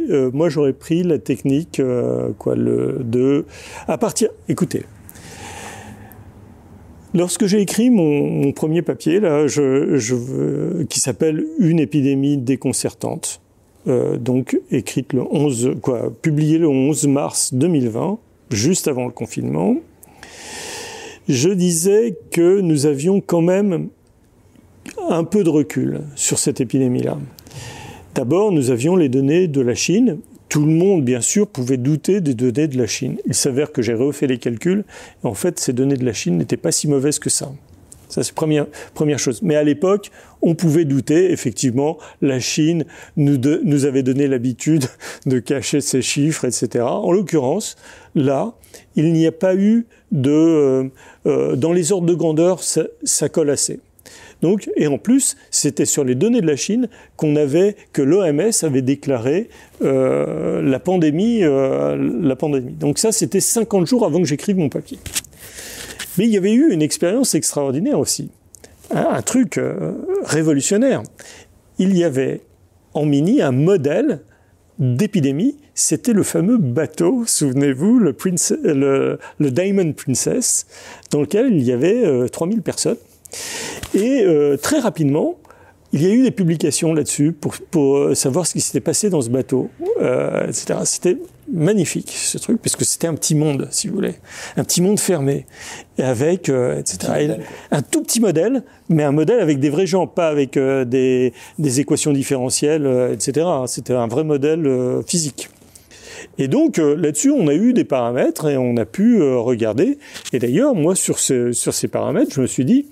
[0.09, 3.45] euh, moi, j'aurais pris la technique, euh, quoi, le, de,
[3.87, 4.85] à partir, écoutez,
[7.13, 9.21] Lorsque j'ai écrit mon, premier papier,
[10.89, 13.41] qui s'appelle Une épidémie déconcertante,
[13.87, 18.19] euh, donc écrite le 11, quoi, publié le 11 mars 2020,
[18.51, 19.77] juste avant le confinement,
[21.29, 23.87] je disais que nous avions quand même
[25.09, 27.17] un peu de recul sur cette épidémie-là.
[28.15, 30.17] D'abord, nous avions les données de la Chine
[30.49, 33.17] tout le monde, bien sûr, pouvait douter des données de la Chine.
[33.25, 34.85] Il s'avère que j'ai refait les calculs,
[35.23, 37.51] en fait, ces données de la Chine n'étaient pas si mauvaises que ça.
[38.07, 39.41] Ça, c'est première, première chose.
[39.41, 40.11] Mais à l'époque,
[40.41, 42.85] on pouvait douter, effectivement, la Chine
[43.17, 44.85] nous, nous avait donné l'habitude
[45.25, 46.85] de cacher ses chiffres, etc.
[46.85, 47.75] En l'occurrence,
[48.15, 48.53] là,
[48.95, 50.31] il n'y a pas eu de...
[50.31, 50.83] Euh,
[51.25, 53.81] euh, dans les ordres de grandeur, ça, ça colle assez.
[54.41, 58.51] Donc, et en plus, c'était sur les données de la Chine qu'on avait, que l'OMS
[58.61, 59.49] avait déclaré
[59.81, 62.73] euh, la pandémie, euh, la pandémie.
[62.73, 64.99] Donc ça, c'était 50 jours avant que j'écrive mon papier.
[66.17, 68.29] Mais il y avait eu une expérience extraordinaire aussi,
[68.91, 69.93] un, truc euh,
[70.23, 71.03] révolutionnaire.
[71.79, 72.41] Il y avait
[72.93, 74.21] en mini un modèle
[74.79, 80.67] d'épidémie, c'était le fameux bateau, souvenez-vous, le, Diamond Princess,
[81.11, 82.97] dans lequel il y avait 3000 personnes.
[83.93, 85.37] Et euh, très rapidement,
[85.93, 89.09] il y a eu des publications là-dessus pour, pour, euh, savoir ce qui s'était passé
[89.09, 89.69] dans ce bateau,
[90.01, 90.79] euh, etc.
[90.83, 91.17] C'était
[91.51, 94.15] magnifique ce truc, puisque c'était un petit monde, si vous voulez,
[94.57, 95.45] un petit monde fermé,
[95.97, 97.37] et avec, euh, etc.
[97.71, 101.33] un tout petit modèle, mais un modèle avec des vrais gens, pas avec euh, des,
[101.57, 103.47] des, équations différentielles, etc.
[103.67, 105.49] C'était un vrai modèle physique.
[106.37, 109.97] Et donc là-dessus, on a eu des paramètres et on a pu regarder.
[110.33, 112.87] Et d'ailleurs, moi, sur, sur ces paramètres, je me suis dit,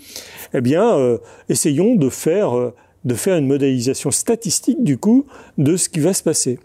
[0.55, 1.17] eh bien, euh,
[1.49, 2.73] essayons de faire, euh,
[3.03, 5.25] de faire une modélisation statistique du coup
[5.57, 6.59] de ce qui va se passer.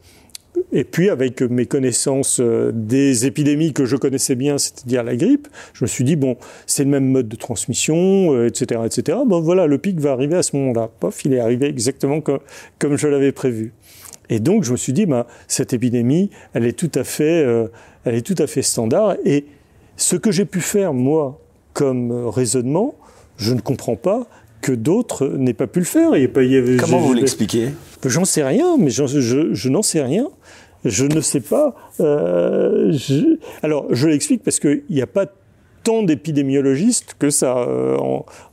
[0.73, 5.49] Et puis, avec mes connaissances euh, des épidémies que je connaissais bien, c'est-à-dire la grippe,
[5.73, 9.19] je me suis dit, bon, c'est le même mode de transmission, etc., etc.
[9.27, 10.91] Bon, voilà, le pic va arriver à ce moment-là.
[11.01, 13.73] Pof, il est arrivé exactement comme je l'avais prévu.
[14.31, 17.45] Et donc, je me suis dit, bah, cette épidémie, elle est tout à fait,
[18.05, 19.17] elle est tout à fait standard.
[19.25, 19.45] Et
[19.97, 21.39] ce que j'ai pu faire, moi,
[21.75, 22.95] comme raisonnement,
[23.37, 24.27] je ne comprends pas
[24.61, 26.17] que d'autres n'aient pas pu le faire.
[26.17, 27.71] Il avait, Comment vous l'expliquez?
[28.05, 30.29] J'en sais rien, mais je, n'en sais rien.
[30.85, 31.75] Je ne sais pas.
[32.01, 32.95] Euh,
[33.63, 35.27] alors, je l'explique parce qu'il n'y a pas
[35.83, 37.97] tant d'épidémiologistes que ça euh,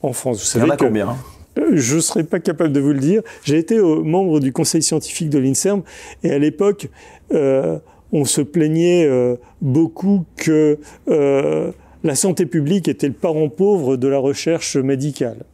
[0.02, 0.40] en, France.
[0.40, 1.10] Vous savez Il y en a combien?
[1.10, 1.37] euh,
[1.74, 3.22] je ne serais pas capable de vous le dire.
[3.44, 5.84] J'ai été membre du conseil scientifique de l'INSERM
[6.24, 6.90] et à l'époque,
[7.32, 9.10] on se plaignait
[9.62, 10.78] beaucoup que
[11.08, 15.46] la santé publique était le parent pauvre de la recherche médicale.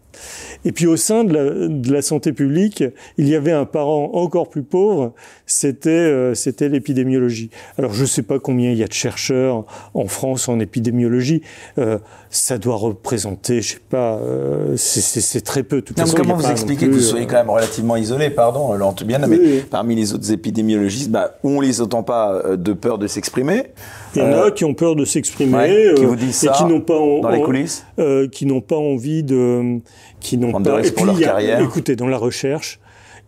[0.66, 2.84] Et puis au sein de la, santé publique,
[3.18, 5.14] il y avait un parent encore plus pauvre,
[5.46, 7.50] c'était euh, c'était l'épidémiologie.
[7.78, 11.42] Alors je ne sais pas combien il y a de chercheurs en France en épidémiologie.
[12.34, 15.82] Euh, ça doit représenter, je sais pas, euh, c'est très peu.
[15.82, 19.96] Tout comment vous expliquez que vous soyez quand même relativement isolé, pardon, bien, mais parmi
[19.96, 23.68] les autres épidémiologistes, bah, on les entend pas de peur de s'exprimer.
[24.16, 26.66] Il y en a qui ont peur de s'exprimer, qui vous disent ça, et qui
[26.66, 27.86] n'ont pas dans les coulisses,
[28.32, 29.80] qui n'ont pas envie de
[30.20, 30.80] qui n'ont pas.
[30.80, 31.06] Et puis,
[31.62, 32.80] écoutez, dans la recherche,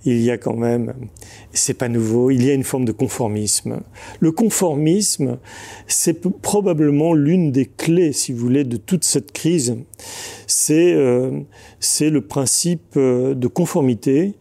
[0.05, 0.93] il y a quand même,
[1.51, 3.81] c'est pas nouveau, il y a une forme de conformisme.
[4.19, 5.37] Le conformisme,
[5.87, 9.75] c'est probablement l'une des clés, si vous voulez, de toute cette crise.
[10.47, 11.41] C'est euh,
[12.01, 14.35] le principe euh, de conformité,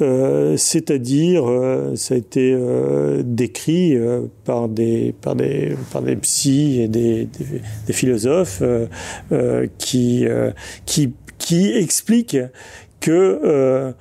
[0.00, 6.16] euh, c'est-à-dire, euh, ça a été euh, décrit euh, par des par des par des
[6.16, 7.28] psys et des,
[7.86, 8.62] des, philosophes
[9.78, 10.24] qui
[10.86, 12.36] qui qui explique
[13.00, 13.92] que euh,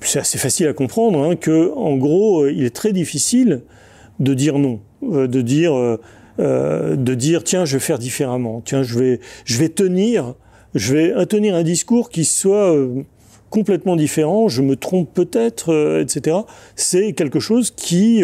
[0.00, 3.62] c'est assez facile à comprendre, hein, que en gros, euh, il est très difficile
[4.20, 5.98] de dire non, euh, de dire
[6.38, 10.34] de dire tiens, je vais faire différemment, tiens, je vais je vais tenir,
[10.74, 12.76] je vais tenir un discours qui soit
[13.48, 16.36] complètement différent, je me trompe peut-être, etc.
[16.74, 18.22] C'est quelque chose qui,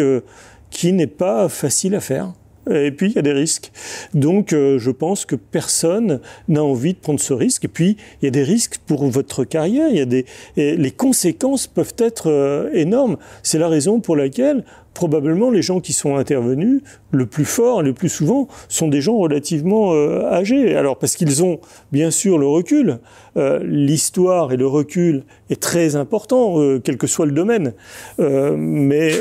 [0.69, 2.33] qui n'est pas facile à faire.
[2.71, 3.71] Et puis il y a des risques.
[4.13, 7.65] Donc euh, je pense que personne n'a envie de prendre ce risque.
[7.65, 9.89] Et puis il y a des risques pour votre carrière.
[9.89, 10.25] Il y a des
[10.55, 13.17] les conséquences peuvent être euh, énormes.
[13.41, 17.83] C'est la raison pour laquelle probablement les gens qui sont intervenus le plus fort et
[17.83, 20.75] le plus souvent sont des gens relativement euh, âgés.
[20.75, 21.59] Alors parce qu'ils ont
[21.91, 22.99] bien sûr le recul,
[23.37, 27.73] euh, l'histoire et le recul est très important, euh, quel que soit le domaine,
[28.19, 29.11] mais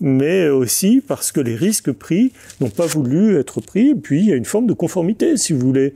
[0.00, 3.90] mais aussi parce que les risques pris n'ont pas voulu être pris.
[3.90, 5.94] Et puis il y a une forme de conformité, si vous voulez.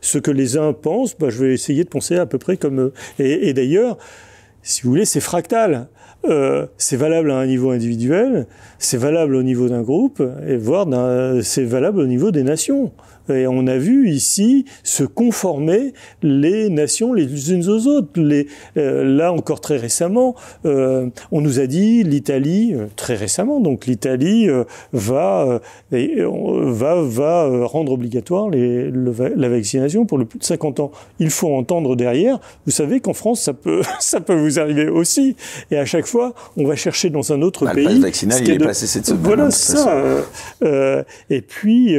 [0.00, 2.80] ce que les uns pensent, bah, je vais essayer de penser à peu près comme
[2.80, 2.92] eux.
[3.18, 3.98] Et, et d'ailleurs,
[4.62, 5.88] si vous voulez, c'est fractal.
[6.24, 8.46] Euh, c'est valable à un niveau individuel,
[8.78, 10.86] c'est valable au niveau d'un groupe, et voire
[11.42, 12.92] c'est valable au niveau des nations.
[13.28, 15.92] Et on a vu ici se conformer
[16.22, 18.08] les nations les unes aux autres.
[18.20, 18.46] Les,
[18.76, 20.34] euh, là encore très récemment,
[20.64, 23.60] euh, on nous a dit l'Italie euh, très récemment.
[23.60, 24.48] Donc l'Italie
[24.92, 30.92] va va va rendre obligatoire les, la vaccination pour le plus de 50 ans.
[31.18, 32.38] Il faut entendre derrière.
[32.66, 35.36] Vous savez qu'en France ça peut ça peut vous arriver aussi.
[35.70, 37.86] Et à chaque fois, on va chercher dans un autre bah, pays.
[37.86, 39.22] Le vaccinal, il est passé cette semaine.
[39.22, 40.02] Voilà ça.
[41.30, 41.96] et puis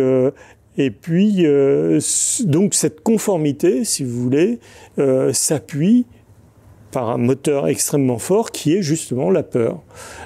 [0.77, 1.99] et puis, euh,
[2.45, 4.59] donc cette conformité, si vous voulez,
[4.97, 6.05] euh, s'appuie
[6.91, 9.81] par un moteur extrêmement fort qui est justement la peur.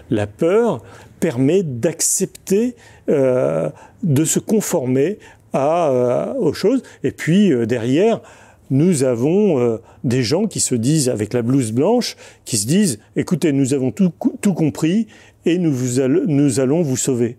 [0.10, 0.84] La peur
[1.20, 2.76] permet d'accepter,
[3.10, 3.70] euh,
[4.04, 5.20] de se conformer
[5.54, 6.84] à, aux choses.
[7.04, 8.22] Et puis derrière,
[8.70, 13.54] nous avons des gens qui se disent, avec la blouse blanche, qui se disent, écoutez,
[13.54, 14.12] nous avons tout,
[14.42, 15.08] tout compris
[15.46, 17.38] et nous, vous nous allons vous sauver.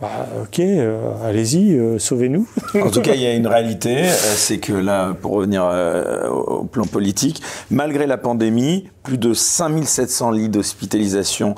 [0.00, 2.46] Bah, ok, euh, allez-y, euh, sauvez-nous.
[2.80, 5.64] en tout cas, il y a une réalité, euh, c'est que là, pour revenir
[6.30, 7.42] au plan politique,
[7.72, 11.54] malgré la pandémie, plus de 5700 lits d'hospitalisation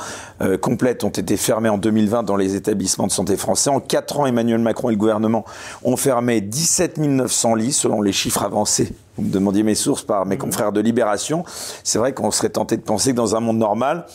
[0.61, 3.69] complètes ont été fermés en 2020 dans les établissements de santé français.
[3.69, 5.45] En 4 ans, Emmanuel Macron et le gouvernement
[5.83, 8.93] ont fermé 17 900 lits, selon les chiffres avancés.
[9.17, 11.45] Vous me demandiez mes sources par mes confrères de Libération.
[11.85, 14.07] C'est vrai qu'on serait tenté de penser que dans un monde normal,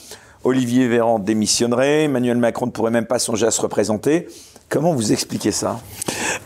[0.45, 4.27] Olivier Véran démissionnerait, Emmanuel Macron ne pourrait même pas songer à se représenter.
[4.69, 5.79] Comment vous expliquez ça?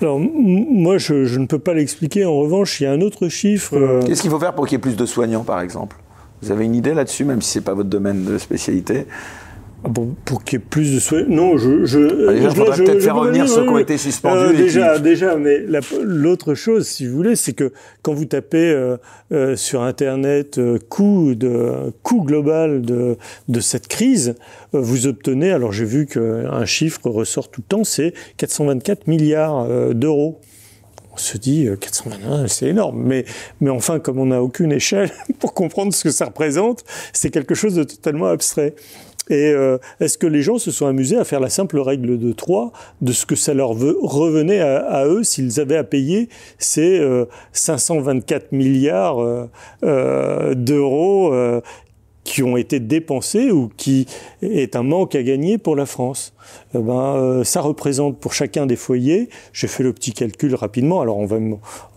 [0.02, 2.26] Alors, moi, je, ne peux pas l'expliquer.
[2.26, 3.76] En revanche, il y a un autre chiffre.
[3.76, 5.98] Euh, Qu'est-ce qu'il faut faire pour qu'il y ait plus de soignants, par exemple?
[6.42, 9.06] Vous avez une idée là-dessus, même si ce n'est pas votre domaine de spécialité?
[9.84, 9.90] Ah
[10.26, 11.24] pour qu'il y ait plus de soins.
[11.28, 11.86] Non, je.
[11.86, 14.54] je il faudrait peut-être faire revenir ceux qui ont été suspendus.
[14.54, 15.64] Euh, déjà, déjà, mais
[16.04, 18.98] l'autre chose, si vous voulez, c'est que quand vous tapez euh,
[19.32, 24.36] euh, sur Internet coût de coût global de de cette crise,
[24.74, 25.52] vous obtenez.
[25.52, 30.42] Alors j'ai vu qu'un chiffre ressort tout le temps, c'est 424 milliards d'euros
[31.12, 33.02] on se dit 421, c'est énorme.
[33.04, 33.26] Mais,
[33.62, 36.84] mais enfin, comme on n'a aucune échelle pour comprendre ce que ça représente,
[37.14, 38.76] c'est quelque chose de totalement abstrait.
[39.30, 42.32] Et euh, est-ce que les gens se sont amusés à faire la simple règle de
[42.32, 47.00] 3 de ce que ça leur revenait à, eux s'ils avaient à payer ces
[47.54, 49.48] 524 euh, milliards
[49.84, 51.34] euh, d'euros
[52.24, 54.08] qui ont été dépensés ou qui
[54.42, 56.34] est un manque à gagner pour la France?
[56.76, 61.02] Eh ben, euh, ça représente pour chacun des foyers, j'ai fait le petit calcul rapidement,
[61.02, 61.38] alors on va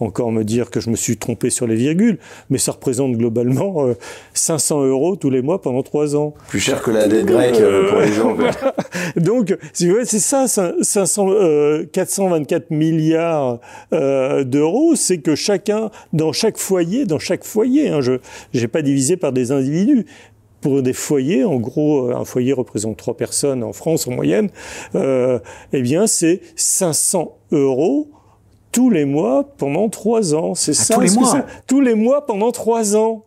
[0.01, 2.19] encore me dire que je me suis trompé sur les virgules,
[2.49, 3.87] mais ça représente globalement
[4.35, 6.35] 500 euh, euros tous les mois pendant trois ans.
[6.49, 8.37] Plus cher que la dette grecque euh, pour les gens.
[9.17, 11.29] Donc, si vous voulez, c'est ça, 500,
[11.93, 13.59] 424 milliards
[13.91, 18.19] d'euros, c'est que chacun, dans chaque foyer, dans chaque foyer, hein, je
[18.55, 20.07] n'ai pas divisé par des individus,
[20.63, 24.49] pour des foyers, en gros, euh, un foyer représente trois personnes en France en moyenne,
[24.95, 25.39] euh,
[25.73, 28.09] eh bien, c'est 500 euros
[28.71, 30.55] tous les mois pendant trois ans.
[30.55, 30.95] C'est ah, ça.
[30.95, 31.45] Tous les mois.
[31.67, 33.25] tous les mois pendant trois ans.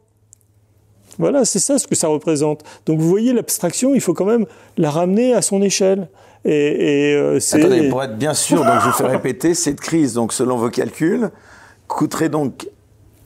[1.20, 2.64] Voilà, c'est ça ce que ça représente.
[2.86, 4.46] Donc vous voyez l'abstraction, il faut quand même
[4.78, 6.10] la ramener à son échelle.
[6.46, 10.14] Et, et euh, Attendez, pour être bien sûr, donc je vous fais répéter, cette crise,
[10.14, 11.30] donc selon vos calculs,
[11.88, 12.68] coûterait donc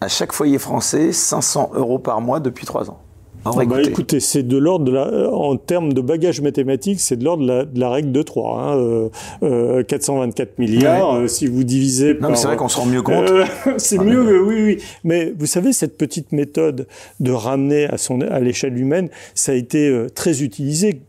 [0.02, 3.00] à chaque foyer français 500 euros par mois depuis trois ans.
[3.46, 7.24] Ah bah, écoutez, c'est de l'ordre de la, en termes de bagage mathématique, c'est de
[7.24, 8.60] l'ordre de, la, règle de 3.
[8.60, 9.10] Hein, euh,
[9.44, 13.02] euh, 424 milliards, euh, si vous divisez non, mais c'est vrai qu'on se rend mieux
[13.02, 13.30] compte.
[13.30, 13.46] Euh,
[13.78, 14.78] c'est ah, mieux, oui, oui.
[15.04, 16.88] Mais vous savez, cette petite méthode
[17.20, 21.02] de ramener à, son, à l'échelle humaine, ça a été très utilisé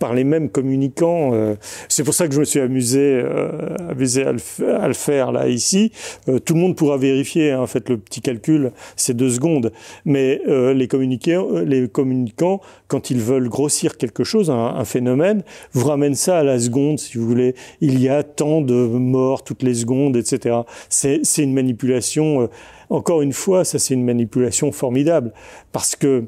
[0.00, 1.32] par les mêmes communicants.
[1.34, 1.54] Euh,
[1.88, 5.92] c'est pour ça que je me suis amusé, euh, à, le, faire là ici.
[6.28, 7.52] Euh, tout le monde pourra vérifier.
[7.52, 9.70] Hein, faites le petit calcul, c'est deux secondes.
[10.04, 15.86] Mais les communicants, les communicants, quand ils veulent grossir quelque chose, un, un, phénomène, vous
[15.86, 17.54] ramènent ça à la seconde, si vous voulez.
[17.82, 20.60] Il y a tant de morts toutes les secondes, etc.
[20.88, 22.48] C'est une manipulation.
[22.88, 25.32] encore une fois, ça c'est une manipulation formidable
[25.72, 26.24] parce que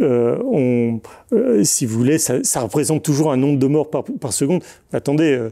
[0.00, 1.00] euh, on,
[1.32, 4.62] euh, si vous voulez, ça, ça, représente toujours un nombre de morts par, par seconde.
[4.92, 5.50] Attendez, euh,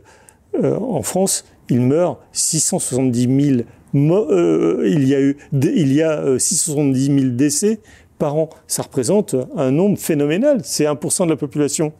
[0.63, 3.63] euh en France, il meurt 670 000
[3.97, 7.79] il y a eu, il y a 670 000 décès
[8.19, 8.51] par an.
[8.67, 10.61] Ça représente un nombre phénoménal.
[10.65, 11.93] C'est 1% de la population.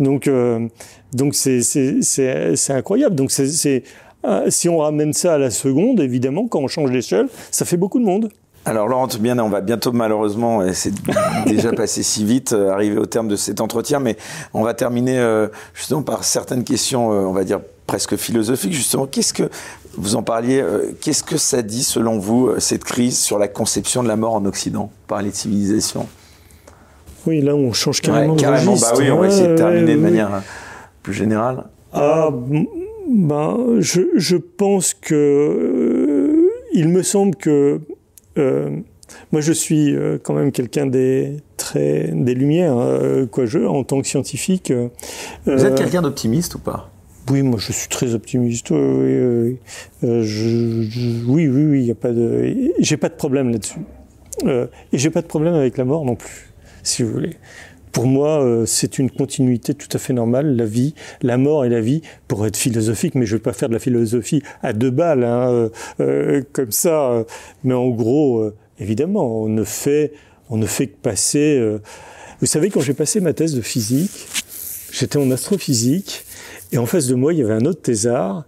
[0.00, 0.30] Donc,
[1.12, 3.16] donc c'est, c'est, incroyable.
[3.16, 3.82] Donc, c'est,
[4.48, 8.00] si on ramène ça à la seconde, évidemment, quand on change d'échelle, ça fait beaucoup
[8.00, 8.30] de monde.
[8.64, 10.92] Alors Laurent, bien, on va bientôt malheureusement, et c'est
[11.46, 14.16] déjà passé si vite, euh, arriver au terme de cet entretien, mais
[14.54, 18.72] on va terminer euh, justement par certaines questions, euh, on va dire presque philosophiques.
[18.72, 19.50] Justement, qu'est-ce que
[19.96, 20.64] vous en parliez
[21.00, 24.44] Qu'est-ce que ça dit selon vous cette crise sur la conception de la mort en
[24.46, 26.06] Occident par les civilisations?
[27.26, 28.36] Oui, là on change carrément.
[28.36, 28.76] carrément.
[28.76, 30.42] bah oui, on va essayer de terminer de manière
[31.02, 31.64] plus générale.
[31.92, 32.30] Ah,
[33.10, 37.78] ben, je, je pense que il me semble que euh,
[39.30, 43.46] moi, je suis euh, quand même quelqu'un des très des lumières, euh, quoi.
[43.46, 44.72] Je, en tant que scientifique.
[45.46, 46.90] Vous êtes quelqu'un d'optimiste ou pas?
[47.30, 48.70] Oui, moi, je suis très optimiste.
[48.70, 49.56] oui,
[50.02, 53.80] oui, oui, il y a pas de, j'ai pas de problème là-dessus.
[54.44, 54.68] et
[54.98, 56.50] j'ai pas de problème avec la mort non plus,
[56.82, 57.36] si vous voulez.
[57.92, 61.80] Pour moi, c'est une continuité tout à fait normale, la vie, la mort et la
[61.82, 64.90] vie, pour être philosophique, mais je ne vais pas faire de la philosophie à deux
[64.90, 65.70] balles, hein,
[66.52, 67.24] comme ça.
[67.64, 70.12] Mais en gros, évidemment, on ne fait,
[70.48, 71.62] on ne fait que passer.
[72.40, 74.26] Vous savez, quand j'ai passé ma thèse de physique,
[74.90, 76.24] j'étais en astrophysique,
[76.72, 78.44] et en face de moi, il y avait un autre thésard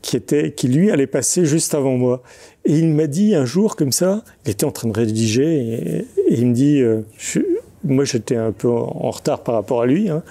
[0.00, 2.22] qui était, qui lui allait passer juste avant moi.
[2.64, 6.06] Et il m'a dit un jour comme ça, il était en train de rédiger, et,
[6.30, 6.82] il me dit,
[7.18, 7.40] je,
[7.84, 10.22] moi j'étais un peu en retard par rapport à lui, hein,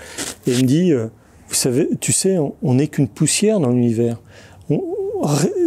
[0.46, 1.08] et il me dit, euh,
[1.48, 4.20] vous savez, tu sais, on n'est qu'une poussière dans l'univers.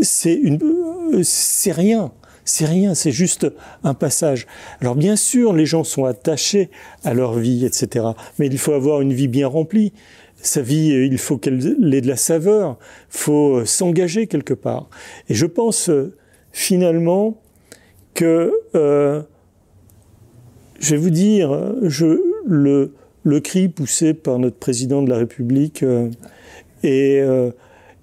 [0.03, 2.13] C'est une, euh, c'est rien.
[2.45, 3.47] C'est rien, c'est juste
[3.85, 4.47] un passage.
[4.81, 6.71] Alors bien sûr, les gens sont attachés
[7.05, 8.07] à leur vie, etc.
[8.39, 9.93] Mais il faut avoir une vie bien remplie.
[10.43, 12.79] Sa vie, il faut qu'elle ait de la saveur.
[13.13, 14.89] Il faut s'engager quelque part.
[15.29, 15.91] Et je pense
[16.51, 17.37] finalement
[18.15, 19.23] que euh,
[20.81, 22.93] je vais vous dire, je, le,
[23.23, 26.09] le cri poussé par notre président de la République euh,
[26.83, 27.51] est, euh,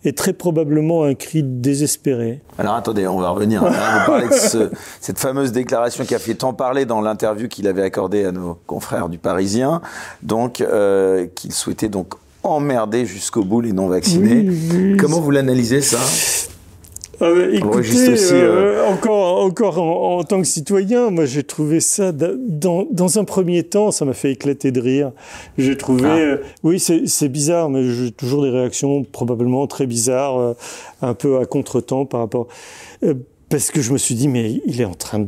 [0.06, 2.42] est, très probablement un cri désespéré.
[2.58, 3.64] Alors attendez, on va revenir.
[3.64, 4.70] Hein, vous parler de ce,
[5.02, 8.60] cette fameuse déclaration qui a fait tant parler dans l'interview qu'il avait accordée à nos
[8.68, 9.82] confrères du Parisien,
[10.22, 12.14] donc euh, qu'il souhaitait donc
[12.44, 14.48] emmerder jusqu'au bout les non vaccinés.
[15.00, 16.00] Comment vous l'analysez ça?
[17.22, 22.86] Euh, écoutez, euh, euh, encore, encore en, tant que citoyen, moi j'ai trouvé ça dans,
[22.92, 25.12] dans un premier temps, ça m'a fait éclater de rire.
[25.58, 26.18] J'ai trouvé, ah.
[26.18, 30.56] euh, oui, c'est bizarre, mais j'ai toujours des réactions probablement très bizarres,
[31.02, 32.48] un peu à contretemps par rapport,
[33.50, 35.26] parce que je me suis dit, mais il est en train de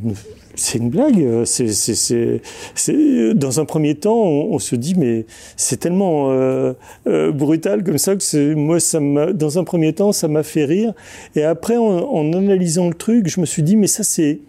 [0.60, 1.20] c'est une blague.
[1.22, 5.26] Euh, c'est, dans un premier temps, on, se dit, mais
[5.56, 6.74] c'est tellement euh,
[7.08, 10.44] euh, brutal comme ça que c'est, moi, ça m'a, dans un premier temps, ça m'a
[10.44, 10.94] fait rire.
[11.36, 14.40] Et après, en, analysant le truc, je me suis dit, mais ça, c'est,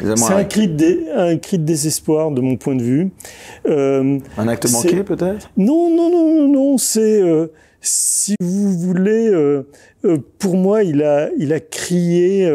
[0.00, 3.10] c'est un cri, de, un cri de désespoir de mon point de vue.
[3.66, 5.50] un acte manqué peut-être?
[5.56, 6.78] Non, non, non, non, non.
[6.78, 7.22] C'est
[7.80, 9.30] si vous voulez,
[10.38, 12.50] pour moi, il a, il a crié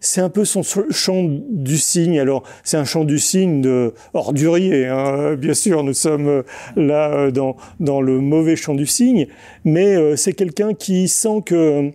[0.00, 2.18] c'est un peu son chant du cygne.
[2.18, 5.34] Alors, c'est un chant du cygne de ordurier, hein.
[5.34, 6.42] bien sûr, nous sommes euh,
[6.74, 9.26] là euh, dans, dans le mauvais chant du cygne,
[9.64, 11.90] mais euh, c'est quelqu'un qui sent que,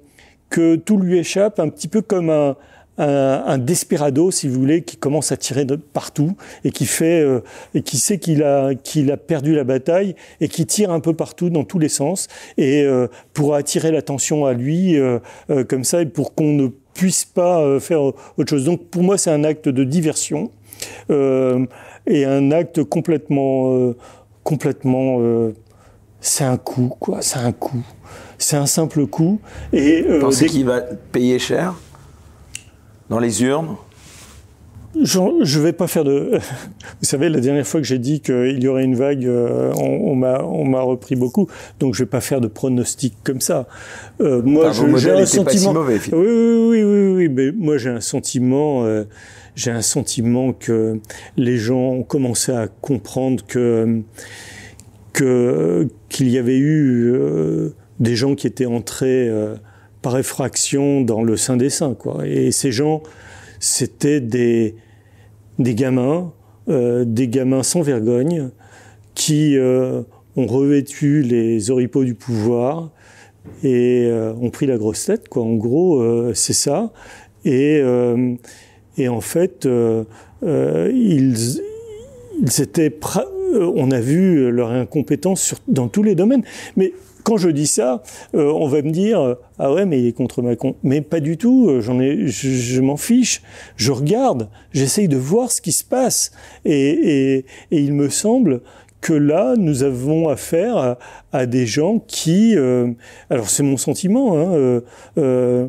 [0.50, 2.56] que tout lui échappe, un petit peu comme un,
[2.98, 7.26] un, desperado, si vous voulez, qui commence à tirer de partout et qui fait
[7.74, 11.14] et qui sait qu'il a qu'il a perdu la bataille et qui tire un peu
[11.14, 12.88] partout dans tous les sens et
[13.34, 14.96] pour attirer l'attention à lui
[15.68, 18.66] comme ça et pour qu'on ne puisse pas euh, faire autre chose.
[18.66, 20.50] Donc pour moi, c'est un acte de diversion
[21.12, 21.64] euh,
[22.08, 23.96] et un acte complètement, euh,
[24.44, 25.20] complètement,
[26.20, 27.22] c'est un coup, quoi.
[27.22, 27.84] C'est un coup.
[28.38, 29.40] C'est un simple coup.
[29.72, 31.76] Et Vous pensez qu'il va payer cher
[33.10, 33.76] dans les urnes
[35.02, 36.32] je ne vais pas faire de.
[37.02, 40.12] Vous savez, la dernière fois que j'ai dit qu'il y aurait une vague, euh, on,
[40.12, 41.48] on m'a repris beaucoup.
[41.80, 43.68] Donc, je vais pas faire de pronostic comme ça.
[44.22, 45.46] Euh, moi, j'ai un sentiment.
[45.46, 48.86] Pas si mauvais, oui, oui, oui, oui, oui, mais moi, j'ai un sentiment.
[48.86, 49.04] Euh,
[49.56, 51.00] j'ai un sentiment que
[51.38, 54.02] les gens ont commencé à comprendre que
[55.14, 57.14] que qu'il y avait eu
[58.02, 59.32] des gens qui étaient entrés
[60.02, 62.28] par effraction dans le sein des saints, quoi.
[62.28, 63.02] Et ces gens,
[63.62, 64.76] c'était des
[65.60, 66.32] des gamins,
[66.68, 68.50] des gamins sans vergogne,
[69.14, 69.58] qui
[70.36, 72.92] ont revêtu les oripeaux du pouvoir
[73.64, 75.44] et euh, ont pris la grosse tête, quoi.
[75.44, 76.92] En gros, euh, c'est ça.
[77.44, 78.36] Et, euh,
[79.00, 79.68] en fait,
[80.42, 81.62] ils, ils.
[83.52, 86.44] On a vu leur incompétence dans tous les domaines.
[86.76, 86.94] Mais
[87.26, 88.04] quand je dis ça,
[88.34, 90.76] on va me dire ah ouais mais il est contre Macron.
[90.84, 91.82] Mais pas du tout.
[91.82, 93.42] J'en ai, je, m'en fiche.
[93.76, 94.48] Je regarde.
[94.72, 96.32] J'essaye de voir ce qui se passe.
[96.64, 98.62] Et, et, et il me semble
[99.06, 100.98] que là, nous avons affaire
[101.32, 102.92] à, des gens qui, euh,
[103.30, 104.82] alors c'est mon sentiment, hein, euh,
[105.20, 105.68] euh,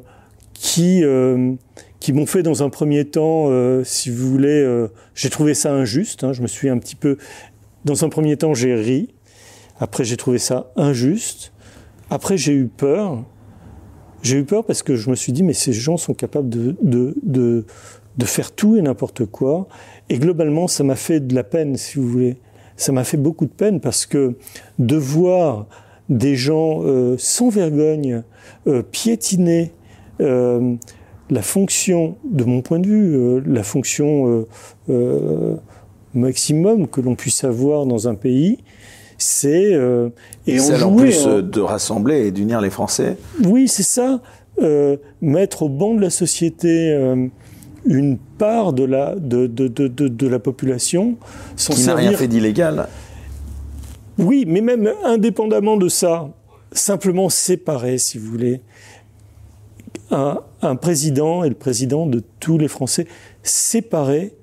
[0.55, 1.03] qui,
[2.01, 3.51] qui m'ont fait dans un premier temps,
[3.85, 6.25] si vous voulez, j'ai trouvé ça injuste.
[6.25, 7.19] Hein, je me suis un petit peu,
[7.85, 9.11] dans un premier temps, j'ai ri.
[9.81, 11.53] Après, j'ai trouvé ça injuste.
[12.11, 13.25] Après, j'ai eu peur.
[14.23, 16.77] J'ai eu peur parce que je me suis dit, mais ces gens sont capables de,
[16.83, 19.69] de, de, faire tout et n'importe quoi.
[20.09, 22.37] Et globalement, ça m'a fait de la peine, si vous voulez
[22.77, 24.37] ça m'a fait beaucoup de peine parce que
[24.79, 25.67] de voir
[26.09, 28.23] des gens euh, sans vergogne
[28.67, 29.73] euh, piétiner
[30.21, 30.77] euh,
[31.31, 34.47] la fonction, de mon point de vue, la fonction
[36.15, 38.59] maximum que l'on puisse avoir dans un pays,
[39.19, 39.73] c'est
[40.47, 43.17] et on en plus de rassembler et d'unir les Français.
[43.45, 44.21] Oui, c'est ça.
[45.21, 46.95] mettre au banc de la société
[47.85, 51.17] une part de la, de, de, de, de la population
[51.55, 52.89] sans Qui n'a rien fait d'illégal.
[54.19, 56.29] Oui, mais même indépendamment de ça,
[56.73, 58.61] simplement séparer, si vous voulez,
[60.11, 63.07] un, un président et le président de tous les Français,
[63.43, 64.35] séparer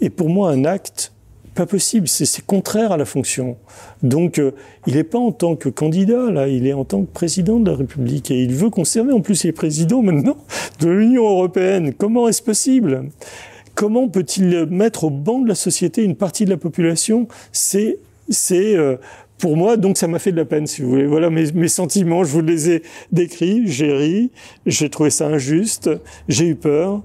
[0.00, 1.12] est pour moi un acte
[1.56, 3.56] pas possible, c'est contraire à la fonction.
[4.02, 4.52] Donc euh,
[4.86, 7.70] il n'est pas en tant que candidat, là, il est en tant que président de
[7.70, 10.36] la République et il veut conserver, en plus il est président maintenant
[10.80, 11.94] de l'Union européenne.
[11.94, 13.08] Comment est-ce possible?
[13.74, 17.26] Comment peut-il mettre au banc de la société une partie de la population?
[17.52, 17.98] C'est
[18.52, 18.96] euh,
[19.38, 21.06] pour moi, donc ça m'a fait de la peine, si vous voulez.
[21.06, 24.30] Voilà mes, mes sentiments, je vous les ai décrits, j'ai ri,
[24.64, 25.90] j'ai trouvé ça injuste,
[26.28, 27.02] j'ai eu peur,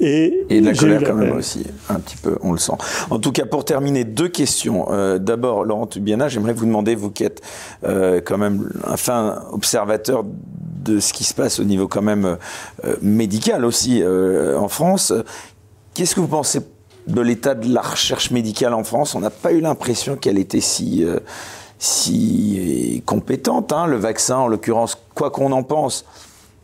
[0.00, 2.72] et, de la colère quand même aussi, un petit peu, on le sent.
[3.10, 4.86] En tout cas, pour terminer, deux questions.
[4.90, 7.42] Euh, D'abord, Laurent Tubiana, j'aimerais vous demander, vous qui êtes
[7.84, 12.36] euh, quand même un fin observateur de ce qui se passe au niveau quand même
[12.84, 15.12] euh, médical aussi en France,
[15.94, 16.60] qu'est-ce que vous pensez
[17.06, 19.14] de l'état de la recherche médicale en France?
[19.14, 21.06] On n'a pas eu l'impression qu'elle était si,
[21.78, 23.72] si compétente.
[23.72, 23.86] Hein.
[23.86, 26.04] Le vaccin, en l'occurrence, quoi qu'on en pense,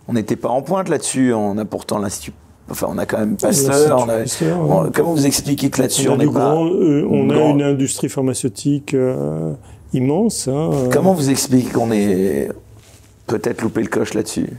[0.08, 1.32] on n'était pas en pointe là-dessus.
[1.32, 2.32] On a pourtant l'Institut
[2.70, 4.06] Enfin, on a quand même Pasteur.
[4.94, 9.52] comment vous expliquez que là-dessus on, on, pas euh, on a une industrie pharmaceutique euh,
[9.92, 10.46] immense.
[10.46, 10.88] Hein, euh.
[10.92, 12.48] Comment vous expliquez qu'on ait
[13.26, 14.50] peut-être loupé le coche là-dessus?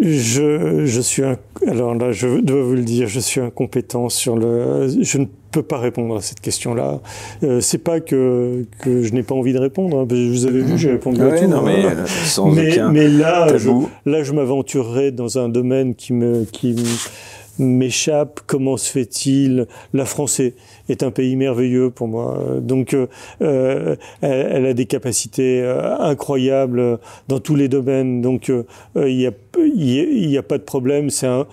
[0.00, 1.36] Je, je suis un,
[1.66, 4.88] alors là, je dois vous le dire, je suis incompétent sur le.
[5.00, 7.00] Je ne peux pas répondre à cette question-là.
[7.42, 10.00] Euh, c'est pas que, que je n'ai pas envie de répondre.
[10.00, 11.46] Hein, vous avez vu, j'ai répondu à tout.
[11.46, 12.04] Non, mais, hein.
[12.06, 13.70] sans mais, mais, là, je,
[14.04, 16.76] là, je m'aventurerai dans un domaine qui me, qui
[17.58, 18.40] m'échappe.
[18.46, 19.66] Comment se fait-il?
[19.92, 20.54] La France est,
[20.88, 22.38] est, un pays merveilleux pour moi.
[22.60, 23.06] Donc, euh,
[23.42, 28.20] euh elle, a des capacités euh, incroyables dans tous les domaines.
[28.22, 28.50] Donc,
[28.96, 31.10] il n'y a, a, pas de problème.
[31.10, 31.46] C'est un.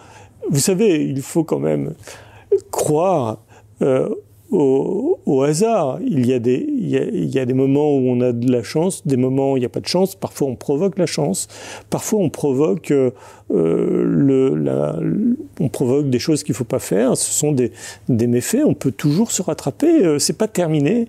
[0.50, 1.94] Vous savez, il faut quand même
[2.72, 3.40] croire
[4.54, 6.00] au, au, hasard.
[6.06, 8.32] Il y, a des, il, y a, il y, a, des moments où on a
[8.32, 10.16] de la chance, des moments où il n'y a pas de chance.
[10.16, 11.48] Parfois, on provoque la chance.
[11.90, 13.12] Parfois, on provoque, euh,
[13.50, 14.96] le, la,
[15.60, 17.18] on provoque des choses qu'il ne faut pas faire.
[17.18, 17.72] Ce sont des,
[18.10, 18.64] des, méfaits.
[18.66, 20.06] On peut toujours se rattraper.
[20.06, 21.08] Euh, c'est pas terminé.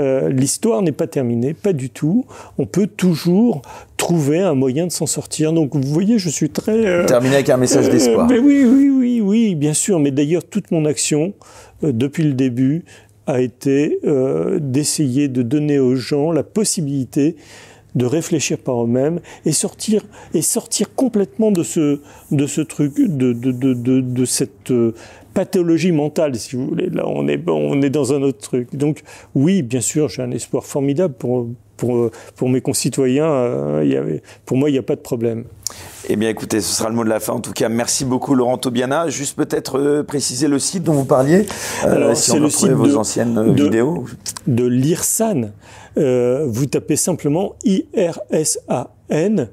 [0.00, 2.26] Euh, L'histoire n'est pas terminée, pas du tout.
[2.58, 3.62] On peut toujours
[4.00, 5.52] trouver un moyen de s'en sortir.
[5.52, 6.86] Donc, vous voyez, je suis très...
[6.86, 8.26] Euh, Terminé avec un message d'espoir.
[8.28, 10.00] mais oui, oui, oui, oui, bien sûr.
[10.00, 11.34] Mais d'ailleurs, toute mon action
[11.84, 12.84] euh, depuis le début,
[13.26, 17.36] a été euh, d'essayer de donner aux gens la possibilité
[17.94, 20.02] de réfléchir par eux-mêmes et sortir
[20.34, 22.00] et sortir complètement de ce
[22.30, 24.94] de ce truc de de de de, cette euh,
[25.34, 29.02] pathologie mentale si vous voulez là on est on est dans un autre truc donc
[29.34, 33.82] oui bien sûr j'ai un espoir formidable pour pour, pour mes concitoyens,
[34.44, 35.44] pour moi, il n'y a pas de problème.
[36.08, 37.34] Eh bien, écoutez, ce sera le mot de la fin.
[37.34, 39.08] En tout cas, merci beaucoup, Laurent Tobiana.
[39.08, 41.46] Juste peut-être euh, préciser le site dont vous parliez,
[41.84, 44.06] euh, Alors, si on le site vos anciennes euh, de, vidéos.
[44.46, 45.50] De l'IRSAN.
[45.98, 49.48] Euh, vous tapez simplement I-R-S-A-N.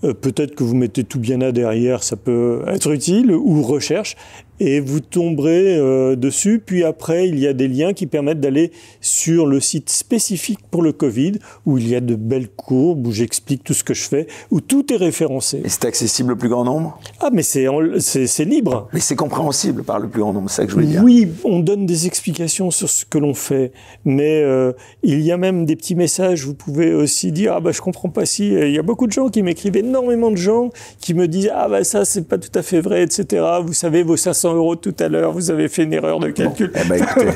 [0.00, 4.16] peut-être que vous mettez Toubiana derrière, ça peut être utile, ou recherche.
[4.60, 6.62] Et vous tomberez euh, dessus.
[6.64, 8.70] Puis après, il y a des liens qui permettent d'aller
[9.00, 13.12] sur le site spécifique pour le Covid, où il y a de belles courbes, où
[13.12, 15.62] j'explique tout ce que je fais, où tout est référencé.
[15.64, 17.00] Et c'est accessible au plus grand nombre?
[17.20, 17.66] Ah, mais c'est
[17.98, 18.88] c'est libre.
[18.92, 21.02] Mais c'est compréhensible par le plus grand nombre, c'est ça que je voulais dire.
[21.02, 23.72] Oui, on donne des explications sur ce que l'on fait,
[24.04, 24.72] mais euh,
[25.02, 26.44] il y a même des petits messages.
[26.44, 28.48] Vous pouvez aussi dire ah bah je comprends pas si.
[28.48, 30.70] Il y a beaucoup de gens qui m'écrivent, énormément de gens
[31.00, 33.42] qui me disent ah bah ça c'est pas tout à fait vrai, etc.
[33.64, 36.72] Vous savez vos 500 euros tout à l'heure, vous avez fait une erreur de calcul.
[36.74, 37.28] eh ben, écoutez,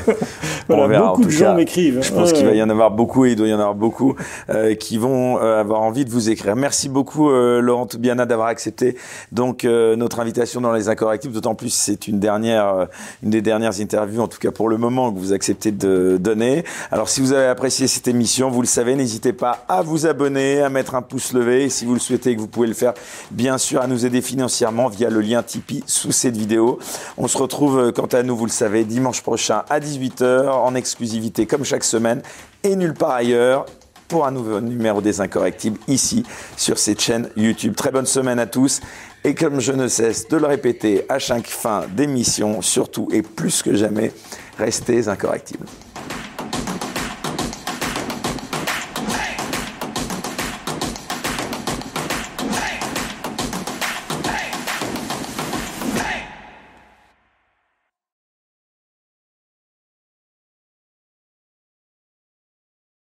[0.67, 2.01] voilà, beaucoup de gens m'écrivent.
[2.01, 4.15] Je pense qu'il va y en avoir beaucoup et il doit y en avoir beaucoup
[4.49, 6.55] euh, qui vont euh, avoir envie de vous écrire.
[6.55, 8.97] Merci beaucoup euh, Laurent Toubiana d'avoir accepté
[9.31, 11.31] donc euh, notre invitation dans les accords actifs.
[11.31, 12.85] D'autant plus c'est une dernière, euh,
[13.23, 16.63] une des dernières interviews en tout cas pour le moment que vous acceptez de donner.
[16.91, 20.61] Alors si vous avez apprécié cette émission, vous le savez, n'hésitez pas à vous abonner,
[20.61, 21.65] à mettre un pouce levé.
[21.65, 22.93] Et si vous le souhaitez, que vous pouvez le faire,
[23.31, 26.79] bien sûr, à nous aider financièrement via le lien Tipeee sous cette vidéo.
[27.17, 30.75] On se retrouve, euh, quant à nous, vous le savez, dimanche prochain à 18h en
[30.75, 32.21] exclusivité comme chaque semaine
[32.63, 33.65] et nulle part ailleurs
[34.07, 36.23] pour un nouveau numéro des Incorrectibles ici
[36.57, 37.75] sur cette chaîne YouTube.
[37.75, 38.81] Très bonne semaine à tous
[39.23, 43.63] et comme je ne cesse de le répéter à chaque fin d'émission, surtout et plus
[43.63, 44.11] que jamais,
[44.57, 45.65] restez incorrectibles.